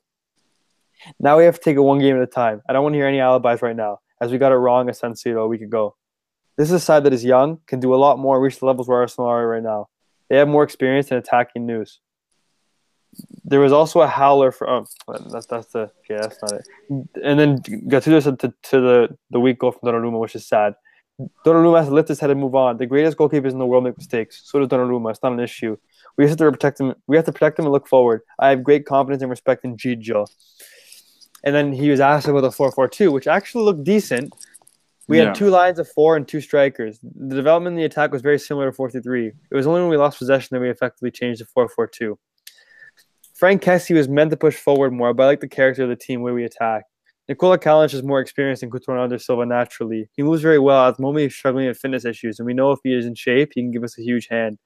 Now 1.19 1.39
we 1.39 1.45
have 1.45 1.57
to 1.57 1.61
take 1.61 1.77
it 1.77 1.81
one 1.81 1.99
game 1.99 2.17
at 2.17 2.23
a 2.23 2.27
time. 2.27 2.63
I 2.69 2.73
don't 2.73 2.83
want 2.83 2.95
to 2.95 2.99
hear 2.99 3.07
any 3.07 3.21
alibis 3.21 3.63
right 3.63 3.77
now, 3.77 4.01
as 4.21 4.33
we 4.33 4.39
got 4.39 4.53
it 4.53 4.57
wrong 4.57 4.89
at 4.89 4.97
San 4.97 5.13
Siro 5.13 5.45
a 5.45 5.47
week 5.47 5.63
ago. 5.63 5.97
This 6.57 6.69
is 6.69 6.75
a 6.75 6.81
side 6.81 7.05
that 7.05 7.13
is 7.13 7.25
young, 7.25 7.59
can 7.67 7.81
do 7.81 7.95
a 7.95 7.97
lot 7.97 8.19
more, 8.19 8.41
reach 8.41 8.59
the 8.61 8.67
levels 8.67 8.89
where 8.89 8.99
Arsenal 8.99 9.29
are 9.29 9.47
right 9.47 9.63
now. 9.63 9.89
They 10.29 10.37
have 10.37 10.49
more 10.49 10.65
experience 10.65 11.11
in 11.11 11.19
attacking 11.19 11.67
news. 11.67 12.01
There 13.45 13.61
was 13.61 13.73
also 13.73 14.01
a 14.01 14.07
howler 14.07 14.51
for. 14.51 14.69
Oh, 14.69 14.87
that's 15.31 15.47
that's 15.47 15.69
the 15.69 15.91
yeah, 16.11 16.23
that's 16.23 16.43
not 16.43 16.53
it. 16.53 16.69
And 17.23 17.39
then 17.39 17.59
Gattuso 17.61 18.23
said 18.23 18.39
to, 18.41 18.53
to 18.65 18.81
the 18.81 19.19
the 19.31 19.41
weak 19.41 19.59
goal 19.59 19.73
from 19.73 19.89
Donnarumma, 19.89 20.19
which 20.19 20.35
is 20.35 20.47
sad. 20.47 20.75
Donnarumma 21.47 21.79
has 21.79 21.89
to 21.89 21.95
lift 21.95 22.09
his 22.09 22.21
head 22.21 22.31
and 22.31 22.41
move 22.41 22.55
on. 22.55 22.77
The 22.77 22.85
greatest 22.85 23.17
goalkeepers 23.17 23.53
in 23.53 23.59
the 23.59 23.65
world 23.65 23.85
make 23.85 23.97
mistakes. 23.97 24.43
So 24.45 24.59
does 24.59 24.69
Donnarumma. 24.69 25.11
It's 25.13 25.23
not 25.23 25.33
an 25.33 25.41
issue. 25.41 25.79
We 26.19 26.27
have 26.27 26.37
to 26.37 26.51
protect 26.51 26.81
him. 26.81 26.95
We 27.07 27.17
have 27.17 27.25
to 27.27 27.33
protect 27.33 27.59
him 27.59 27.65
and 27.65 27.73
look 27.73 27.87
forward. 27.87 28.21
I 28.39 28.51
have 28.51 28.63
great 28.63 28.85
confidence 28.85 29.23
and 29.23 29.31
respect 29.31 29.65
in 29.65 29.77
Gigio. 29.77 30.27
And 31.47 31.55
then 31.55 31.73
he 31.73 31.89
was 31.89 32.01
asked 32.01 32.27
about 32.27 32.41
the 32.41 32.51
4-4-2, 32.51 33.13
which 33.13 33.29
actually 33.29 33.65
looked 33.65 33.85
decent. 33.85 34.35
We 35.09 35.19
Yeah. 35.19 35.27
had 35.27 35.37
two 35.37 35.49
lines 35.49 35.79
of 35.79 35.89
four 35.89 36.17
and 36.17 36.27
two 36.27 36.41
strikers. 36.41 36.99
The 37.03 37.37
development 37.37 37.75
in 37.75 37.79
the 37.79 37.85
attack 37.85 38.11
was 38.11 38.21
very 38.21 38.39
similar 38.39 38.71
to 38.71 38.77
4-3. 38.77 39.29
It 39.29 39.55
was 39.55 39.65
only 39.67 39.81
when 39.81 39.89
we 39.89 39.97
lost 39.97 40.19
possession 40.19 40.49
that 40.51 40.61
we 40.61 40.69
effectively 40.69 41.13
changed 41.13 41.39
to 41.41 41.47
4-4-2. 41.47 42.19
Frank 43.35 43.63
Kessie 43.63 43.95
was 43.95 44.09
meant 44.09 44.33
to 44.33 44.37
push 44.37 44.57
forward 44.57 44.93
more, 44.93 45.15
but 45.15 45.23
I 45.23 45.27
like 45.27 45.41
the 45.41 45.49
character 45.49 45.85
of 45.85 45.89
the 45.89 45.97
team 45.97 46.21
where 46.23 46.35
we 46.35 46.45
attack. 46.45 46.85
Nikola 47.29 47.59
Kalinic 47.59 47.95
is 47.95 48.03
more 48.03 48.21
experienced 48.21 48.61
than 48.63 48.71
Cutrone 48.71 49.03
under 49.03 49.19
Silva 49.19 49.47
naturally. 49.47 50.09
He 50.17 50.23
moves 50.25 50.43
very 50.43 50.59
well. 50.59 50.89
At 50.89 50.97
the 50.97 51.03
moment, 51.03 51.25
he's 51.25 51.35
struggling 51.35 51.69
with 51.69 51.79
fitness 51.79 52.05
issues, 52.05 52.39
and 52.41 52.47
we 52.47 52.55
know 52.55 52.73
if 52.73 52.81
he 52.83 52.93
is 52.95 53.07
in 53.07 53.15
shape, 53.15 53.53
he 53.55 53.63
can 53.63 53.71
give 53.71 53.85
us 53.85 53.97
a 53.99 54.03
huge 54.03 54.27
hand. 54.29 54.59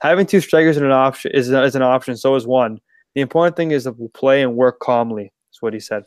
Having 0.00 0.26
two 0.26 0.40
strikers 0.40 0.76
is 0.76 0.82
an 0.82 0.92
option 0.92 1.30
is, 1.34 1.50
is 1.50 1.74
an 1.74 1.82
option. 1.82 2.16
So 2.16 2.34
is 2.36 2.46
one. 2.46 2.78
The 3.14 3.20
important 3.20 3.56
thing 3.56 3.70
is 3.72 3.84
that 3.84 3.98
we'll 3.98 4.08
play 4.08 4.42
and 4.42 4.56
work 4.56 4.78
calmly. 4.80 5.32
That's 5.50 5.60
what 5.60 5.74
he 5.74 5.80
said. 5.80 6.04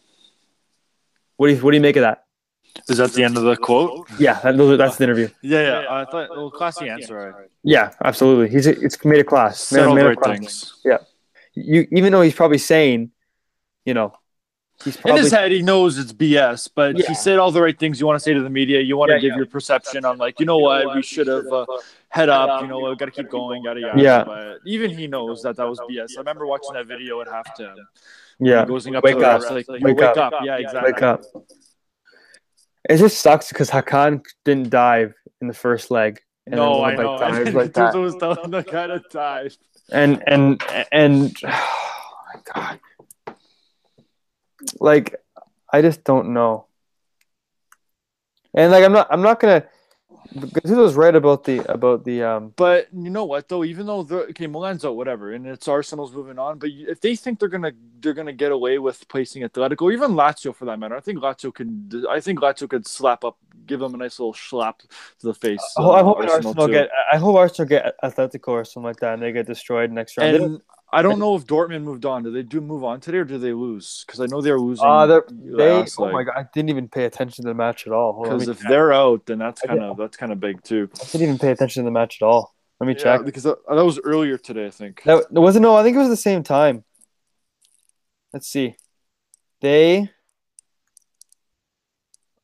What 1.37 1.47
do 1.47 1.53
you 1.53 1.59
What 1.63 1.71
do 1.71 1.77
you 1.77 1.81
make 1.81 1.95
of 1.95 2.01
that? 2.01 2.23
Is 2.89 2.97
that 2.97 3.13
the 3.13 3.23
end 3.23 3.37
of 3.37 3.43
the 3.43 3.55
quote? 3.55 4.07
Yeah, 4.19 4.39
that, 4.41 4.57
that's 4.77 4.97
the 4.97 5.05
interview. 5.05 5.29
Yeah, 5.41 5.81
yeah. 5.81 5.85
I 5.89 6.05
thought. 6.05 6.29
Well, 6.29 6.51
classy 6.51 6.89
answer. 6.89 7.33
I 7.37 7.45
Yeah, 7.63 7.91
absolutely. 8.03 8.49
He's 8.49 8.67
a, 8.67 8.79
it's 8.79 9.03
made 9.05 9.19
a 9.19 9.23
class. 9.23 9.59
said 9.61 9.85
Made 9.85 9.91
a- 9.91 9.95
made 9.95 10.01
the 10.01 10.05
a 10.05 10.09
right 10.09 10.17
class. 10.19 10.37
things. 10.37 10.81
Yeah, 10.83 10.97
you 11.53 11.87
even 11.91 12.11
though 12.11 12.21
he's 12.21 12.35
probably 12.35 12.57
saying, 12.57 13.11
you 13.85 13.93
know, 13.93 14.13
he's 14.83 14.97
In 15.05 15.15
his 15.15 15.31
head, 15.31 15.51
he 15.51 15.61
knows 15.61 15.97
it's 15.97 16.11
BS, 16.11 16.69
but 16.75 16.97
Yeah. 16.97 17.07
he 17.07 17.13
said 17.15 17.39
all 17.39 17.51
the 17.51 17.61
right 17.61 17.77
things 17.77 17.99
you 17.99 18.05
want 18.05 18.17
to 18.19 18.23
say 18.23 18.33
to 18.33 18.41
the 18.41 18.49
media. 18.49 18.81
You 18.81 18.97
want 18.97 19.11
to 19.11 19.19
give 19.19 19.29
yeah. 19.31 19.37
your 19.37 19.45
perception 19.45 20.03
on, 20.03 20.17
like, 20.17 20.39
you 20.39 20.45
know 20.45 20.57
what, 20.57 20.95
we 20.95 21.01
should 21.01 21.27
have 21.27 21.47
uh, 21.47 21.65
head 22.09 22.29
up. 22.29 22.61
You 22.61 22.67
know, 22.67 22.79
we 22.79 22.95
got 22.97 23.05
to 23.05 23.11
keep 23.11 23.29
going. 23.29 23.63
Yada 23.63 23.79
yada. 23.79 24.01
Yeah. 24.01 24.23
But 24.25 24.59
even 24.65 24.91
he 24.91 25.07
knows 25.07 25.41
that 25.43 25.55
that 25.55 25.67
was 25.67 25.79
BS. 25.89 26.17
I 26.17 26.19
remember 26.19 26.45
watching 26.45 26.73
that 26.73 26.87
video 26.87 27.21
at 27.21 27.27
halftime. 27.27 27.75
Yeah. 28.39 28.61
He 28.61 28.67
goes 28.67 28.87
up 28.87 29.03
Wake 29.03 29.15
up. 29.17 29.41
refs, 29.41 29.51
like, 29.51 29.67
Wake 29.67 29.83
wake, 29.83 30.01
up. 30.01 30.17
up. 30.17 30.33
Yeah, 30.43 30.57
exactly. 30.57 30.91
Wake 30.93 31.01
up. 31.01 31.21
It 32.89 32.97
just 32.97 33.19
sucks 33.19 33.49
because 33.49 33.69
Hakan 33.71 34.21
didn't 34.43 34.69
dive 34.69 35.13
in 35.41 35.47
the 35.47 35.53
first 35.53 35.89
leg. 35.91 36.19
And 36.45 36.55
No, 36.55 36.81
I 36.81 36.95
like, 36.95 36.99
know. 36.99 37.17
And 37.17 37.53
like 37.53 37.73
that. 37.79 37.95
Was 37.95 38.15
telling 38.17 38.51
the 38.51 38.61
guy 38.61 38.87
to 38.87 39.01
dive. 39.11 39.55
and 39.91 40.21
and 40.27 40.61
and 40.91 41.35
oh 41.45 42.13
my 42.33 42.41
god 42.53 42.79
like 44.79 45.15
i 45.71 45.81
just 45.81 46.03
don't 46.03 46.33
know 46.33 46.65
and 48.55 48.71
like 48.71 48.83
i'm 48.83 48.91
not 48.93 49.07
i'm 49.11 49.21
not 49.21 49.39
gonna 49.39 49.63
Gattuso's 50.33 50.95
right 50.95 51.15
about 51.15 51.43
the 51.43 51.59
about 51.71 52.03
the 52.03 52.23
um 52.23 52.53
But 52.55 52.87
you 52.93 53.09
know 53.09 53.25
what 53.25 53.47
though? 53.47 53.63
Even 53.63 53.85
though 53.85 54.03
they're 54.03 54.23
okay, 54.29 54.47
Milan's 54.47 54.83
out, 54.83 54.95
whatever, 54.95 55.33
and 55.33 55.45
it's 55.47 55.67
Arsenal's 55.67 56.13
moving 56.13 56.39
on. 56.39 56.59
But 56.59 56.69
if 56.73 56.99
they 57.01 57.15
think 57.15 57.39
they're 57.39 57.49
gonna 57.49 57.71
they're 58.01 58.13
gonna 58.13 58.33
get 58.33 58.51
away 58.51 58.79
with 58.79 59.07
placing 59.07 59.43
Atletico 59.43 59.83
or 59.83 59.91
even 59.91 60.11
Lazio 60.11 60.55
for 60.55 60.65
that 60.65 60.79
matter, 60.79 60.95
I 60.95 60.99
think 60.99 61.19
Lazio 61.19 61.53
can. 61.53 61.89
I 62.09 62.19
think 62.19 62.39
Lazio 62.39 62.69
could 62.69 62.87
slap 62.87 63.23
up, 63.23 63.37
give 63.65 63.79
them 63.79 63.93
a 63.93 63.97
nice 63.97 64.19
little 64.19 64.33
slap 64.33 64.79
to 64.79 64.87
the 65.21 65.33
face. 65.33 65.61
uh, 65.77 65.91
i'm 65.93 66.05
hoping 66.05 66.29
arsenal, 66.29 66.67
too. 66.67 66.73
get 66.73 66.89
i 67.11 67.17
hope 67.17 67.35
arsenal 67.35 67.67
get 67.67 67.95
atletico 68.03 68.49
or 68.49 68.65
something 68.65 68.83
like 68.87 68.99
that 68.99 69.13
and 69.15 69.23
they 69.23 69.31
get 69.31 69.45
destroyed 69.47 69.91
next 69.91 70.17
round 70.17 70.35
And 70.35 70.61
I 70.93 71.01
don't 71.01 71.19
know 71.19 71.35
if 71.35 71.45
Dortmund 71.45 71.83
moved 71.83 72.05
on. 72.05 72.23
Did 72.23 72.33
they 72.33 72.43
do 72.43 72.61
move 72.61 72.83
on 72.83 73.01
today 73.01 73.17
or 73.17 73.23
did 73.25 73.41
they 73.41 73.51
lose? 73.53 74.03
Because 74.05 74.21
I 74.21 74.27
know 74.27 74.41
they're 74.41 74.59
losing. 74.59 74.85
uh, 74.85 75.05
they're, 75.07 75.25
they 75.29 75.79
last, 75.79 75.99
oh 75.99 76.03
like- 76.03 76.13
my 76.13 76.23
god 76.23 76.33
i 76.37 76.45
didn't 76.53 76.69
even 76.69 76.87
pay 76.87 77.05
attention 77.05 77.43
to 77.43 77.49
the 77.49 77.53
match 77.55 77.85
at 77.87 77.93
all 77.93 78.13
Hold 78.13 78.27
on, 78.27 78.33
let 78.33 78.39
Because 78.39 78.49
if 78.49 78.59
check. 78.61 78.69
they're 78.69 78.93
out, 78.93 79.25
then 79.25 79.39
that's 79.39 79.61
kind 79.61 79.81
of 79.81 79.97
that's 79.97 80.15
kind 80.17 80.31
of 80.31 80.39
big 80.39 80.63
too. 80.63 80.89
i 80.93 81.05
didn't 81.05 81.21
even 81.23 81.39
pay 81.39 81.51
attention 81.51 81.83
to 81.83 81.87
the 81.87 81.91
match 81.91 82.21
at 82.21 82.25
all 82.25 82.53
let 82.79 82.87
me 82.87 82.93
Yeah, 82.93 83.03
check 83.03 83.25
because 83.25 83.43
that, 83.43 83.57
that 83.67 83.83
was 83.85 83.99
earlier 84.03 84.37
today, 84.37 84.67
I 84.67 84.69
think. 84.69 85.01
That 85.05 85.25
was 85.31 85.55
it. 85.55 85.59
No, 85.61 85.75
I 85.75 85.83
think 85.83 85.95
it 85.95 85.99
was 85.99 86.09
the 86.09 86.17
same 86.17 86.43
time. 86.43 86.83
Let's 88.33 88.47
see. 88.47 88.75
They 89.61 90.09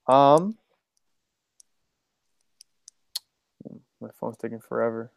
um 0.08 0.58
my 4.00 4.10
phone's 4.20 4.38
taking 4.38 4.60
forever. 4.62 5.12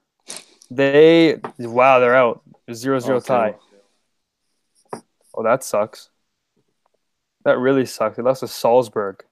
They 0.70 1.38
wow, 1.58 1.98
they're 2.00 2.14
out. 2.16 2.42
Zero 2.72 2.98
zero 2.98 3.18
Okay. 3.18 3.26
tie. 3.26 3.54
Oh, 5.34 5.42
that 5.42 5.62
sucks. 5.64 6.10
That 7.44 7.58
really 7.58 7.84
sucks. 7.86 8.16
They 8.16 8.22
lost 8.22 8.40
to 8.40 8.48
Salzburg. 8.48 9.22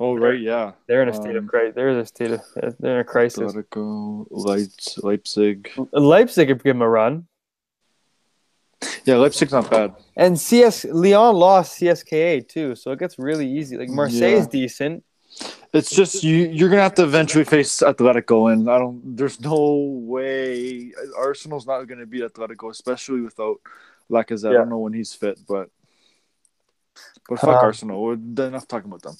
Oh 0.00 0.14
right, 0.16 0.40
yeah. 0.40 0.72
They're 0.88 1.02
in 1.02 1.08
a 1.08 1.14
state 1.14 1.36
of 1.36 1.44
Um, 1.44 1.48
crisis. 1.48 1.74
They're 1.74 1.88
in 1.90 1.96
a 1.98 2.06
state 2.06 2.30
of 2.32 2.40
they're 2.80 2.94
in 2.94 3.00
a 3.00 3.04
crisis. 3.04 3.52
Atletico, 3.52 4.26
Leipzig, 4.30 5.04
Leipzig. 5.04 5.70
Leipzig 5.92 6.48
could 6.48 6.62
give 6.64 6.74
them 6.74 6.82
a 6.82 6.88
run. 6.88 7.26
Yeah, 9.04 9.16
Leipzig's 9.16 9.52
not 9.52 9.70
bad. 9.70 9.94
And 10.16 10.38
CS 10.38 10.84
Lyon 10.86 11.36
lost 11.36 11.78
CSKA 11.78 12.48
too, 12.48 12.74
so 12.74 12.90
it 12.92 12.98
gets 12.98 13.18
really 13.18 13.48
easy. 13.48 13.76
Like 13.76 13.88
Marseille's 13.88 14.46
Yeah. 14.46 14.50
decent. 14.50 15.04
It's 15.74 15.90
just 15.90 16.22
you. 16.22 16.36
You're 16.48 16.68
gonna 16.70 16.82
have 16.82 16.94
to 16.94 17.02
eventually 17.04 17.44
face 17.44 17.80
Atletico, 17.80 18.52
and 18.52 18.70
I 18.70 18.78
don't. 18.78 19.16
There's 19.16 19.40
no 19.40 19.74
way 20.06 20.92
Arsenal's 21.18 21.66
not 21.66 21.82
gonna 21.84 22.06
beat 22.06 22.22
Atletico, 22.22 22.70
especially 22.70 23.20
without 23.22 23.56
Lacazette. 24.10 24.50
I 24.50 24.52
Yeah. 24.52 24.58
don't 24.58 24.68
know 24.70 24.78
when 24.78 24.92
he's 24.92 25.12
fit, 25.12 25.40
but 25.48 25.68
but 27.28 27.40
fuck 27.40 27.62
Uh, 27.62 27.66
Arsenal. 27.66 28.02
We're 28.04 28.46
enough 28.46 28.68
talking 28.68 28.88
about 28.90 29.02
them. 29.02 29.16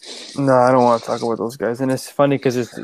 No, 0.46 0.52
I 0.52 0.70
don't 0.70 0.84
want 0.84 1.02
to 1.02 1.06
talk 1.06 1.22
about 1.22 1.38
those 1.38 1.56
guys. 1.56 1.80
And 1.80 1.90
it's 1.90 2.08
funny 2.08 2.36
because 2.36 2.56
it's 2.56 2.78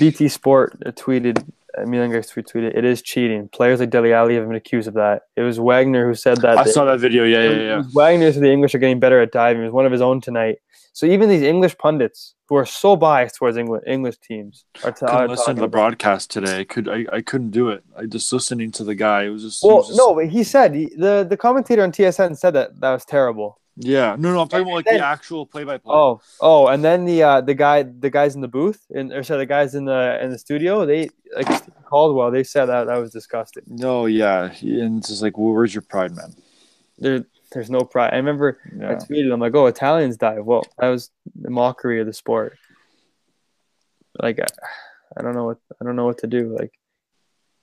BT 0.00 0.28
Sport 0.28 0.78
tweeted, 0.96 1.44
Uh, 1.76 1.84
Milan 1.84 2.10
guys 2.10 2.30
tweeted, 2.30 2.76
it 2.76 2.84
is 2.84 3.02
cheating. 3.02 3.48
Players 3.48 3.80
like 3.80 3.90
Dele 3.90 4.12
Alli 4.12 4.36
have 4.36 4.46
been 4.46 4.56
accused 4.56 4.88
of 4.88 4.94
that. 4.94 5.22
It 5.36 5.42
was 5.42 5.58
Wagner 5.60 6.06
who 6.06 6.14
said 6.14 6.38
that. 6.38 6.56
I 6.58 6.64
they- 6.64 6.70
saw 6.70 6.84
that 6.86 6.98
video. 6.98 7.24
Yeah, 7.24 7.44
yeah, 7.50 7.56
yeah. 7.60 7.82
Wagner 7.92 8.32
said 8.32 8.42
the 8.42 8.50
English 8.50 8.74
are 8.74 8.78
getting 8.78 9.00
better 9.00 9.20
at 9.20 9.32
diving. 9.32 9.62
It 9.62 9.66
was 9.66 9.74
one 9.74 9.84
of 9.84 9.92
his 9.92 10.00
own 10.00 10.20
tonight. 10.20 10.58
So 10.94 11.06
even 11.06 11.28
these 11.28 11.42
English 11.42 11.76
pundits 11.78 12.34
who 12.48 12.56
are 12.56 12.66
so 12.66 12.96
biased 12.96 13.36
towards 13.36 13.56
English 13.56 13.82
English 13.86 14.16
teams 14.18 14.64
are, 14.82 14.90
t- 14.90 15.04
are 15.06 15.10
couldn't 15.10 15.30
listen 15.30 15.54
to 15.56 15.60
the 15.60 15.68
broadcast 15.68 16.30
today. 16.30 16.60
I 16.60 16.64
could 16.64 16.88
I, 16.88 17.04
I 17.12 17.20
couldn't 17.20 17.50
do 17.50 17.68
it. 17.68 17.84
I 17.96 18.06
just 18.06 18.32
listening 18.32 18.72
to 18.72 18.84
the 18.84 18.96
guy. 18.96 19.24
It 19.24 19.28
was 19.28 19.42
just. 19.42 19.62
Well, 19.62 19.76
was 19.76 19.88
just- 19.88 19.98
no, 19.98 20.14
but 20.14 20.26
he 20.28 20.42
said 20.42 20.74
he, 20.74 20.86
the 20.96 21.24
the 21.28 21.36
commentator 21.36 21.82
on 21.84 21.92
TSN 21.92 22.36
said 22.36 22.54
that 22.54 22.80
that 22.80 22.90
was 22.90 23.04
terrible. 23.04 23.60
Yeah, 23.80 24.16
no, 24.18 24.32
no. 24.32 24.40
I'm 24.40 24.48
talking 24.48 24.66
about 24.66 24.74
like 24.74 24.84
then- 24.86 24.98
the 24.98 25.06
actual 25.06 25.46
play-by-play. 25.46 25.94
Oh, 25.94 26.20
oh, 26.40 26.66
and 26.66 26.84
then 26.84 27.04
the 27.04 27.22
uh, 27.22 27.40
the 27.40 27.54
guy 27.54 27.84
the 27.84 28.10
guys 28.10 28.34
in 28.34 28.40
the 28.40 28.48
booth 28.48 28.84
and 28.92 29.12
or 29.12 29.22
sorry, 29.22 29.38
the 29.38 29.46
guys 29.46 29.74
in 29.76 29.84
the 29.84 30.18
in 30.20 30.30
the 30.30 30.38
studio 30.38 30.84
they 30.84 31.10
like 31.36 31.46
Steve 31.46 31.74
Caldwell 31.84 32.30
they 32.32 32.42
said 32.42 32.66
that 32.66 32.88
that 32.88 32.96
was 32.96 33.12
disgusting. 33.12 33.62
no, 33.68 34.06
yeah, 34.06 34.50
and 34.62 34.98
it's 34.98 35.08
just 35.08 35.22
like, 35.22 35.38
well, 35.38 35.52
where's 35.52 35.72
your 35.74 35.82
pride, 35.82 36.16
man? 36.16 36.34
There 36.98 37.24
there's 37.52 37.70
no 37.70 37.80
pride. 37.82 38.12
I 38.12 38.16
remember 38.16 38.58
I 38.80 38.94
tweeted 38.96 39.32
I'm 39.32 39.38
like, 39.40 39.54
oh, 39.54 39.66
Italians 39.66 40.16
dive. 40.16 40.44
Well, 40.44 40.64
that 40.78 40.88
was 40.88 41.10
the 41.40 41.50
mockery 41.50 42.00
of 42.00 42.06
the 42.06 42.12
sport. 42.12 42.58
Like 44.20 44.40
I, 44.40 44.46
I 45.16 45.22
don't 45.22 45.34
know 45.34 45.44
what 45.44 45.58
I 45.80 45.84
don't 45.84 45.94
know 45.96 46.04
what 46.04 46.18
to 46.18 46.26
do. 46.26 46.56
Like, 46.58 46.72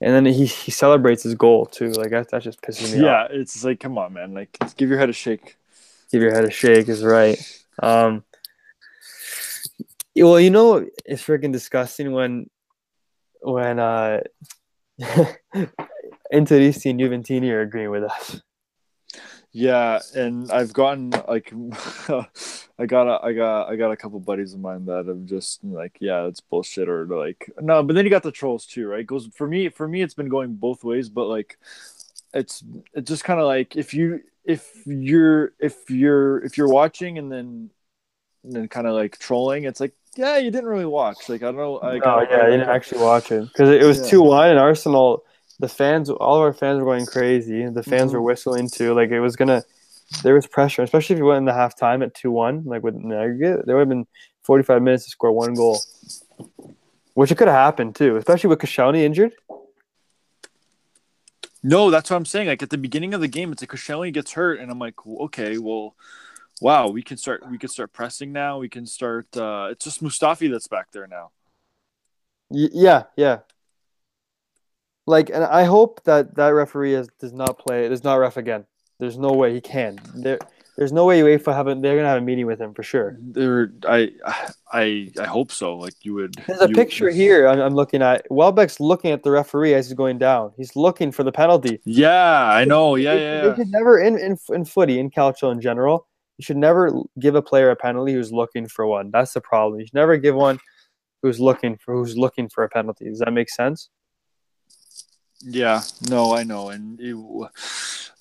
and 0.00 0.14
then 0.14 0.24
he 0.24 0.46
he 0.46 0.70
celebrates 0.70 1.22
his 1.22 1.34
goal 1.34 1.66
too. 1.66 1.90
Like 1.90 2.10
that 2.10 2.30
that 2.30 2.42
just 2.42 2.62
pisses 2.62 2.94
me 2.94 3.00
off. 3.06 3.28
yeah. 3.30 3.36
It's 3.38 3.62
like, 3.64 3.80
come 3.80 3.98
on, 3.98 4.14
man. 4.14 4.32
Like, 4.34 4.56
give 4.76 4.88
your 4.88 4.98
head 4.98 5.10
a 5.10 5.12
shake. 5.12 5.56
Give 6.10 6.22
your 6.22 6.34
head 6.34 6.44
a 6.44 6.50
shake 6.50 6.88
is 6.88 7.04
right. 7.04 7.38
Um, 7.82 8.24
well, 10.16 10.40
you 10.40 10.50
know, 10.50 10.86
it's 11.04 11.22
freaking 11.22 11.52
disgusting 11.52 12.12
when 12.12 12.48
when 13.42 13.78
uh, 13.78 14.20
Interisti 16.32 16.90
and 16.90 17.00
Juventini 17.00 17.50
are 17.50 17.62
agreeing 17.62 17.90
with 17.90 18.04
us. 18.04 18.40
Yeah, 19.52 20.00
and 20.14 20.50
I've 20.50 20.74
gotten 20.74 21.10
like, 21.26 21.50
I 22.78 22.86
got 22.86 23.08
a, 23.08 23.24
I 23.24 23.32
got 23.32 23.68
I 23.70 23.76
got 23.76 23.90
a 23.90 23.96
couple 23.96 24.20
buddies 24.20 24.52
of 24.52 24.60
mine 24.60 24.84
that 24.84 25.06
have 25.06 25.24
just 25.24 25.64
like, 25.64 25.96
yeah, 25.98 26.26
it's 26.26 26.40
bullshit, 26.40 26.90
or 26.90 27.06
like, 27.06 27.50
no. 27.60 27.82
But 27.82 27.94
then 27.94 28.04
you 28.04 28.10
got 28.10 28.22
the 28.22 28.32
trolls 28.32 28.66
too, 28.66 28.86
right? 28.86 29.06
Goes 29.06 29.28
for 29.34 29.46
me. 29.46 29.70
For 29.70 29.88
me, 29.88 30.02
it's 30.02 30.12
been 30.12 30.28
going 30.28 30.56
both 30.56 30.84
ways, 30.84 31.08
but 31.08 31.26
like, 31.28 31.58
it's 32.34 32.62
it's 32.94 33.08
just 33.08 33.24
kind 33.24 33.40
of 33.40 33.46
like 33.46 33.76
if 33.76 33.94
you 33.94 34.20
if 34.44 34.70
you're 34.86 35.52
if 35.58 35.88
you're 35.90 36.44
if 36.44 36.56
you're 36.58 36.68
watching 36.68 37.18
and 37.18 37.30
then 37.32 37.70
and 38.44 38.52
then 38.52 38.68
kind 38.68 38.86
of 38.86 38.94
like 38.94 39.18
trolling, 39.18 39.64
it's 39.64 39.80
like, 39.80 39.92
yeah, 40.16 40.36
you 40.38 40.50
didn't 40.50 40.68
really 40.68 40.84
watch. 40.86 41.28
Like 41.28 41.42
I 41.42 41.46
don't 41.46 41.56
know. 41.56 41.74
Like, 41.74 42.02
oh 42.04 42.10
I- 42.10 42.28
yeah, 42.30 42.42
I 42.42 42.50
didn't 42.50 42.68
actually 42.68 43.02
watch 43.02 43.32
it 43.32 43.42
because 43.48 43.70
it 43.70 43.82
was 43.84 43.98
Yeah. 44.00 44.06
two 44.06 44.22
one 44.22 44.50
and 44.50 44.58
Arsenal. 44.58 45.24
The 45.58 45.68
fans, 45.68 46.10
all 46.10 46.36
of 46.36 46.42
our 46.42 46.52
fans 46.52 46.78
were 46.78 46.84
going 46.84 47.06
crazy. 47.06 47.66
The 47.66 47.82
fans 47.82 48.12
were 48.12 48.20
Mhm. 48.20 48.24
whistling 48.24 48.68
too. 48.68 48.92
Like 48.92 49.10
it 49.10 49.20
was 49.20 49.36
gonna, 49.36 49.64
there 50.22 50.34
was 50.34 50.46
pressure, 50.46 50.82
especially 50.82 51.14
if 51.14 51.18
you 51.18 51.24
went 51.24 51.38
in 51.38 51.44
the 51.46 51.52
halftime 51.52 52.04
at 52.04 52.12
two 52.14 52.30
one. 52.30 52.62
Like 52.66 52.82
with 52.82 52.94
an 52.94 53.10
aggregate, 53.10 53.64
there 53.64 53.74
would 53.76 53.80
have 53.82 53.88
been 53.88 54.06
forty 54.42 54.62
five 54.62 54.82
minutes 54.82 55.04
to 55.04 55.10
score 55.10 55.32
one 55.32 55.54
goal, 55.54 55.80
which 57.14 57.32
it 57.32 57.38
could 57.38 57.48
have 57.48 57.56
happened 57.56 57.96
too, 57.96 58.16
especially 58.16 58.48
with 58.48 58.58
Koscielny 58.58 59.02
injured. 59.02 59.32
No, 61.66 61.90
that's 61.90 62.10
what 62.10 62.16
I'm 62.16 62.24
saying. 62.24 62.46
Like 62.46 62.62
at 62.62 62.70
the 62.70 62.78
beginning 62.78 63.12
of 63.12 63.20
the 63.20 63.26
game, 63.26 63.50
it's 63.50 63.60
like 63.60 63.70
Koscielny 63.70 64.12
gets 64.12 64.32
hurt, 64.32 64.60
and 64.60 64.70
I'm 64.70 64.78
like, 64.78 64.94
okay, 65.04 65.58
well, 65.58 65.96
wow, 66.60 66.86
we 66.86 67.02
can 67.02 67.16
start. 67.16 67.42
We 67.50 67.58
can 67.58 67.68
start 67.68 67.92
pressing 67.92 68.32
now. 68.32 68.60
We 68.60 68.68
can 68.68 68.86
start. 68.86 69.36
uh 69.36 69.70
It's 69.72 69.84
just 69.84 70.00
Mustafi 70.00 70.48
that's 70.48 70.68
back 70.68 70.92
there 70.92 71.08
now. 71.08 71.32
Y- 72.50 72.68
yeah, 72.72 73.02
yeah. 73.16 73.38
Like, 75.08 75.28
and 75.28 75.42
I 75.42 75.64
hope 75.64 76.04
that 76.04 76.36
that 76.36 76.50
referee 76.50 76.94
is, 76.94 77.08
does 77.18 77.32
not 77.32 77.58
play, 77.58 77.88
does 77.88 78.04
not 78.04 78.14
ref 78.14 78.36
again. 78.36 78.66
There's 79.00 79.18
no 79.18 79.32
way 79.32 79.52
he 79.52 79.60
can. 79.60 79.98
There, 80.14 80.38
there's 80.76 80.92
no 80.92 81.04
way 81.06 81.20
UEFA 81.20 81.54
have 81.54 81.66
a, 81.68 81.74
they're 81.74 81.96
gonna 81.96 82.08
have 82.08 82.18
a 82.22 82.24
meeting 82.24 82.46
with 82.46 82.60
him 82.60 82.74
for 82.74 82.82
sure. 82.82 83.16
There, 83.20 83.72
I, 83.88 84.12
I, 84.72 85.10
I 85.18 85.24
hope 85.24 85.50
so. 85.52 85.76
Like 85.76 85.94
you 86.02 86.14
would. 86.14 86.34
There's 86.46 86.60
a 86.60 86.68
you- 86.68 86.74
picture 86.74 87.08
here 87.10 87.48
I'm, 87.48 87.60
I'm 87.60 87.74
looking 87.74 88.02
at. 88.02 88.26
Welbeck's 88.30 88.78
looking 88.80 89.10
at 89.12 89.22
the 89.22 89.30
referee 89.30 89.74
as 89.74 89.86
he's 89.88 89.94
going 89.94 90.18
down. 90.18 90.52
He's 90.56 90.76
looking 90.76 91.12
for 91.12 91.22
the 91.24 91.32
penalty. 91.32 91.80
Yeah, 91.84 92.44
I 92.44 92.64
know. 92.64 92.96
Yeah, 92.96 93.14
They- 93.14 93.20
yeah, 93.22 93.40
They 93.42 93.48
yeah. 93.48 93.54
should 93.56 93.70
never 93.72 93.98
in, 94.00 94.18
in 94.18 94.38
in 94.50 94.64
footy 94.64 94.98
in 94.98 95.10
calcio 95.10 95.50
in 95.52 95.60
general. 95.60 96.06
You 96.38 96.42
should 96.44 96.58
never 96.58 96.92
give 97.18 97.34
a 97.34 97.40
player 97.42 97.70
a 97.70 97.76
penalty 97.76 98.12
who's 98.12 98.30
looking 98.32 98.68
for 98.68 98.86
one. 98.86 99.10
That's 99.10 99.32
the 99.32 99.40
problem. 99.40 99.80
You 99.80 99.86
should 99.86 99.94
never 99.94 100.18
give 100.18 100.34
one 100.34 100.58
who's 101.22 101.40
looking 101.40 101.78
for 101.78 101.94
who's 101.94 102.18
looking 102.18 102.50
for 102.50 102.62
a 102.64 102.68
penalty. 102.68 103.06
Does 103.08 103.20
that 103.20 103.32
make 103.32 103.48
sense? 103.48 103.88
Yeah, 105.42 105.82
no, 106.10 106.34
I 106.34 106.42
know, 106.44 106.70
and 106.70 106.98
it, 107.00 107.14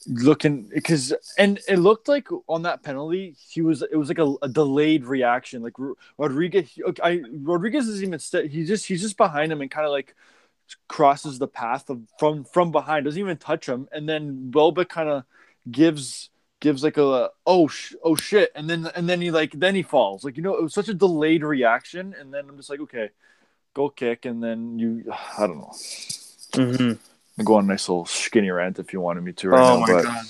looking 0.08 0.70
because 0.74 1.14
and 1.38 1.60
it 1.68 1.78
looked 1.78 2.08
like 2.08 2.28
on 2.48 2.62
that 2.62 2.84
penalty 2.84 3.36
he 3.50 3.62
was 3.62 3.82
it 3.82 3.96
was 3.96 4.08
like 4.08 4.20
a, 4.20 4.36
a 4.42 4.50
delayed 4.50 5.06
reaction. 5.06 5.62
Like 5.62 5.74
Rodriguez, 6.18 6.78
I 7.04 7.24
Rodriguez 7.42 7.88
is 7.88 8.04
even 8.04 8.20
st- 8.20 8.52
he 8.52 8.66
just 8.66 8.86
he's 8.86 9.02
just 9.02 9.18
behind 9.18 9.52
him 9.52 9.62
and 9.62 9.72
kind 9.72 9.86
of 9.86 9.92
like 9.92 10.16
crosses 10.88 11.40
the 11.40 11.48
path 11.48 11.90
of 11.90 12.02
from 12.20 12.44
from 12.44 12.72
behind, 12.72 13.06
doesn't 13.06 13.20
even 13.20 13.38
touch 13.38 13.68
him, 13.68 13.88
and 13.92 14.08
then 14.08 14.52
Welbeck 14.54 14.90
kind 14.90 15.10
of 15.10 15.24
gives 15.70 16.30
gives 16.60 16.84
like 16.84 16.98
a 16.98 17.30
oh 17.46 17.68
sh- 17.68 17.96
oh 18.04 18.16
shit, 18.16 18.52
and 18.56 18.70
then 18.70 18.90
and 18.96 19.10
then 19.10 19.22
he 19.22 19.32
like 19.32 19.52
then 19.52 19.76
he 19.76 19.84
falls. 19.84 20.24
Like 20.24 20.38
you 20.38 20.44
know, 20.44 20.56
it 20.56 20.64
was 20.64 20.74
such 20.74 20.90
a 20.90 20.94
delayed 20.94 21.44
reaction, 21.44 22.16
and 22.20 22.34
then 22.34 22.48
I'm 22.50 22.58
just 22.58 22.70
like 22.70 22.80
okay, 22.82 23.10
go 23.74 23.90
kick, 23.90 24.26
and 24.26 24.44
then 24.44 24.80
you 24.80 25.12
I 25.38 25.48
don't 25.48 25.58
know. 25.58 25.74
Mm-hmm. 26.54 27.15
I'll 27.38 27.46
go 27.46 27.56
on 27.56 27.66
a 27.66 27.68
nice 27.68 27.90
little 27.90 28.06
skinny 28.06 28.50
rant 28.50 28.80
if 28.80 28.94
you 28.94 29.02
wanted 29.02 29.24
me 29.24 29.34
to 29.34 29.50
right 29.50 29.60
Oh 29.62 29.80
now. 29.80 29.86
my 29.86 29.94
but, 29.94 30.04
God. 30.04 30.26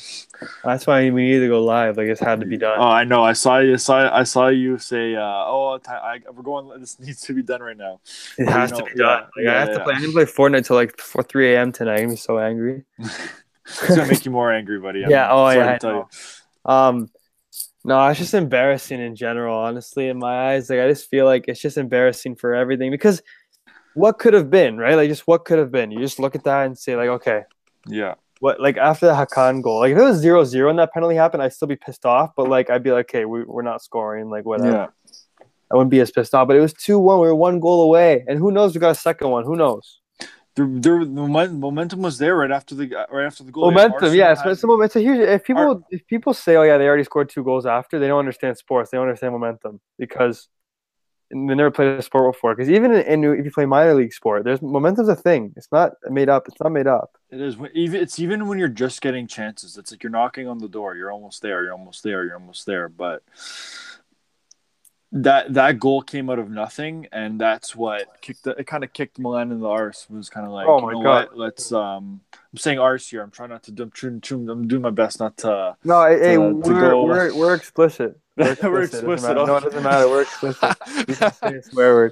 That's 0.63 0.87
why 0.87 1.09
we 1.11 1.29
need 1.29 1.39
to 1.39 1.47
go 1.47 1.63
live. 1.63 1.97
Like 1.97 2.07
it's 2.07 2.19
had 2.19 2.39
to 2.41 2.45
be 2.45 2.57
done. 2.57 2.77
Oh, 2.79 2.83
I 2.87 3.03
know. 3.03 3.23
I 3.23 3.33
saw 3.33 3.59
you. 3.59 3.77
Saw 3.77 4.09
I 4.13 4.23
saw 4.23 4.47
you 4.47 4.77
say, 4.77 5.15
uh, 5.15 5.21
"Oh, 5.21 5.77
ti- 5.77 5.91
I, 5.91 6.19
we're 6.33 6.43
going. 6.43 6.77
This 6.79 6.99
needs 6.99 7.21
to 7.21 7.33
be 7.33 7.41
done 7.41 7.61
right 7.61 7.77
now." 7.77 8.01
it 8.37 8.43
you 8.43 8.45
has 8.47 8.71
know, 8.71 8.79
to 8.79 8.83
be 8.83 8.91
yeah, 8.91 9.05
done. 9.05 9.21
Like, 9.21 9.31
yeah, 9.37 9.51
I 9.55 9.59
have 9.59 9.69
yeah. 9.69 9.77
to 9.77 9.83
play. 9.83 9.93
I'm 9.93 10.01
gonna 10.01 10.13
play 10.13 10.25
Fortnite 10.25 10.65
till 10.65 10.75
like 10.75 10.99
4, 10.99 11.23
3 11.23 11.53
a.m. 11.53 11.71
tonight. 11.71 11.93
I'm 11.93 11.99
gonna 12.01 12.13
be 12.13 12.17
so 12.17 12.39
angry. 12.39 12.83
It's 13.67 13.87
gonna 13.87 14.05
make 14.05 14.25
you 14.25 14.31
more 14.31 14.53
angry, 14.53 14.79
buddy. 14.79 15.03
I'm 15.03 15.09
Yeah, 15.11 15.31
oh, 15.31 15.45
sorry 15.45 15.57
yeah, 15.57 15.65
to 15.65 15.73
I 15.73 15.77
tell 15.79 15.91
know. 15.91 16.71
Um, 16.71 17.09
no, 17.83 18.07
it's 18.09 18.19
just 18.19 18.33
embarrassing 18.33 18.99
in 18.99 19.15
general. 19.15 19.57
Honestly, 19.57 20.07
in 20.07 20.19
my 20.19 20.51
eyes, 20.51 20.69
like 20.69 20.79
I 20.79 20.87
just 20.87 21.09
feel 21.09 21.25
like 21.25 21.45
it's 21.47 21.59
just 21.61 21.77
embarrassing 21.77 22.35
for 22.35 22.53
everything 22.53 22.91
because 22.91 23.21
what 23.95 24.19
could 24.19 24.33
have 24.33 24.49
been, 24.49 24.77
right? 24.77 24.95
Like 24.95 25.09
just 25.09 25.27
what 25.27 25.45
could 25.45 25.57
have 25.57 25.71
been. 25.71 25.91
You 25.91 25.99
just 25.99 26.19
look 26.19 26.35
at 26.35 26.43
that 26.43 26.65
and 26.65 26.77
say 26.77 26.95
like, 26.95 27.09
okay. 27.09 27.43
Yeah, 27.87 28.15
what? 28.39 28.59
Like 28.59 28.77
after 28.77 29.07
the 29.07 29.13
Hakan 29.13 29.61
goal, 29.61 29.79
like 29.79 29.91
if 29.91 29.97
it 29.97 30.01
was 30.01 30.23
0-0 30.23 30.69
and 30.69 30.79
that 30.79 30.93
penalty 30.93 31.15
happened, 31.15 31.41
I'd 31.41 31.53
still 31.53 31.67
be 31.67 31.75
pissed 31.75 32.05
off. 32.05 32.31
But 32.35 32.49
like 32.49 32.69
I'd 32.69 32.83
be 32.83 32.91
like, 32.91 33.09
okay, 33.09 33.25
we, 33.25 33.43
we're 33.43 33.61
not 33.61 33.81
scoring. 33.81 34.29
Like 34.29 34.45
whatever. 34.45 34.71
yeah. 34.71 34.87
I 35.71 35.75
wouldn't 35.75 35.91
be 35.91 35.99
as 35.99 36.11
pissed 36.11 36.35
off. 36.35 36.47
But 36.47 36.57
it 36.57 36.61
was 36.61 36.73
two 36.73 36.99
one. 36.99 37.19
We 37.19 37.27
were 37.27 37.35
one 37.35 37.59
goal 37.59 37.81
away, 37.81 38.23
and 38.27 38.37
who 38.37 38.51
knows? 38.51 38.73
We 38.73 38.79
got 38.79 38.91
a 38.91 38.95
second 38.95 39.29
one. 39.29 39.45
Who 39.45 39.55
knows? 39.55 39.99
There, 40.55 41.03
the 41.03 41.05
momentum 41.05 42.01
was 42.01 42.17
there 42.17 42.37
right 42.37 42.51
after 42.51 42.75
the 42.75 42.95
uh, 42.95 43.05
right 43.11 43.25
after 43.25 43.43
the 43.43 43.51
goal. 43.51 43.71
momentum, 43.71 44.13
yeah. 44.13 44.35
it's 44.45 44.61
the 44.61 44.67
momentum. 44.67 45.01
Here's 45.01 45.19
if 45.19 45.43
people 45.43 45.85
if 45.91 46.07
people 46.07 46.33
say, 46.33 46.55
oh 46.55 46.63
yeah, 46.63 46.77
they 46.77 46.87
already 46.87 47.03
scored 47.03 47.29
two 47.29 47.43
goals 47.43 47.65
after, 47.65 47.99
they 47.99 48.07
don't 48.07 48.19
understand 48.19 48.57
sports. 48.57 48.89
They 48.89 48.97
don't 48.97 49.07
understand 49.07 49.33
momentum 49.33 49.81
because 49.99 50.47
they 51.35 51.53
never 51.53 51.71
played 51.71 51.99
a 51.99 52.01
sport 52.01 52.33
before. 52.33 52.55
Because 52.55 52.69
even 52.69 52.93
in, 52.93 53.23
in 53.23 53.39
if 53.39 53.45
you 53.45 53.51
play 53.51 53.65
minor 53.65 53.93
league 53.93 54.13
sport, 54.13 54.45
there's 54.45 54.61
momentum's 54.61 55.09
a 55.09 55.15
thing. 55.15 55.53
It's 55.57 55.71
not 55.71 55.93
made 56.09 56.29
up. 56.29 56.47
It's 56.47 56.59
not 56.61 56.71
made 56.71 56.87
up. 56.87 57.17
It 57.29 57.41
is 57.41 57.57
even 57.73 58.01
it's 58.01 58.19
even 58.19 58.47
when 58.47 58.57
you're 58.57 58.67
just 58.69 59.01
getting 59.01 59.27
chances. 59.27 59.77
It's 59.77 59.91
like 59.91 60.01
you're 60.01 60.11
knocking 60.11 60.47
on 60.47 60.59
the 60.59 60.69
door. 60.69 60.95
You're 60.95 61.11
almost 61.11 61.41
there. 61.41 61.63
You're 61.63 61.73
almost 61.73 62.03
there. 62.03 62.23
You're 62.23 62.35
almost 62.35 62.65
there. 62.65 62.87
But 62.87 63.21
that 65.11 65.53
that 65.53 65.79
goal 65.79 66.01
came 66.01 66.29
out 66.29 66.39
of 66.39 66.49
nothing, 66.49 67.07
and 67.11 67.39
that's 67.39 67.75
what 67.75 68.05
kicked 68.21 68.43
the, 68.43 68.51
it. 68.51 68.67
Kind 68.67 68.83
of 68.83 68.91
kicked 68.91 69.17
Milan 69.19 69.51
in 69.51 69.59
the 69.59 69.67
arse. 69.67 70.07
Was 70.09 70.29
kind 70.29 70.45
of 70.45 70.51
like, 70.51 70.67
Oh 70.67 70.79
you 70.79 70.85
my 70.85 70.93
know 70.93 71.03
God. 71.03 71.27
what? 71.29 71.37
Let's. 71.37 71.71
Um, 71.71 72.21
I'm 72.33 72.57
saying 72.57 72.79
arse 72.79 73.07
here. 73.09 73.21
I'm 73.21 73.31
trying 73.31 73.49
not 73.49 73.63
to. 73.63 73.73
I'm, 73.81 73.91
trying- 73.91 74.21
I'm 74.49 74.67
doing 74.67 74.81
my 74.81 74.89
best 74.89 75.19
not 75.19 75.37
to. 75.37 75.75
No, 75.83 76.05
hey, 76.07 76.19
hey, 76.19 76.35
To- 76.35 76.61
to 76.61 76.73
we're, 76.73 76.79
go- 76.81 77.03
we're 77.05 77.35
we're 77.37 77.53
explicit. 77.55 78.19
We're 78.35 78.51
It 78.51 78.59
doesn't 78.61 78.83
explicit. 78.83 79.35
No, 79.35 79.55
it 79.55 79.63
doesn't 79.63 79.83
matter. 79.83 80.09
We're 80.09 80.23
explicit. 80.23 80.75
You 81.07 81.15
can 81.15 81.31
say 81.31 81.55
a 81.55 81.63
swear 81.63 81.93
word. 81.93 82.11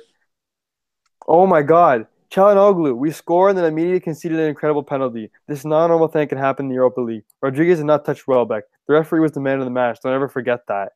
Oh 1.28 1.46
my 1.48 1.62
god. 1.62 2.08
Calhanoglu, 2.32 2.96
we 2.98 3.12
score 3.12 3.50
and 3.50 3.58
then 3.58 3.66
immediately 3.66 4.00
conceded 4.00 4.40
an 4.40 4.48
incredible 4.48 4.82
penalty. 4.82 5.30
This 5.48 5.66
non-normal 5.66 6.08
thing 6.08 6.28
can 6.28 6.40
happen 6.40 6.66
in 6.66 6.70
the 6.70 6.74
Europa 6.76 7.00
League. 7.02 7.24
Rodriguez 7.44 7.78
did 7.78 7.86
not 7.86 8.06
touch 8.06 8.26
Welbeck. 8.28 8.64
The 8.88 8.94
referee 8.96 9.20
was 9.20 9.34
the 9.34 9.40
man 9.40 9.60
of 9.60 9.66
the 9.66 9.72
match. 9.72 10.00
Don't 10.02 10.14
ever 10.14 10.28
forget 10.28 10.66
that. 10.68 10.94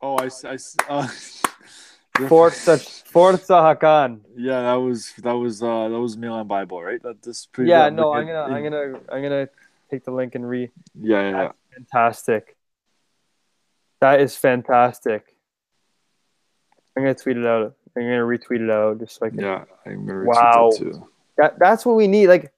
Oh, 0.00 0.16
I, 0.16 0.28
I 0.44 0.56
uh, 0.88 1.08
Forza, 2.28 2.78
Forza 2.78 3.52
Hakan. 3.54 4.20
yeah, 4.36 4.62
that 4.62 4.74
was 4.74 5.12
that 5.18 5.32
was 5.32 5.62
uh 5.62 5.88
that 5.88 5.98
was 5.98 6.16
Milan 6.16 6.46
Bible, 6.46 6.82
right? 6.82 7.02
That 7.02 7.22
this 7.22 7.46
pretty 7.46 7.70
Yeah, 7.70 7.88
no, 7.88 8.12
I'm 8.12 8.26
gonna, 8.26 8.42
I'm 8.42 8.62
gonna, 8.62 9.00
I'm 9.10 9.22
gonna 9.22 9.48
take 9.90 10.04
the 10.04 10.12
link 10.12 10.34
and 10.34 10.48
read. 10.48 10.70
yeah, 11.00 11.30
yeah, 11.30 11.42
yeah. 11.42 11.52
Fantastic. 11.74 12.56
That 14.00 14.20
is 14.20 14.36
fantastic. 14.36 15.24
I'm 16.96 17.02
gonna 17.02 17.14
tweet 17.14 17.36
it 17.36 17.46
out. 17.46 17.74
I'm 17.96 18.02
gonna 18.02 18.18
retweet 18.22 18.60
it 18.62 18.70
out 18.70 18.98
just 19.00 19.18
so 19.18 19.26
I 19.26 19.30
can. 19.30 19.40
Yeah, 19.40 19.64
I'm 19.86 20.06
gonna 20.06 20.20
retweet 20.20 20.26
Wow. 20.26 20.70
too. 20.76 21.08
That, 21.36 21.58
that's 21.58 21.86
what 21.86 21.94
we 21.96 22.08
need. 22.08 22.26
Like, 22.26 22.52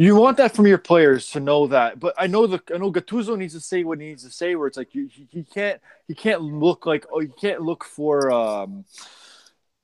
You 0.00 0.14
want 0.14 0.36
that 0.36 0.54
from 0.54 0.68
your 0.68 0.78
players 0.78 1.28
to 1.32 1.40
know 1.40 1.66
that, 1.66 1.98
but 1.98 2.14
I 2.16 2.28
know 2.28 2.46
the 2.46 2.62
I 2.72 2.78
know 2.78 2.92
Gattuso 2.92 3.36
needs 3.36 3.54
to 3.54 3.60
say 3.60 3.82
what 3.82 3.98
he 4.00 4.06
needs 4.06 4.22
to 4.22 4.30
say. 4.30 4.54
Where 4.54 4.68
it's 4.68 4.76
like 4.76 4.94
you, 4.94 5.08
he, 5.08 5.26
he 5.28 5.42
can't 5.42 5.80
he 6.06 6.14
can't 6.14 6.40
look 6.40 6.86
like 6.86 7.04
oh 7.12 7.18
you 7.18 7.34
can't 7.36 7.62
look 7.62 7.82
for 7.84 8.30
um, 8.30 8.84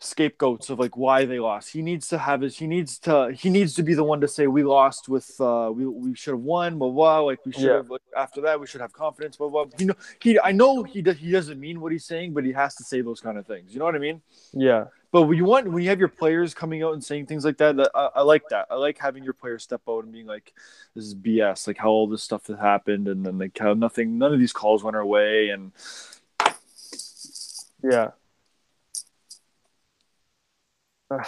scapegoats 0.01 0.71
of 0.71 0.79
like 0.79 0.97
why 0.97 1.25
they 1.25 1.41
lost. 1.41 1.73
He 1.73 1.83
needs 1.83 2.07
to 2.09 2.19
have 2.19 2.43
his 2.43 2.57
he 2.57 2.69
needs 2.69 2.97
to 3.01 3.33
he 3.37 3.51
needs 3.51 3.75
to 3.75 3.83
be 3.83 3.95
the 3.95 4.05
one 4.05 4.21
to 4.21 4.29
say 4.29 4.47
we 4.47 4.63
lost 4.63 5.09
with 5.09 5.35
uh, 5.41 5.73
we 5.75 5.85
we 5.85 6.15
should 6.15 6.35
have 6.35 6.41
won 6.43 6.79
blah 6.79 6.91
blah 6.91 7.19
like 7.21 7.45
we 7.45 7.51
should 7.51 7.65
Yeah. 7.65 7.77
have 7.79 7.91
like 7.91 8.03
after 8.17 8.41
that 8.43 8.61
we 8.61 8.69
should 8.69 8.83
have 8.83 8.93
confidence 8.93 9.37
blah 9.37 9.49
blah. 9.49 9.65
You 9.79 9.87
know 9.87 9.95
he 10.21 10.39
I 10.39 10.53
know 10.53 10.85
he 10.85 11.03
does 11.03 11.17
he 11.17 11.33
doesn't 11.33 11.59
mean 11.59 11.81
what 11.81 11.91
he's 11.91 12.05
saying, 12.05 12.35
but 12.35 12.45
he 12.45 12.53
has 12.53 12.77
to 12.77 12.85
say 12.85 13.01
those 13.01 13.21
kind 13.21 13.37
of 13.37 13.49
things. 13.49 13.73
You 13.73 13.81
know 13.81 13.85
what 13.87 13.97
I 13.97 13.99
mean? 13.99 14.23
yeah, 14.53 14.85
But 15.15 15.23
when 15.23 15.39
you 15.39 15.45
want 15.45 15.71
when 15.71 15.81
you 15.81 15.91
have 15.91 16.01
your 16.01 16.09
players 16.09 16.55
coming 16.55 16.83
out 16.83 16.93
and 16.93 17.05
saying 17.05 17.27
things 17.27 17.45
like 17.45 17.59
that, 17.59 17.77
that 17.77 17.93
I, 17.95 18.09
I 18.17 18.23
like 18.23 18.49
that. 18.49 18.67
I 18.69 18.75
like 18.75 18.99
having 18.99 19.23
your 19.23 19.33
players 19.33 19.63
step 19.63 19.83
out 19.89 20.03
and 20.03 20.13
being 20.13 20.27
like, 20.27 20.53
"This 20.93 21.05
is 21.05 21.15
BS." 21.15 21.69
Like 21.69 21.79
how 21.79 21.89
all 21.91 22.09
this 22.09 22.25
stuff 22.25 22.49
has 22.49 22.59
happened, 22.59 23.07
and 23.07 23.25
then 23.25 23.39
like 23.39 23.57
how 23.57 23.75
nothing, 23.75 24.19
none 24.19 24.33
of 24.35 24.41
these 24.41 24.53
calls 24.53 24.83
went 24.83 24.97
our 24.97 25.07
way, 25.07 25.51
and 25.51 25.71
yeah. 27.81 28.11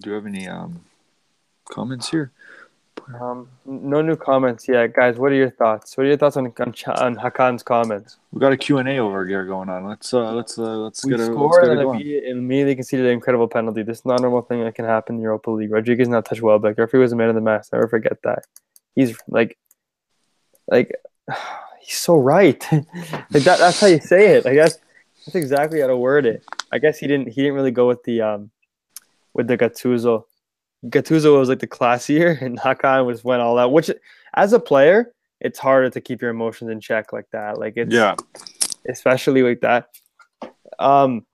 do 0.00 0.10
you 0.10 0.12
have 0.12 0.26
any 0.26 0.48
um 0.48 0.84
comments 1.70 2.10
here? 2.10 2.32
Um, 3.20 3.48
no 3.64 4.02
new 4.02 4.16
comments 4.16 4.68
yet, 4.68 4.94
guys. 4.94 5.16
What 5.16 5.32
are 5.32 5.36
your 5.36 5.50
thoughts? 5.50 5.96
What 5.96 6.04
are 6.04 6.08
your 6.08 6.16
thoughts 6.16 6.36
on 6.36 6.46
on, 6.46 6.74
on 6.86 7.16
Hakan's 7.16 7.62
comments? 7.62 8.18
We 8.32 8.40
got 8.40 8.52
a 8.52 8.56
Q 8.56 8.78
and 8.78 8.88
A 8.88 8.98
over 8.98 9.26
here 9.26 9.44
going 9.44 9.68
on. 9.68 9.86
Let's 9.86 10.12
uh 10.14 10.32
let's 10.32 10.58
uh 10.58 10.76
let's 10.78 11.04
We 11.04 11.10
get 11.10 11.20
a 11.20 11.24
it 11.24 11.68
and 11.68 11.80
immediately, 11.80 12.30
immediately 12.30 12.74
conceded 12.76 13.06
an 13.06 13.12
incredible 13.12 13.48
penalty. 13.48 13.82
This 13.82 13.98
is 13.98 14.04
not 14.04 14.20
a 14.20 14.22
normal 14.22 14.42
thing 14.42 14.62
that 14.64 14.74
can 14.74 14.84
happen 14.84 15.16
in 15.16 15.20
the 15.20 15.24
Europa 15.24 15.50
League. 15.50 15.70
Rodriguez 15.70 16.08
not 16.08 16.24
touched 16.24 16.42
Welbeck. 16.42 16.78
Referee 16.78 17.00
was 17.00 17.12
a 17.12 17.16
man 17.16 17.28
of 17.28 17.34
the 17.34 17.40
match. 17.40 17.66
Never 17.72 17.88
forget 17.88 18.22
that. 18.22 18.44
He's 18.94 19.16
like, 19.28 19.58
like, 20.68 20.92
he's 21.80 21.96
so 21.96 22.16
right. 22.16 22.64
like 22.72 23.44
that. 23.44 23.58
That's 23.58 23.80
how 23.80 23.86
you 23.86 24.00
say 24.00 24.36
it. 24.36 24.44
Like 24.44 24.56
that's 24.56 24.78
that's 25.26 25.34
exactly 25.34 25.80
how 25.80 25.88
to 25.88 25.96
word 25.96 26.26
it. 26.26 26.44
I 26.72 26.78
guess 26.78 26.98
he 26.98 27.06
didn't. 27.06 27.28
He 27.28 27.42
didn't 27.42 27.54
really 27.54 27.70
go 27.70 27.88
with 27.88 28.02
the 28.04 28.22
um, 28.22 28.50
with 29.34 29.48
the 29.48 29.58
Gattuso. 29.58 30.24
Gattuso 30.86 31.38
was 31.38 31.48
like 31.48 31.58
the 31.58 31.66
classier, 31.66 32.40
and 32.42 32.58
Hakan 32.58 33.06
was 33.06 33.24
went 33.24 33.42
all 33.42 33.58
out. 33.58 33.72
Which, 33.72 33.90
as 34.34 34.52
a 34.52 34.60
player, 34.60 35.12
it's 35.40 35.58
harder 35.58 35.90
to 35.90 36.00
keep 36.00 36.20
your 36.20 36.30
emotions 36.30 36.70
in 36.70 36.80
check 36.80 37.12
like 37.12 37.26
that. 37.32 37.58
Like 37.58 37.74
it's 37.76 37.92
Yeah, 37.92 38.14
especially 38.88 39.42
like 39.42 39.60
that. 39.60 39.88
Um, 40.78 41.26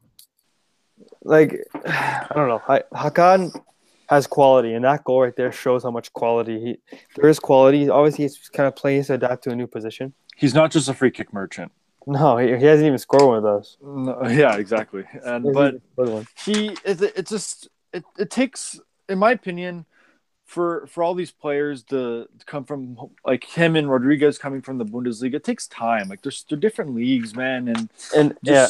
like 1.23 1.57
I 1.75 2.29
don't 2.35 2.49
know, 2.49 2.63
I, 2.69 2.83
Hakan 2.95 3.59
has 4.09 4.27
quality, 4.27 4.73
and 4.75 4.85
that 4.85 5.05
goal 5.05 5.23
right 5.23 5.35
there 5.37 5.53
shows 5.53 5.83
how 5.83 5.91
much 5.91 6.13
quality 6.13 6.61
he. 6.61 6.99
There 7.17 7.29
is 7.29 7.39
quality. 7.39 7.89
Obviously, 7.89 8.25
he's 8.25 8.49
kind 8.49 8.67
of 8.67 8.77
playing 8.77 9.05
to 9.05 9.15
adapt 9.15 9.45
to 9.45 9.51
a 9.51 9.57
new 9.57 9.67
position. 9.67 10.15
he's 10.37 10.55
not 10.55 10.71
just 10.71 10.89
a 10.89 10.95
free 10.95 11.11
kick 11.11 11.33
merchant. 11.33 11.73
No, 12.07 12.37
he, 12.37 12.57
he 12.57 12.65
hasn't 12.65 12.87
even 12.87 12.99
scored 12.99 13.25
one 13.25 13.39
of 13.39 13.43
those. 13.43 13.77
No, 13.83 14.29
yeah, 14.29 14.57
exactly. 14.57 15.05
And 15.25 15.53
but 15.53 15.75
even 15.75 15.83
scored 15.93 16.09
one. 16.09 16.27
he 16.45 16.77
it's, 16.85 17.03
it's 17.03 17.31
just 17.31 17.69
it, 17.93 18.05
it 18.17 18.31
takes 18.31 18.79
in 19.09 19.19
my 19.19 19.31
opinion 19.33 19.87
for 20.45 20.87
for 20.87 21.03
all 21.03 21.15
these 21.15 21.33
players 21.33 21.83
to, 21.83 22.29
to 22.39 22.45
come 22.47 22.65
from 22.65 22.97
like 23.25 23.45
him 23.45 23.75
and 23.77 23.91
rodriguez 23.91 24.39
coming 24.39 24.63
from 24.63 24.79
the 24.79 24.85
bundesliga 24.85 25.35
it 25.35 25.45
takes 25.45 25.67
time. 25.67 26.09
Like 26.09 26.23
there's 26.23 26.45
they're 26.49 26.59
different 26.59 26.95
leagues 26.95 27.35
man 27.35 27.69
and 27.69 27.89
and 28.17 28.37
yeah, 28.43 28.69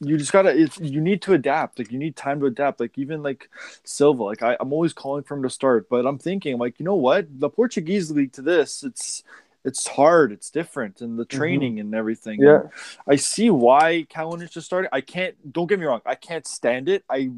you 0.00 0.18
just 0.18 0.32
gotta 0.32 0.50
it's 0.50 0.78
you 0.80 1.00
need 1.00 1.22
to 1.22 1.34
adapt. 1.34 1.78
Like 1.78 1.92
you 1.92 1.98
need 1.98 2.16
time 2.16 2.40
to 2.40 2.46
adapt. 2.46 2.80
Like 2.80 2.98
even 2.98 3.22
like 3.22 3.48
silva 3.84 4.24
like 4.24 4.42
I, 4.42 4.56
i'm 4.58 4.72
always 4.72 4.92
calling 4.92 5.22
for 5.22 5.36
him 5.36 5.44
to 5.44 5.50
start 5.50 5.88
but 5.88 6.04
i'm 6.04 6.18
thinking 6.18 6.58
like 6.58 6.80
you 6.80 6.84
know 6.84 6.96
what? 6.96 7.26
The 7.38 7.48
portuguese 7.48 8.10
league 8.10 8.32
to 8.32 8.42
this 8.42 8.82
it's 8.82 9.22
it's 9.64 9.86
hard 9.86 10.32
it's 10.32 10.50
different 10.50 11.00
and 11.00 11.18
the 11.18 11.24
training 11.24 11.78
and 11.78 11.94
everything 11.94 12.32
Mm-hmm. 12.42 12.66
yeah, 12.66 12.70
I 13.06 13.16
see 13.16 13.50
why 13.50 14.06
Kalinic 14.10 14.50
just 14.50 14.66
started. 14.66 14.88
I 14.92 15.00
can't. 15.00 15.34
Don't 15.52 15.66
get 15.66 15.78
me 15.78 15.86
wrong. 15.86 16.00
I 16.06 16.14
can't 16.14 16.46
stand 16.46 16.88
it. 16.88 17.04
I 17.08 17.30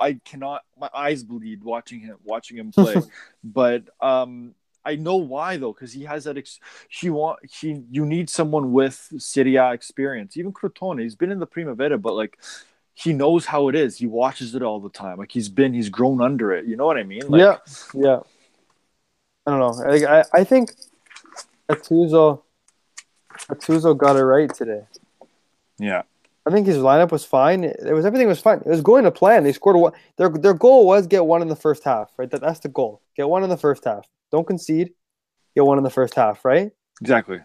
I 0.00 0.14
cannot. 0.24 0.62
My 0.78 0.90
eyes 0.94 1.22
bleed 1.22 1.64
watching 1.64 2.00
him 2.00 2.16
watching 2.24 2.56
him 2.56 2.70
play. 2.70 2.96
but 3.44 3.84
um, 4.00 4.54
I 4.84 4.96
know 4.96 5.16
why 5.16 5.56
though, 5.56 5.72
because 5.72 5.92
he 5.92 6.04
has 6.04 6.24
that. 6.24 6.36
Ex- 6.36 6.60
he 6.88 7.10
want 7.10 7.38
he. 7.50 7.82
You 7.90 8.04
need 8.04 8.28
someone 8.28 8.72
with 8.72 9.12
Serie 9.18 9.56
A 9.56 9.72
experience. 9.72 10.36
Even 10.36 10.52
Cutrone, 10.52 11.00
he's 11.00 11.14
been 11.14 11.30
in 11.32 11.38
the 11.38 11.46
Primavera, 11.46 11.98
but 11.98 12.14
like 12.14 12.38
he 12.94 13.12
knows 13.12 13.46
how 13.46 13.68
it 13.68 13.74
is. 13.74 13.96
He 13.96 14.06
watches 14.06 14.54
it 14.54 14.62
all 14.62 14.80
the 14.80 14.90
time. 14.90 15.18
Like 15.18 15.32
he's 15.32 15.48
been. 15.48 15.72
He's 15.74 15.88
grown 15.88 16.20
under 16.20 16.52
it. 16.52 16.66
You 16.66 16.76
know 16.76 16.86
what 16.86 16.98
I 16.98 17.04
mean? 17.04 17.26
Like, 17.28 17.40
yeah, 17.40 17.56
yeah. 17.94 18.20
I 19.46 19.50
don't 19.50 19.60
know. 19.60 19.84
I 19.84 20.20
I, 20.20 20.24
I 20.32 20.44
think 20.44 20.72
Gattuso 21.72 22.42
Gattuso 23.48 23.96
got 23.96 24.16
it 24.16 24.24
right 24.24 24.52
today. 24.52 24.82
Yeah. 25.78 26.02
I 26.44 26.50
think 26.50 26.66
his 26.66 26.78
lineup 26.78 27.12
was 27.12 27.24
fine. 27.24 27.62
It 27.64 27.92
was 27.92 28.04
everything 28.04 28.26
was 28.26 28.40
fine. 28.40 28.58
It 28.58 28.66
was 28.68 28.80
going 28.80 29.04
to 29.04 29.12
plan. 29.12 29.44
They 29.44 29.52
scored 29.52 29.76
one. 29.76 29.92
Their 30.16 30.28
their 30.28 30.54
goal 30.54 30.86
was 30.86 31.06
get 31.06 31.24
one 31.24 31.40
in 31.40 31.48
the 31.48 31.56
first 31.56 31.84
half, 31.84 32.10
right? 32.16 32.28
That, 32.30 32.40
that's 32.40 32.60
the 32.60 32.68
goal. 32.68 33.00
Get 33.16 33.28
one 33.28 33.44
in 33.44 33.50
the 33.50 33.56
first 33.56 33.84
half. 33.84 34.08
Don't 34.32 34.46
concede. 34.46 34.92
Get 35.54 35.64
one 35.64 35.78
in 35.78 35.84
the 35.84 35.90
first 35.90 36.14
half, 36.14 36.44
right? 36.44 36.72
Exactly. 37.00 37.40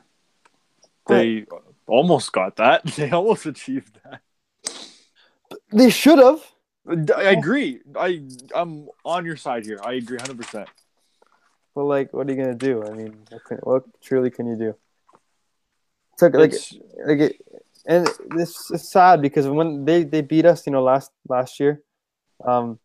They 1.07 1.45
almost 1.85 2.31
got 2.31 2.55
that. 2.57 2.85
They 2.95 3.11
almost 3.11 3.45
achieved 3.45 3.99
that. 4.03 4.21
They 5.71 5.89
should 5.89 6.19
have. 6.19 6.41
I 7.15 7.23
agree. 7.23 7.81
I 7.95 8.23
I'm 8.55 8.87
on 9.05 9.25
your 9.25 9.35
side 9.35 9.65
here. 9.65 9.79
I 9.83 9.93
agree 9.93 10.17
100. 10.17 10.37
percent 10.37 10.69
But 11.77 11.83
like, 11.83 12.11
what 12.11 12.27
are 12.27 12.31
you 12.33 12.37
gonna 12.41 12.55
do? 12.55 12.83
I 12.83 12.89
mean, 12.89 13.13
what, 13.29 13.43
can, 13.45 13.57
what 13.57 13.83
truly 14.01 14.31
can 14.31 14.47
you 14.47 14.55
do? 14.55 14.73
It's 16.13 16.23
like, 16.23 16.33
like, 16.33 16.53
like 17.05 17.19
it, 17.19 17.35
and 17.85 18.09
this 18.35 18.71
is 18.71 18.89
sad 18.89 19.21
because 19.21 19.47
when 19.47 19.85
they, 19.85 20.03
they 20.03 20.21
beat 20.21 20.45
us, 20.47 20.65
you 20.65 20.71
know, 20.73 20.81
last 20.81 21.11
last 21.29 21.59
year, 21.59 21.83
um, 22.43 22.79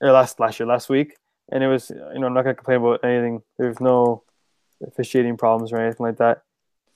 or 0.00 0.12
last 0.12 0.40
last 0.40 0.58
year, 0.58 0.66
last 0.66 0.88
week, 0.88 1.14
and 1.50 1.62
it 1.62 1.68
was, 1.68 1.90
you 1.90 2.20
know, 2.20 2.26
I'm 2.26 2.32
not 2.32 2.44
gonna 2.44 2.54
complain 2.54 2.78
about 2.78 3.04
anything. 3.04 3.42
There's 3.58 3.80
no 3.80 4.22
officiating 4.82 5.36
problems 5.36 5.70
or 5.70 5.76
anything 5.76 6.06
like 6.06 6.16
that. 6.16 6.38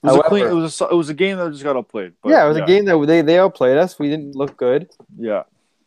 It 0.02 0.06
was 0.06 0.12
a 0.12 0.16
However- 0.16 0.28
clean. 0.30 0.46
It 0.46 0.54
was 0.54 0.80
a, 0.80 0.84
it 0.88 0.94
was 0.94 1.10
a 1.10 1.14
game 1.14 1.36
that 1.36 1.52
just 1.52 1.64
got 1.64 1.76
outplayed. 1.76 2.14
But 2.22 2.30
yeah, 2.30 2.46
it 2.46 2.48
was 2.48 2.56
a 2.56 2.64
game 2.64 2.86
that 2.86 2.96
they 3.06 3.20
they 3.20 3.38
outplayed 3.38 3.76
us. 3.76 3.98
We 3.98 4.08
didn't 4.08 4.34
look 4.34 4.56
good. 4.56 4.88
Yeah, 5.18 5.42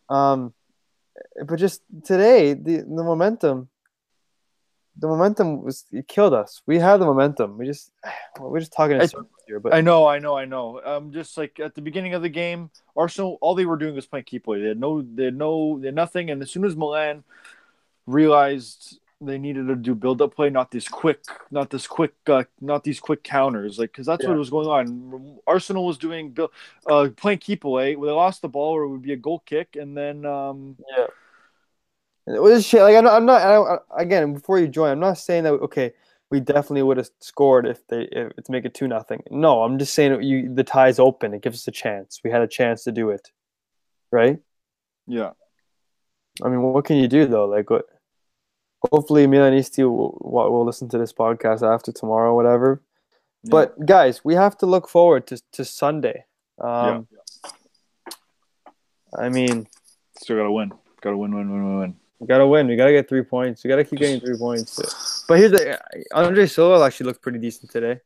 Um, 0.09 0.53
but 1.43 1.55
just 1.55 1.81
today, 2.05 2.53
the 2.53 2.81
the 2.81 3.03
momentum, 3.03 3.69
the 4.99 5.07
momentum 5.07 5.63
was 5.63 5.85
it 5.91 6.07
killed 6.07 6.33
us. 6.33 6.61
We 6.65 6.77
had 6.79 6.97
the 6.97 7.05
momentum. 7.05 7.57
We 7.57 7.65
just 7.65 7.91
we're 8.39 8.59
just 8.59 8.73
talking 8.73 8.95
in 8.97 9.01
I- 9.01 9.05
circles 9.05 9.27
here, 9.47 9.59
but 9.59 9.73
I 9.73 9.81
know, 9.81 10.05
I 10.07 10.19
know, 10.19 10.35
I 10.37 10.45
know. 10.45 10.81
Um, 10.83 11.11
just 11.11 11.37
like 11.37 11.59
at 11.59 11.75
the 11.75 11.81
beginning 11.81 12.13
of 12.13 12.21
the 12.21 12.29
game, 12.29 12.69
Arsenal, 12.95 13.37
all 13.41 13.55
they 13.55 13.65
were 13.65 13.77
doing 13.77 13.95
was 13.95 14.05
playing 14.05 14.25
keep 14.25 14.45
play. 14.45 14.61
They 14.61 14.67
had 14.69 14.79
no, 14.79 15.01
they 15.01 15.25
had 15.25 15.35
no, 15.37 15.79
they 15.79 15.87
had 15.87 15.95
nothing. 15.95 16.29
And 16.29 16.41
as 16.41 16.51
soon 16.51 16.65
as 16.65 16.75
Milan 16.75 17.23
realized 18.05 18.99
they 19.21 19.37
needed 19.37 19.67
to 19.67 19.75
do 19.75 19.93
build 19.95 20.21
up 20.21 20.33
play, 20.35 20.49
not 20.49 20.71
this 20.71 20.87
quick, 20.87 21.21
not 21.51 21.69
this 21.69 21.87
quick, 21.87 22.13
uh, 22.27 22.43
not 22.61 22.83
these 22.83 22.99
quick 23.01 23.21
counters, 23.23 23.77
like 23.77 23.91
because 23.91 24.05
that's 24.05 24.23
Yeah. 24.23 24.29
what 24.29 24.37
was 24.37 24.49
going 24.49 24.67
on. 24.67 25.39
Arsenal 25.45 25.85
was 25.85 25.97
doing 25.97 26.31
build, 26.31 26.51
uh, 26.87 27.09
playing 27.17 27.39
keep 27.39 27.65
away. 27.65 27.95
They 27.95 27.99
lost 27.99 28.41
the 28.41 28.47
ball, 28.47 28.71
or 28.75 28.83
it 28.83 28.89
would 28.89 29.01
be 29.01 29.13
a 29.13 29.17
goal 29.17 29.39
kick, 29.45 29.75
and 29.75 29.95
then 29.95 30.25
um, 30.25 30.77
yeah. 30.97 31.07
It 32.29 32.41
was 32.41 32.65
shit. 32.65 32.81
Like 32.81 32.95
I'm 32.95 33.03
not. 33.03 33.13
I'm 33.15 33.25
not 33.25 33.41
I, 33.41 33.51
don't- 33.53 33.81
again, 33.97 34.33
before 34.33 34.59
you 34.59 34.67
join, 34.67 34.91
I'm 34.91 34.99
not 34.99 35.17
saying 35.17 35.45
that. 35.45 35.53
Okay, 35.53 35.93
we 36.29 36.39
definitely 36.39 36.83
would 36.83 36.97
have 36.97 37.09
scored 37.21 37.65
if 37.65 37.85
they 37.87 38.03
if, 38.11 38.35
to 38.35 38.51
make 38.51 38.65
it 38.65 38.73
two 38.75 38.87
nothing. 38.87 39.23
No, 39.31 39.63
I'm 39.63 39.79
just 39.79 39.93
saying 39.93 40.21
you 40.21 40.53
the 40.53 40.63
tie's 40.63 40.99
open. 40.99 41.33
It 41.33 41.41
gives 41.41 41.57
us 41.59 41.67
a 41.67 41.71
chance. 41.71 42.21
We 42.23 42.29
had 42.29 42.41
a 42.41 42.47
chance 42.47 42.83
to 42.83 42.91
do 42.91 43.09
it, 43.09 43.31
right? 44.11 44.37
yeah, 45.07 45.31
I 46.43 46.49
mean, 46.49 46.61
what 46.61 46.85
can 46.85 46.97
you 46.97 47.07
do 47.07 47.25
though? 47.25 47.45
Like, 47.45 47.69
what? 47.69 47.85
Hopefully, 48.91 49.25
Milanisti 49.25 49.83
will, 49.83 50.17
will 50.21 50.51
will 50.51 50.65
listen 50.65 50.87
to 50.89 50.97
this 50.99 51.11
podcast 51.11 51.63
after 51.63 51.91
tomorrow, 51.91 52.35
whatever. 52.35 52.81
But 53.43 53.85
guys, 53.85 54.23
we 54.23 54.35
have 54.35 54.57
to 54.59 54.65
look 54.67 54.87
forward 54.87 55.25
to 55.27 55.41
to 55.53 55.65
Sunday. 55.65 56.25
Um, 56.61 57.07
I 59.17 59.29
mean, 59.29 59.67
Still 60.19 60.37
gotta 60.37 60.51
win. 60.51 60.73
Gotta 61.01 61.17
win, 61.17 61.33
win, 61.33 61.49
win, 61.51 61.65
win, 61.65 61.79
win. 61.79 61.95
We 62.19 62.27
gotta 62.27 62.45
win. 62.45 62.67
We 62.67 62.75
gotta 62.75 62.91
get 62.91 63.07
three 63.07 63.21
points. 63.23 63.63
We 63.63 63.69
gotta 63.69 63.83
keep 63.85 63.99
getting 63.99 64.19
three 64.19 64.37
points. 64.37 65.23
But 65.27 65.39
here's 65.39 65.51
the 65.51 65.79
Andre 66.13 66.45
Silva 66.47 66.83
actually 66.83 67.07
looked 67.07 67.21
pretty 67.21 67.39
decent 67.39 67.71
today. 67.71 68.01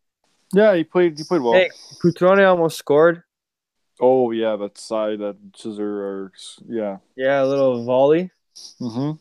Yeah, 0.53 0.75
he 0.75 0.83
played. 0.83 1.17
He 1.17 1.23
played 1.23 1.41
well. 1.41 1.53
Hey, 1.53 1.71
Cutrone 2.01 2.47
almost 2.47 2.77
scored. 2.77 3.23
Oh 3.99 4.31
yeah, 4.31 4.55
that 4.57 4.77
side, 4.77 5.19
that 5.19 5.37
scissor, 5.55 6.03
or 6.05 6.31
yeah. 6.67 6.97
Yeah, 7.15 7.43
a 7.43 7.45
little 7.45 7.83
volley. 7.83 8.29
Mm-hmm. 8.79 9.11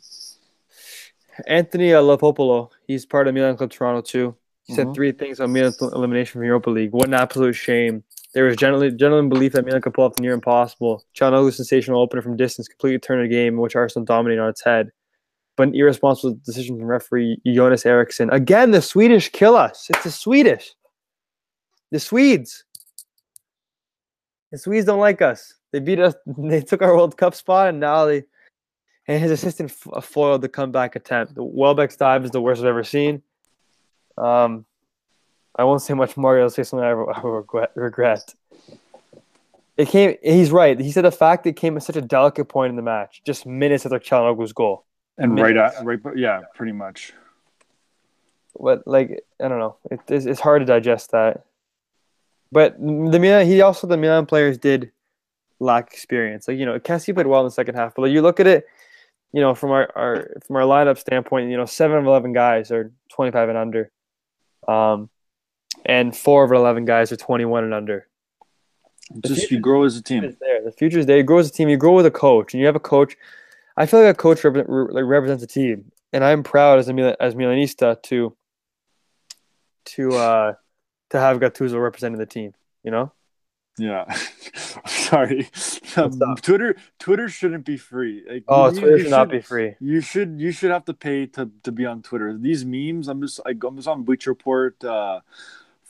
Anthony 1.47 1.89
Lapopolo, 1.91 2.71
he's 2.87 3.07
part 3.07 3.27
of 3.29 3.35
Milan 3.35 3.57
Club 3.57 3.71
Toronto 3.71 4.03
too. 4.03 4.37
He 4.65 4.75
said 4.75 4.89
Mhm. 4.89 4.95
three 4.95 5.13
things 5.13 5.41
on 5.41 5.53
Milan's 5.53 5.81
elimination 5.81 6.33
from 6.33 6.45
Europa 6.45 6.71
League. 6.71 6.93
What 6.93 7.07
an 7.09 7.15
absolute 7.15 7.55
shame. 7.55 8.05
There 8.35 8.45
was 8.45 8.57
generally 8.57 8.91
genuine 8.91 9.29
belief 9.29 9.53
that 9.53 9.65
Milan 9.65 9.83
could 9.83 9.93
pull 9.93 10.05
off 10.05 10.17
the 10.17 10.23
near 10.23 10.33
impossible. 10.33 11.05
Çalhanoğlu's 11.15 11.57
sensational 11.57 12.01
opener 12.01 12.23
from 12.23 12.37
distance 12.37 12.67
completely 12.67 12.99
turned 12.99 13.23
a 13.23 13.29
game 13.29 13.55
in 13.55 13.61
which 13.61 13.77
Arsenal 13.77 14.07
dominated 14.07 14.41
on 14.41 14.49
its 14.49 14.65
head. 14.65 14.91
But 15.57 15.69
an 15.69 15.75
irresponsible 15.75 16.39
decision 16.45 16.79
from 16.79 16.87
referee 16.87 17.39
Jonas 17.47 17.85
Eriksson. 17.85 18.31
Again, 18.31 18.71
the 18.71 18.81
Swedish 18.81 19.29
kill 19.29 19.55
us. 19.55 19.87
It's 19.91 20.05
the 20.05 20.11
Swedish. 20.11 20.75
The 21.91 22.01
Swedes. 22.01 22.65
The 24.51 24.57
Swedes 24.57 24.87
don't 24.87 24.99
like 24.99 25.21
us. 25.21 25.55
They 25.73 25.81
beat 25.81 26.01
us. 26.01 26.15
They 26.39 26.63
took 26.63 26.81
our 26.81 26.97
World 26.97 27.19
Cup 27.19 27.35
spot, 27.35 27.69
and 27.69 27.81
now 27.81 28.07
they. 28.07 28.25
And 29.09 29.21
his 29.21 29.33
assistant 29.33 29.71
foiled 29.71 30.43
the 30.43 30.49
comeback 30.49 30.97
attempt. 30.97 31.35
The 31.35 31.43
Welbeck's 31.43 31.97
dive 31.97 32.25
is 32.25 32.31
the 32.31 32.41
worst 32.41 32.61
I've 32.61 32.69
ever 32.69 32.85
seen. 32.85 33.23
Um, 34.17 34.65
I 35.57 35.65
won't 35.65 35.83
say 35.83 35.95
much 35.95 36.17
more. 36.17 36.41
I'll 36.41 36.51
say 36.51 36.63
something 36.63 36.85
I, 36.85 36.91
I 36.93 37.21
regret, 37.23 37.73
regret. 37.75 38.35
It 39.77 39.89
came. 39.89 40.17
He's 40.23 40.51
right. 40.51 40.79
He 40.79 40.93
said 40.93 41.05
the 41.05 41.13
fact 41.13 41.47
it 41.47 41.57
came 41.57 41.77
at 41.77 41.83
such 41.83 41.97
a 41.97 42.03
delicate 42.03 42.47
point 42.47 42.71
in 42.71 42.77
the 42.77 42.83
match, 42.83 43.23
just 43.25 43.47
minutes 43.47 43.87
after 43.87 43.99
Çalhanoğlu's 43.99 44.53
goal. 44.53 44.85
And 45.19 45.35
Minutes. 45.35 45.55
right 45.55 45.57
at 45.57 45.85
right, 45.85 46.03
but 46.03 46.17
yeah, 46.17 46.41
pretty 46.55 46.73
much. 46.73 47.13
What 48.55 48.87
like 48.87 49.25
I 49.43 49.49
don't 49.49 49.59
know. 49.59 49.77
It, 49.91 50.01
it's, 50.09 50.27
it's 50.27 50.41
hard 50.41 50.61
to 50.61 50.67
digest 50.67 51.11
that. 51.13 51.45
But 52.51 52.79
the 52.79 53.19
Milan, 53.19 53.47
he 53.47 53.61
also 53.63 53.87
the 53.87 53.97
Milan 53.97 54.27
players 54.27 54.59
did 54.59 54.93
lack 55.59 55.93
experience. 55.93 56.49
Like 56.49 56.59
you 56.59 56.67
know, 56.67 56.79
Kessie 56.79 57.15
played 57.15 57.27
well 57.27 57.41
in 57.41 57.47
the 57.47 57.51
second 57.51 57.77
half, 57.77 57.95
but 57.95 58.03
like, 58.03 58.13
you 58.13 58.21
look 58.21 58.41
at 58.41 58.47
it, 58.47 58.67
you 59.33 59.41
know, 59.41 59.55
from 59.55 59.71
our, 59.71 59.91
our 59.97 60.31
from 60.47 60.57
our 60.57 60.63
lineup 60.63 60.99
standpoint, 60.99 61.51
you 61.51 61.57
know, 61.57 61.65
seven 61.65 61.97
of 61.97 62.05
eleven 62.05 62.33
guys 62.33 62.71
are 62.71 62.93
twenty 63.09 63.33
five 63.33 63.49
and 63.49 63.57
under, 63.57 63.91
um, 64.69 65.09
and 65.87 66.17
four 66.17 66.45
of 66.45 66.51
our 66.51 66.57
eleven 66.57 66.85
guys 66.85 67.13
are 67.13 67.17
twenty 67.17 67.45
one 67.45 67.65
and 67.65 67.75
under. 67.75 68.07
Just 69.25 69.51
you 69.51 69.61
grow 69.61 69.85
as 69.85 69.97
a 69.97 70.03
team. 70.03 70.25
It's 70.25 70.39
there. 70.39 70.63
The 70.65 70.73
future 70.73 70.99
is 70.99 71.07
there. 71.07 71.17
You 71.19 71.23
grow 71.23 71.39
as 71.39 71.49
a 71.49 71.53
team. 71.53 71.69
You 71.69 71.77
grow 71.77 71.93
with 71.95 72.07
a 72.07 72.11
coach, 72.11 72.55
and 72.55 72.61
you 72.61 72.67
have 72.67 72.77
a 72.77 72.81
coach. 72.81 73.17
I 73.77 73.87
feel 73.87 74.01
like 74.03 74.15
a 74.15 74.19
coach 74.19 74.43
repre- 74.43 74.65
re- 74.67 75.03
represents 75.03 75.43
a 75.43 75.47
team, 75.47 75.91
and 76.13 76.23
I'm 76.25 76.43
proud 76.43 76.79
as 76.79 76.89
a 76.89 76.93
Milan, 76.95 77.17
as 77.21 77.35
Milanista 77.35 78.01
to 78.05 78.35
to 79.85 80.13
uh 80.15 80.55
to 81.11 81.19
have 81.19 81.39
Gattuso 81.41 81.83
representing 81.83 82.19
the 82.19 82.27
team. 82.27 82.55
You 82.85 82.91
know, 82.91 83.13
Yeah. 83.79 84.13
Sorry. 84.87 85.49
Um? 85.97 86.37
Twitter 86.41 86.77
Twitter 86.99 87.29
shouldn't 87.29 87.65
be 87.65 87.77
free. 87.77 88.25
Like, 88.29 88.45
oh, 88.49 88.71
you- 88.71 88.81
Twitter 88.81 88.97
you 88.97 89.03
should 89.03 89.11
not 89.11 89.31
be 89.31 89.41
free. 89.41 89.75
You 89.81 90.01
should 90.01 90.41
you 90.41 90.53
should 90.53 90.71
have 90.71 90.85
to 90.87 90.95
pay 90.95 91.27
to, 91.27 91.51
to 91.65 91.73
be 91.73 91.85
on 91.87 92.03
Twitter. 92.03 92.37
These 92.39 92.65
memes, 92.65 93.09
I'm 93.09 93.21
just 93.21 93.41
I, 93.45 93.51
I'm 93.51 93.77
just 93.77 93.89
on 93.89 94.05
Bleacher 94.05 94.31
Report 94.31 94.83
uh, 94.85 95.21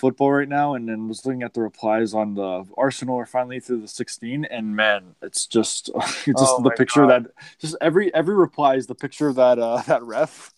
football 0.02 0.32
right 0.32 0.48
now, 0.48 0.74
and 0.74 0.88
then 0.88 1.06
was 1.06 1.24
looking 1.24 1.44
at 1.44 1.54
the 1.54 1.60
replies 1.60 2.12
on 2.12 2.34
the 2.34 2.64
Arsenal 2.76 3.18
are 3.18 3.24
finally 3.24 3.60
through 3.60 3.82
the 3.82 3.86
16, 3.86 4.44
and 4.46 4.74
man, 4.74 5.14
it's 5.22 5.46
just 5.46 5.90
it's 5.94 6.24
just 6.26 6.54
Oh 6.58 6.62
the 6.62 6.72
picture 6.72 7.06
God. 7.06 7.26
that 7.26 7.30
just 7.60 7.76
every 7.80 8.12
every 8.12 8.34
reply 8.34 8.74
is 8.74 8.88
the 8.88 8.96
picture 8.96 9.28
of 9.28 9.36
that 9.36 9.60
uh, 9.60 9.80
that 9.86 10.02
ref. 10.02 10.52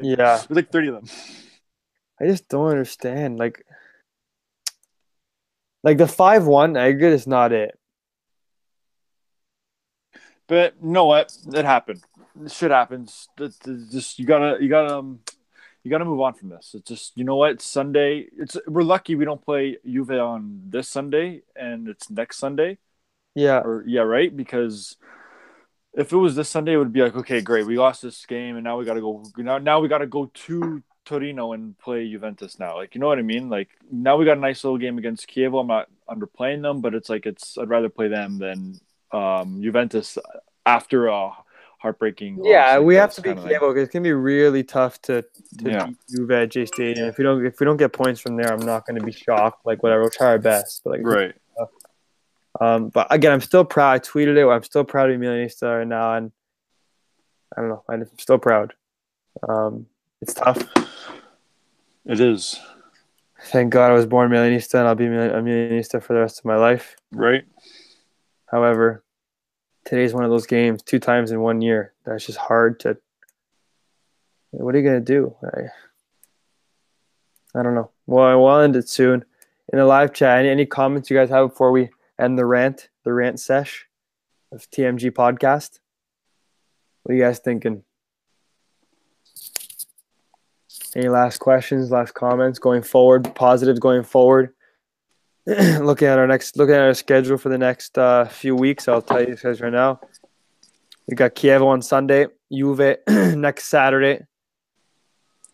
Yeah, 0.00 0.36
There's 0.36 0.50
like 0.50 0.70
30 0.70 0.88
of 0.88 0.94
them. 0.96 1.04
I 2.20 2.26
just 2.26 2.50
don't 2.50 2.68
understand. 2.68 3.38
Like, 3.38 3.64
like 5.82 5.96
the 5.96 6.06
five 6.06 6.44
one 6.44 6.76
aggregate 6.76 7.14
is 7.14 7.26
not 7.26 7.52
it. 7.52 7.78
But 10.46 10.74
you 10.82 10.90
know 10.90 11.06
what? 11.06 11.34
It 11.54 11.64
happened. 11.64 12.02
Shit 12.48 12.70
happens. 12.70 13.30
Just 13.38 14.18
you 14.18 14.26
gotta 14.26 14.58
you 14.60 14.68
gotta 14.68 14.98
um, 14.98 15.20
you 15.84 15.90
gotta 15.90 16.04
move 16.04 16.20
on 16.20 16.34
from 16.34 16.48
this. 16.50 16.74
It's 16.74 16.88
just 16.88 17.12
you 17.16 17.24
know 17.24 17.36
what? 17.36 17.52
It's 17.52 17.64
Sunday. 17.64 18.26
It's 18.36 18.56
we're 18.66 18.82
lucky 18.82 19.14
we 19.14 19.24
don't 19.24 19.44
play 19.44 19.78
Juve 19.84 20.10
on 20.12 20.62
this 20.68 20.88
Sunday 20.88 21.42
and 21.56 21.88
it's 21.88 22.10
next 22.10 22.38
Sunday. 22.38 22.78
Yeah, 23.34 23.64
Or 23.64 23.84
yeah, 23.86 24.02
right? 24.02 24.34
Because 24.34 24.96
if 25.94 26.12
it 26.12 26.16
was 26.16 26.36
this 26.36 26.48
Sunday, 26.48 26.72
it 26.74 26.76
would 26.78 26.92
be 26.92 27.02
like, 27.02 27.16
okay, 27.16 27.40
great, 27.40 27.66
we 27.66 27.78
lost 27.78 28.02
this 28.02 28.24
game 28.26 28.56
and 28.56 28.64
now 28.64 28.78
we 28.78 28.84
gotta 28.84 29.00
go 29.00 29.24
now 29.36 29.58
now 29.58 29.80
we 29.80 29.88
gotta 29.88 30.06
go 30.06 30.26
to 30.34 30.82
Torino 31.04 31.52
and 31.52 31.78
play 31.78 32.08
Juventus 32.10 32.58
now. 32.58 32.76
Like 32.76 32.94
you 32.94 33.00
know 33.00 33.08
what 33.08 33.18
I 33.18 33.22
mean? 33.22 33.48
Like 33.50 33.68
now 33.90 34.16
we 34.16 34.24
got 34.24 34.38
a 34.38 34.40
nice 34.40 34.64
little 34.64 34.78
game 34.78 34.98
against 34.98 35.28
Chievo. 35.28 35.60
I'm 35.60 35.66
not 35.66 35.88
underplaying 36.08 36.62
them, 36.62 36.80
but 36.80 36.94
it's 36.94 37.08
like 37.10 37.26
it's 37.26 37.58
I'd 37.58 37.68
rather 37.68 37.88
play 37.88 38.08
them 38.08 38.38
than 38.38 38.80
um 39.12 39.62
Juventus 39.62 40.18
after 40.64 41.08
a 41.08 41.32
heartbreaking 41.82 42.38
yeah. 42.44 42.76
like 42.76 42.86
We 42.86 42.94
have 42.94 43.12
to 43.14 43.22
be 43.22 43.34
careful 43.34 43.68
because 43.68 43.84
it's 43.84 43.92
gonna 43.92 44.04
be 44.04 44.12
really 44.12 44.62
tough 44.62 45.02
to 45.02 45.22
to 45.58 45.70
Yeah. 45.70 45.88
Juve 46.08 46.30
at 46.30 46.50
J 46.50 46.64
Stadium. 46.66 47.08
If 47.08 47.18
we 47.18 47.24
don't 47.24 47.44
if 47.44 47.60
we 47.60 47.66
don't 47.66 47.76
get 47.76 47.92
points 47.92 48.20
from 48.20 48.36
there, 48.36 48.52
I'm 48.52 48.64
not 48.64 48.86
gonna 48.86 49.02
be 49.02 49.12
shocked. 49.12 49.66
Like 49.66 49.82
whatever, 49.82 50.02
we'll 50.02 50.10
try 50.10 50.28
our 50.28 50.38
best. 50.38 50.82
But 50.84 50.90
like, 50.90 51.00
Right. 51.04 51.34
Um, 52.60 52.90
but 52.90 53.06
again, 53.10 53.32
I'm 53.32 53.40
still 53.40 53.64
proud. 53.64 53.92
I 53.94 53.98
tweeted 53.98 54.36
it. 54.36 54.46
I'm 54.46 54.62
still 54.62 54.84
proud 54.84 55.10
of 55.10 55.18
Milanista 55.18 55.78
right 55.78 55.86
now, 55.86 56.14
and 56.14 56.30
I 57.56 57.60
don't 57.60 57.70
know. 57.70 57.82
I'm 57.88 58.06
still 58.18 58.38
proud. 58.38 58.74
Um, 59.48 59.86
it's 60.20 60.34
tough. 60.34 60.62
It 62.04 62.20
is. 62.20 62.60
Thank 63.46 63.72
God 63.72 63.90
I 63.90 63.94
was 63.94 64.06
born 64.06 64.30
Milanista, 64.30 64.74
and 64.74 64.86
I'll 64.86 64.94
be 64.94 65.06
a 65.06 65.08
Milanista 65.08 66.02
for 66.02 66.12
the 66.12 66.20
rest 66.20 66.38
of 66.38 66.44
my 66.44 66.56
life. 66.56 66.94
Right. 67.10 67.44
However, 68.46 69.02
today's 69.84 70.14
one 70.14 70.24
of 70.24 70.30
those 70.30 70.46
games 70.46 70.82
two 70.82 70.98
times 70.98 71.30
in 71.30 71.40
one 71.40 71.60
year. 71.60 71.92
That's 72.04 72.26
just 72.26 72.38
hard 72.38 72.80
to. 72.80 72.96
What 74.50 74.74
are 74.74 74.78
you 74.78 74.84
gonna 74.84 75.00
do? 75.00 75.34
I, 75.42 77.58
I 77.58 77.62
don't 77.62 77.74
know. 77.74 77.90
Well, 78.06 78.42
we'll 78.42 78.60
end 78.60 78.76
it 78.76 78.88
soon. 78.88 79.24
In 79.72 79.78
the 79.78 79.84
live 79.84 80.12
chat, 80.12 80.38
any, 80.38 80.50
any 80.50 80.66
comments 80.66 81.10
you 81.10 81.16
guys 81.16 81.30
have 81.30 81.48
before 81.48 81.72
we 81.72 81.90
end 82.18 82.38
the 82.38 82.44
rant, 82.44 82.88
the 83.04 83.12
rant 83.12 83.40
sesh 83.40 83.86
of 84.50 84.70
TMG 84.70 85.10
podcast? 85.10 85.78
What 87.02 87.12
are 87.12 87.16
you 87.16 87.22
guys 87.22 87.38
thinking? 87.38 87.82
Any 90.94 91.08
last 91.08 91.38
questions, 91.38 91.90
last 91.90 92.12
comments 92.12 92.58
going 92.58 92.82
forward? 92.82 93.34
Positives 93.34 93.80
going 93.80 94.02
forward? 94.02 94.52
looking 95.46 96.08
at 96.08 96.18
our 96.18 96.26
next, 96.26 96.56
looking 96.56 96.74
at 96.74 96.80
our 96.82 96.94
schedule 96.94 97.36
for 97.36 97.48
the 97.48 97.58
next 97.58 97.98
uh, 97.98 98.26
few 98.26 98.54
weeks, 98.54 98.86
I'll 98.88 99.02
tell 99.02 99.22
you 99.22 99.34
guys 99.36 99.60
right 99.60 99.72
now. 99.72 100.00
We 101.08 101.16
got 101.16 101.34
Chievo 101.34 101.66
on 101.66 101.82
Sunday, 101.82 102.26
Juve 102.52 102.98
next 103.08 103.64
Saturday. 103.64 104.24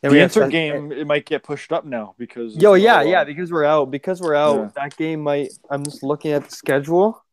Then 0.02 0.12
the 0.12 0.20
Inter 0.20 0.48
game 0.48 0.92
it 0.92 1.06
might 1.06 1.24
get 1.24 1.42
pushed 1.42 1.72
up 1.72 1.84
now 1.84 2.14
because 2.18 2.54
Yo, 2.54 2.74
yeah, 2.74 2.98
uh, 2.98 3.02
yeah, 3.02 3.24
because 3.24 3.50
we're 3.50 3.64
out. 3.64 3.90
Because 3.90 4.20
we're 4.20 4.34
out, 4.34 4.56
Yeah. 4.56 4.70
that 4.76 4.96
game 4.96 5.20
might. 5.22 5.48
I'm 5.70 5.82
just 5.84 6.02
looking 6.02 6.32
at 6.32 6.44
the 6.44 6.54
schedule. 6.54 7.24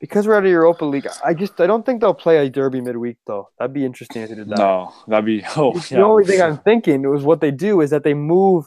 Because 0.00 0.26
we're 0.26 0.34
out 0.34 0.44
of 0.44 0.50
Europa 0.50 0.84
League, 0.84 1.06
I 1.24 1.32
just 1.32 1.58
I 1.60 1.66
don't 1.66 1.86
think 1.86 2.02
they'll 2.02 2.12
play 2.12 2.44
a 2.44 2.50
derby 2.50 2.82
midweek 2.82 3.16
though. 3.26 3.48
That'd 3.58 3.72
be 3.72 3.86
interesting 3.86 4.20
if 4.22 4.28
they 4.28 4.34
did 4.34 4.50
that. 4.50 4.58
No, 4.58 4.92
that'd 5.08 5.24
be 5.24 5.42
oh 5.56 5.72
The 5.78 6.02
only 6.02 6.26
thing 6.26 6.42
I'm 6.42 6.58
thinking 6.58 7.08
was 7.08 7.22
what 7.22 7.40
they 7.40 7.50
do 7.50 7.80
is 7.80 7.88
that 7.88 8.04
they 8.04 8.12
move, 8.12 8.66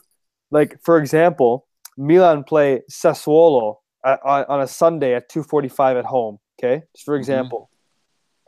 like 0.49 0.82
for 0.82 0.97
example, 0.97 1.66
Milan 1.98 2.43
play 2.43 2.82
Sassuolo 2.91 3.78
at, 4.06 4.20
on, 4.24 4.45
on 4.48 4.62
a 4.62 4.68
Sunday 4.68 5.16
at 5.16 5.30
2:45 5.30 5.98
at 5.98 6.06
home. 6.06 6.39
Okay, 6.60 6.84
just 6.95 7.06
for 7.06 7.16
Mhm. 7.16 7.20
example, 7.20 7.70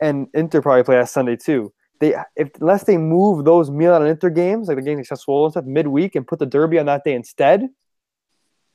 and 0.00 0.28
Inter 0.34 0.62
probably 0.62 0.84
play 0.84 0.96
that 0.96 1.08
Sunday 1.08 1.36
too. 1.36 1.72
They 2.00 2.14
if 2.36 2.48
unless 2.60 2.84
they 2.84 2.96
move 2.96 3.44
those 3.44 3.70
Milan 3.70 4.02
and 4.02 4.10
Inter 4.10 4.30
games, 4.30 4.68
like 4.68 4.76
the 4.76 4.82
games 4.82 5.00
against 5.00 5.26
Sassuolo 5.26 5.44
and 5.44 5.52
stuff, 5.52 5.64
midweek 5.66 6.14
and 6.14 6.26
put 6.26 6.38
the 6.38 6.46
derby 6.46 6.78
on 6.78 6.86
that 6.86 7.04
day 7.04 7.14
instead, 7.14 7.68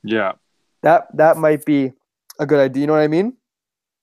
yeah. 0.04 0.32
that 0.82 1.08
that 1.16 1.36
might 1.36 1.64
be 1.64 1.92
a 2.38 2.46
good 2.46 2.60
idea. 2.60 2.82
You 2.82 2.86
know 2.86 2.92
what 2.92 3.02
I 3.02 3.08
mean? 3.08 3.36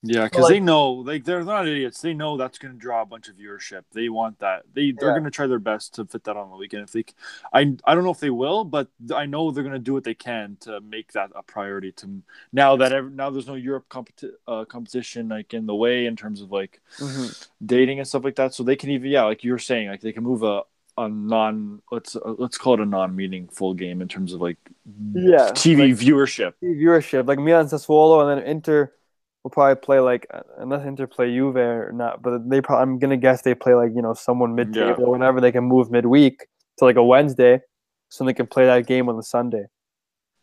Yeah, 0.06 0.24
because 0.24 0.42
like- 0.44 0.50
they 0.52 0.60
know, 0.60 0.90
like 0.92 1.24
they're 1.24 1.42
not 1.44 1.66
idiots. 1.66 2.00
They 2.02 2.12
know 2.12 2.36
that's 2.36 2.58
going 2.58 2.74
to 2.74 2.78
draw 2.78 3.00
a 3.02 3.06
bunch 3.06 3.28
of 3.28 3.36
viewership. 3.36 3.84
They 3.92 4.08
want 4.10 4.38
that. 4.40 4.62
They 4.74 4.92
they're 4.92 5.08
Yeah. 5.08 5.14
going 5.14 5.24
to 5.24 5.30
try 5.30 5.46
their 5.46 5.58
best 5.58 5.94
to 5.94 6.04
fit 6.04 6.24
that 6.24 6.36
on 6.36 6.50
the 6.50 6.56
weekend. 6.56 6.82
If 6.84 6.92
they, 6.92 7.04
I 7.52 7.74
I 7.84 7.94
don't 7.94 8.04
know 8.04 8.10
if 8.10 8.20
they 8.20 8.30
will, 8.30 8.64
but 8.64 8.88
I 9.14 9.24
know 9.26 9.50
they're 9.50 9.62
going 9.64 9.72
to 9.72 9.78
do 9.78 9.94
what 9.94 10.04
they 10.04 10.14
can 10.14 10.56
to 10.60 10.80
make 10.82 11.12
that 11.12 11.30
a 11.34 11.42
priority. 11.42 11.92
To 11.92 12.22
now 12.52 12.76
that 12.76 12.92
ev- 12.92 13.12
now 13.12 13.30
there's 13.30 13.46
no 13.46 13.54
Europe 13.54 13.86
competi- 13.88 14.32
uh, 14.46 14.64
competition 14.66 15.28
like 15.28 15.54
in 15.54 15.64
the 15.66 15.74
way 15.74 16.04
in 16.06 16.16
terms 16.16 16.42
of 16.42 16.52
like 16.52 16.80
dating 17.64 17.98
and 17.98 18.06
stuff 18.06 18.24
like 18.24 18.36
that. 18.36 18.52
So 18.54 18.62
they 18.62 18.76
can 18.76 18.90
even 18.90 19.10
yeah, 19.10 19.24
like 19.24 19.42
you 19.44 19.52
were 19.52 19.58
saying, 19.58 19.88
like 19.88 20.00
they 20.02 20.12
can 20.12 20.22
move 20.24 20.42
a 20.42 20.62
a 20.96 21.08
non 21.08 21.82
let's 21.90 22.14
uh, 22.14 22.34
let's 22.38 22.56
call 22.58 22.74
it 22.74 22.80
a 22.80 22.86
non 22.86 23.16
meaningful 23.16 23.74
game 23.74 24.00
in 24.02 24.08
terms 24.08 24.32
of 24.32 24.40
like 24.40 24.58
Yeah, 25.14 25.50
TV 25.52 25.90
viewership. 25.92 26.52
viewership, 26.62 27.26
like 27.26 27.38
Milan 27.38 27.66
Sassuolo 27.66 28.20
and 28.30 28.40
then 28.42 28.46
Inter 28.48 28.92
will 29.44 29.50
probably 29.50 29.76
play 29.80 30.00
like 30.00 30.26
uh, 30.34 30.40
unless 30.58 30.84
Inter 30.86 31.06
play 31.06 31.30
Juve 31.32 31.56
or 31.56 31.92
not, 31.94 32.22
but 32.22 32.48
they 32.48 32.60
probably 32.60 32.82
I'm 32.82 32.98
gonna 32.98 33.16
guess 33.18 33.42
they 33.42 33.54
play 33.54 33.74
like 33.74 33.92
you 33.94 34.02
know 34.02 34.14
someone 34.14 34.54
mid 34.56 34.72
table 34.72 34.86
Yeah. 34.98 35.04
or 35.04 35.10
whatever. 35.12 35.40
They 35.40 35.52
can 35.52 35.64
move 35.64 35.90
midweek 35.90 36.46
to 36.78 36.84
like 36.84 36.96
a 36.96 37.04
Wednesday, 37.04 37.60
so 38.08 38.24
they 38.24 38.32
can 38.34 38.46
play 38.46 38.66
that 38.66 38.86
game 38.86 39.08
on 39.08 39.16
the 39.16 39.22
Sunday. 39.22 39.66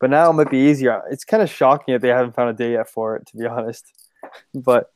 But 0.00 0.10
now 0.10 0.30
it 0.30 0.32
might 0.32 0.50
be 0.50 0.58
easier. 0.58 1.02
It's 1.10 1.24
kind 1.24 1.42
of 1.42 1.50
shocking 1.50 1.92
that 1.94 2.00
they 2.00 2.08
haven't 2.08 2.34
found 2.34 2.50
a 2.50 2.54
day 2.54 2.72
yet 2.72 2.88
for 2.88 3.16
it, 3.16 3.26
to 3.26 3.36
be 3.36 3.46
honest. 3.56 3.92
But 4.54 4.90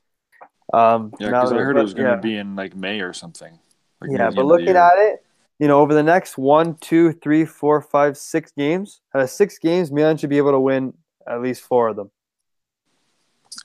um, 0.72 1.12
Yeah, 1.20 1.28
because 1.28 1.52
I 1.52 1.58
heard 1.58 1.76
it 1.76 1.82
was 1.82 1.94
going 1.94 2.06
to 2.06 2.14
yeah. 2.14 2.20
be 2.20 2.36
in 2.36 2.56
like 2.56 2.74
May 2.74 3.00
or 3.00 3.12
something. 3.12 3.58
Like 4.00 4.10
Yeah, 4.10 4.16
but 4.16 4.22
end 4.26 4.28
of 4.28 4.34
the 4.34 4.44
looking 4.44 4.76
at 4.76 4.94
it, 4.96 5.24
you 5.60 5.68
know, 5.68 5.78
over 5.80 5.94
the 5.94 6.02
next 6.02 6.36
one, 6.36 6.74
two, 6.80 7.12
three, 7.12 7.44
four, 7.44 7.80
five, 7.80 8.16
six 8.16 8.50
games, 8.50 9.00
out 9.14 9.22
of 9.22 9.30
six 9.30 9.58
games, 9.58 9.92
Milan 9.92 10.16
should 10.16 10.28
be 10.30 10.38
able 10.38 10.52
to 10.52 10.60
win 10.60 10.92
at 11.28 11.40
least 11.40 11.62
four 11.62 11.88
of 11.88 11.96
them. 11.96 12.10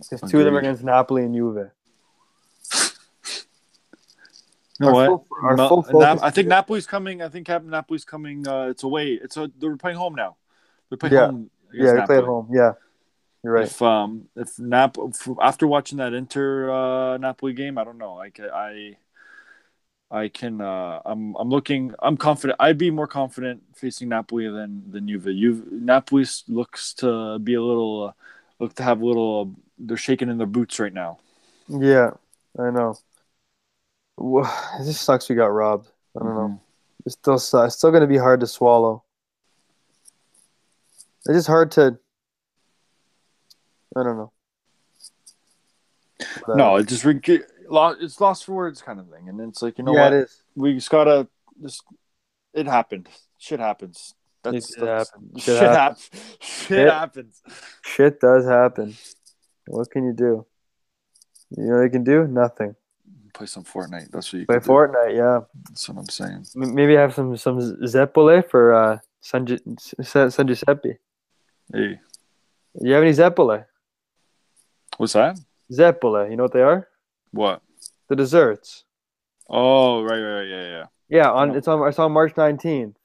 Because 0.09 0.29
two 0.29 0.39
of 0.39 0.45
them 0.45 0.55
are 0.55 0.59
against 0.59 0.83
Napoli 0.83 1.23
and 1.23 1.33
Juve. 1.35 1.69
You 4.79 4.87
know 4.87 4.87
Our 4.87 4.93
what? 4.93 5.05
full- 5.07 5.27
our 5.43 5.55
Ma- 5.57 5.67
full 5.69 5.81
Nap- 5.83 5.91
focus- 5.91 6.21
I 6.23 6.29
think 6.31 6.47
Napoli's 6.47 6.87
coming. 6.87 7.21
I 7.21 7.29
think 7.29 7.45
Cap- 7.45 7.63
Napoli's 7.63 8.03
coming. 8.05 8.47
Uh, 8.47 8.63
it's 8.69 8.83
away. 8.83 9.13
It's 9.13 9.37
a, 9.37 9.51
they're 9.59 9.77
playing 9.77 9.97
home 9.97 10.15
now. 10.15 10.37
They're 10.89 10.97
playing 10.97 11.13
Yeah. 11.13 11.25
home. 11.27 11.49
Yeah, 11.73 11.93
they 11.93 12.05
play 12.05 12.17
at 12.17 12.23
home. 12.23 12.47
Yeah, 12.51 12.73
you're 13.43 13.53
right. 13.53 13.65
If 13.65 13.81
um 13.81 14.27
if 14.35 14.57
Nap 14.59 14.97
f- 14.97 15.29
after 15.41 15.67
watching 15.67 15.99
that 15.99 16.13
Inter 16.13 16.69
uh, 16.71 17.17
Napoli 17.17 17.53
game, 17.53 17.77
I 17.77 17.83
don't 17.83 17.97
know. 17.97 18.15
Like 18.15 18.39
I 18.41 18.97
I 20.09 20.27
can 20.27 20.59
uh 20.59 20.99
I'm 21.05 21.35
I'm 21.37 21.47
looking 21.49 21.93
I'm 21.99 22.17
confident. 22.17 22.57
I'd 22.59 22.77
be 22.77 22.91
more 22.91 23.07
confident 23.07 23.61
facing 23.75 24.09
Napoli 24.09 24.49
than 24.49 24.83
than 24.91 25.07
Juve. 25.07 25.25
Juve 25.25 25.71
Napoli 25.71 26.25
looks 26.49 26.93
to 26.95 27.39
be 27.39 27.53
a 27.53 27.61
little 27.61 28.03
uh, 28.09 28.11
look 28.61 28.75
to 28.75 28.83
have 28.83 29.01
a 29.01 29.05
little 29.05 29.55
they're 29.79 29.97
shaking 29.97 30.29
in 30.29 30.37
their 30.37 30.47
boots 30.47 30.79
right 30.79 30.93
now. 30.93 31.17
Yeah, 31.67 32.11
I 32.59 32.69
know. 32.69 32.95
Wha- 34.17 34.49
It 34.79 34.85
just 34.85 35.01
sucks 35.01 35.27
we 35.27 35.35
got 35.35 35.47
robbed. 35.47 35.89
I 36.15 36.19
don't 36.19 36.35
know. 36.35 36.47
Mhm. 36.49 36.59
It 37.07 37.11
still 37.13 37.39
sucks. 37.39 37.73
It's 37.73 37.77
still 37.77 37.89
going 37.89 38.01
to 38.01 38.07
be 38.07 38.17
hard 38.17 38.39
to 38.41 38.47
swallow. 38.47 39.03
It's 41.25 41.35
just 41.37 41.47
hard 41.47 41.71
to. 41.71 41.97
I 43.95 44.03
don't 44.03 44.17
know. 44.17 44.31
But, 46.45 46.53
uh, 46.53 46.55
No, 46.55 46.75
it 46.75 46.87
just 46.87 47.03
it's 47.99 48.21
lost 48.21 48.45
for 48.45 48.53
words 48.53 48.81
kind 48.81 48.99
of 48.99 49.09
thing, 49.09 49.27
and 49.27 49.41
it's 49.41 49.61
like 49.63 49.77
you 49.79 49.83
know 49.83 49.93
yeah, 49.95 50.03
what 50.03 50.13
it 50.13 50.23
is. 50.25 50.43
we 50.55 50.73
just 50.75 50.89
gotta 50.91 51.27
just 51.61 51.83
it 52.53 52.67
happened. 52.67 53.09
Shit 53.39 53.59
happens. 53.59 54.13
That's, 54.43 54.71
It 54.71 54.79
did 54.79 54.87
that's 54.87 55.09
happen. 55.11 55.31
shit, 55.37 55.43
Shit 55.43 55.69
happens. 55.69 56.09
Shit 56.39 56.67
Shit. 56.67 56.89
happens. 56.89 57.41
Shit 57.83 58.19
does 58.19 58.45
happen. 58.45 58.95
What 59.67 59.89
can 59.91 60.05
you 60.05 60.13
do? 60.13 60.45
You 61.57 61.63
know 61.65 61.75
what 61.77 61.83
you 61.83 61.89
can 61.89 62.03
do? 62.03 62.27
Nothing. 62.27 62.75
Play 63.33 63.45
some 63.45 63.63
Fortnite. 63.63 64.09
That's 64.11 64.31
what 64.33 64.39
you 64.39 64.45
Play 64.45 64.59
can 64.59 64.63
do. 64.67 64.69
Fortnite, 64.73 65.15
yeah. 65.15 65.39
That's 65.69 65.87
what 65.89 65.97
I'm 65.99 66.09
saying. 66.09 66.45
M- 66.55 66.73
Maybe 66.75 66.95
have 66.95 67.13
some 67.13 67.37
some 67.37 67.59
Zeppole 67.59 68.49
for 68.49 68.73
uh, 68.73 68.97
San, 69.21 69.45
Gi- 69.45 69.59
San 70.01 70.31
San 70.31 70.47
Giuseppe. 70.47 70.97
Hey, 71.73 71.99
Do 72.79 72.87
you 72.87 72.93
have 72.93 73.03
any 73.03 73.11
Zeppole? 73.13 73.65
what's 74.97 75.13
that? 75.13 75.39
Zeppole, 75.71 76.29
you 76.29 76.35
know 76.35 76.43
what 76.43 76.53
they 76.53 76.61
are? 76.61 76.87
What? 77.31 77.61
The 78.09 78.15
desserts. 78.15 78.83
Oh, 79.49 80.03
right, 80.03 80.19
right, 80.19 80.39
right, 80.39 80.47
yeah, 80.47 80.63
yeah. 80.69 80.85
Yeah, 81.09 81.29
on 81.31 81.49
No. 81.49 81.55
it's 81.55 81.67
on 81.67 81.87
it's 81.87 81.99
on 81.99 82.11
March 82.11 82.35
nineteenth. 82.35 82.95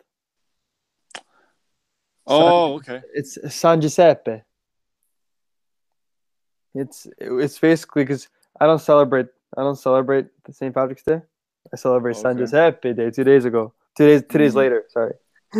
Oh, 2.27 2.75
okay. 2.77 3.03
It's 3.15 3.39
San 3.55 3.81
Giuseppe. 3.81 4.43
It's 6.75 7.07
it's 7.19 7.59
basically 7.59 8.03
because 8.05 8.29
I 8.61 8.67
don't 8.67 8.81
celebrate 8.81 9.27
I 9.57 9.63
don't 9.63 9.77
celebrate 9.79 10.27
the 10.45 10.53
St. 10.53 10.75
Patrick's 10.75 11.03
Day. 11.03 11.21
I 11.73 11.77
celebrate 11.77 12.17
San 12.17 12.33
Okay. 12.33 12.41
Giuseppe 12.41 12.93
Day 12.93 13.11
two 13.11 13.25
days 13.25 13.45
ago. 13.45 13.73
Two 13.97 14.07
days 14.07 14.23
two 14.29 14.39
days 14.39 14.53
Mhm. 14.53 14.57
later. 14.57 14.85
Sorry, 14.89 15.15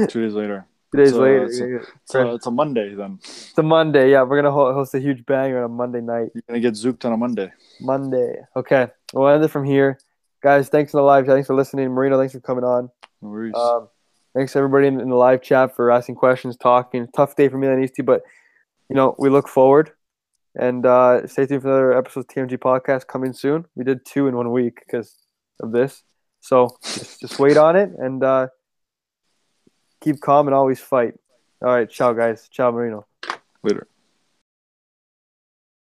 Two 0.09 0.21
days 0.23 0.35
later. 0.35 0.67
two 0.93 0.99
days 0.99 1.11
So, 1.13 1.21
later. 1.21 1.45
it's 1.45 1.61
a- 1.61 1.69
Yeah, 1.69 1.79
So 2.05 2.35
it's 2.35 2.47
a 2.47 2.51
Monday 2.51 2.95
then. 2.95 3.19
It's 3.23 3.57
a 3.57 3.63
Monday. 3.63 4.11
Yeah, 4.11 4.23
we're 4.25 4.37
gonna 4.43 4.53
host 4.53 4.95
a 4.95 4.99
huge 5.01 5.25
banger 5.25 5.59
on 5.59 5.65
a 5.65 5.69
Monday 5.69 6.01
night. 6.03 6.31
You're 6.35 6.43
gonna 6.47 6.61
get 6.61 6.75
zooked 6.75 7.05
on 7.07 7.13
a 7.13 7.17
Monday. 7.17 7.51
Monday. 7.81 8.45
Okay, 8.55 8.89
we'll 9.15 9.29
end 9.29 9.43
it 9.43 9.49
from 9.49 9.65
here, 9.65 9.99
guys. 10.43 10.69
Thanks 10.69 10.93
for 10.93 10.99
the 10.99 11.03
live. 11.05 11.27
Thanks 11.27 11.47
for 11.47 11.55
listening, 11.55 11.91
Marino. 11.93 12.19
Thanks 12.19 12.35
for 12.35 12.41
coming 12.41 12.65
on. 12.65 12.91
No 13.23 13.31
worries. 13.31 13.55
Um, 13.55 13.89
thanks 14.37 14.55
everybody 14.55 14.87
in, 14.87 14.99
the 14.99 15.17
live 15.17 15.41
chat 15.41 15.75
for 15.75 15.91
asking 15.91 16.15
questions, 16.15 16.57
talking. 16.57 17.09
Tough 17.17 17.35
day 17.35 17.49
for 17.49 17.59
Milanisti, 17.59 18.05
but 18.05 18.23
you 18.89 18.95
know 18.95 19.17
we 19.19 19.31
look 19.31 19.49
forward 19.49 19.93
and 20.55 20.85
uh, 20.85 21.27
stay 21.27 21.47
tuned 21.47 21.63
for 21.63 21.69
another 21.69 21.97
episode 21.97 22.21
of 22.21 22.27
TMG 22.29 22.59
podcast 22.59 23.07
coming 23.07 23.33
soon. 23.33 23.65
We 23.75 23.85
did 23.85 24.05
two 24.05 24.29
in 24.29 24.37
one 24.37 24.53
week 24.53 24.81
because 24.87 25.17
of 25.61 25.73
this, 25.73 26.03
so 26.41 26.77
just, 26.85 27.21
just 27.21 27.39
wait 27.39 27.57
on 27.57 27.77
it 27.77 27.91
and 27.99 28.23
uh, 28.23 28.49
keep 30.03 30.21
calm 30.21 30.47
and 30.47 30.55
always 30.55 30.81
fight. 30.81 31.15
All 31.65 31.75
right, 31.75 31.91
ciao 31.91 32.13
guys. 32.13 32.49
Ciao 32.51 32.71
Marino. 32.71 33.07
Later. 33.63 33.89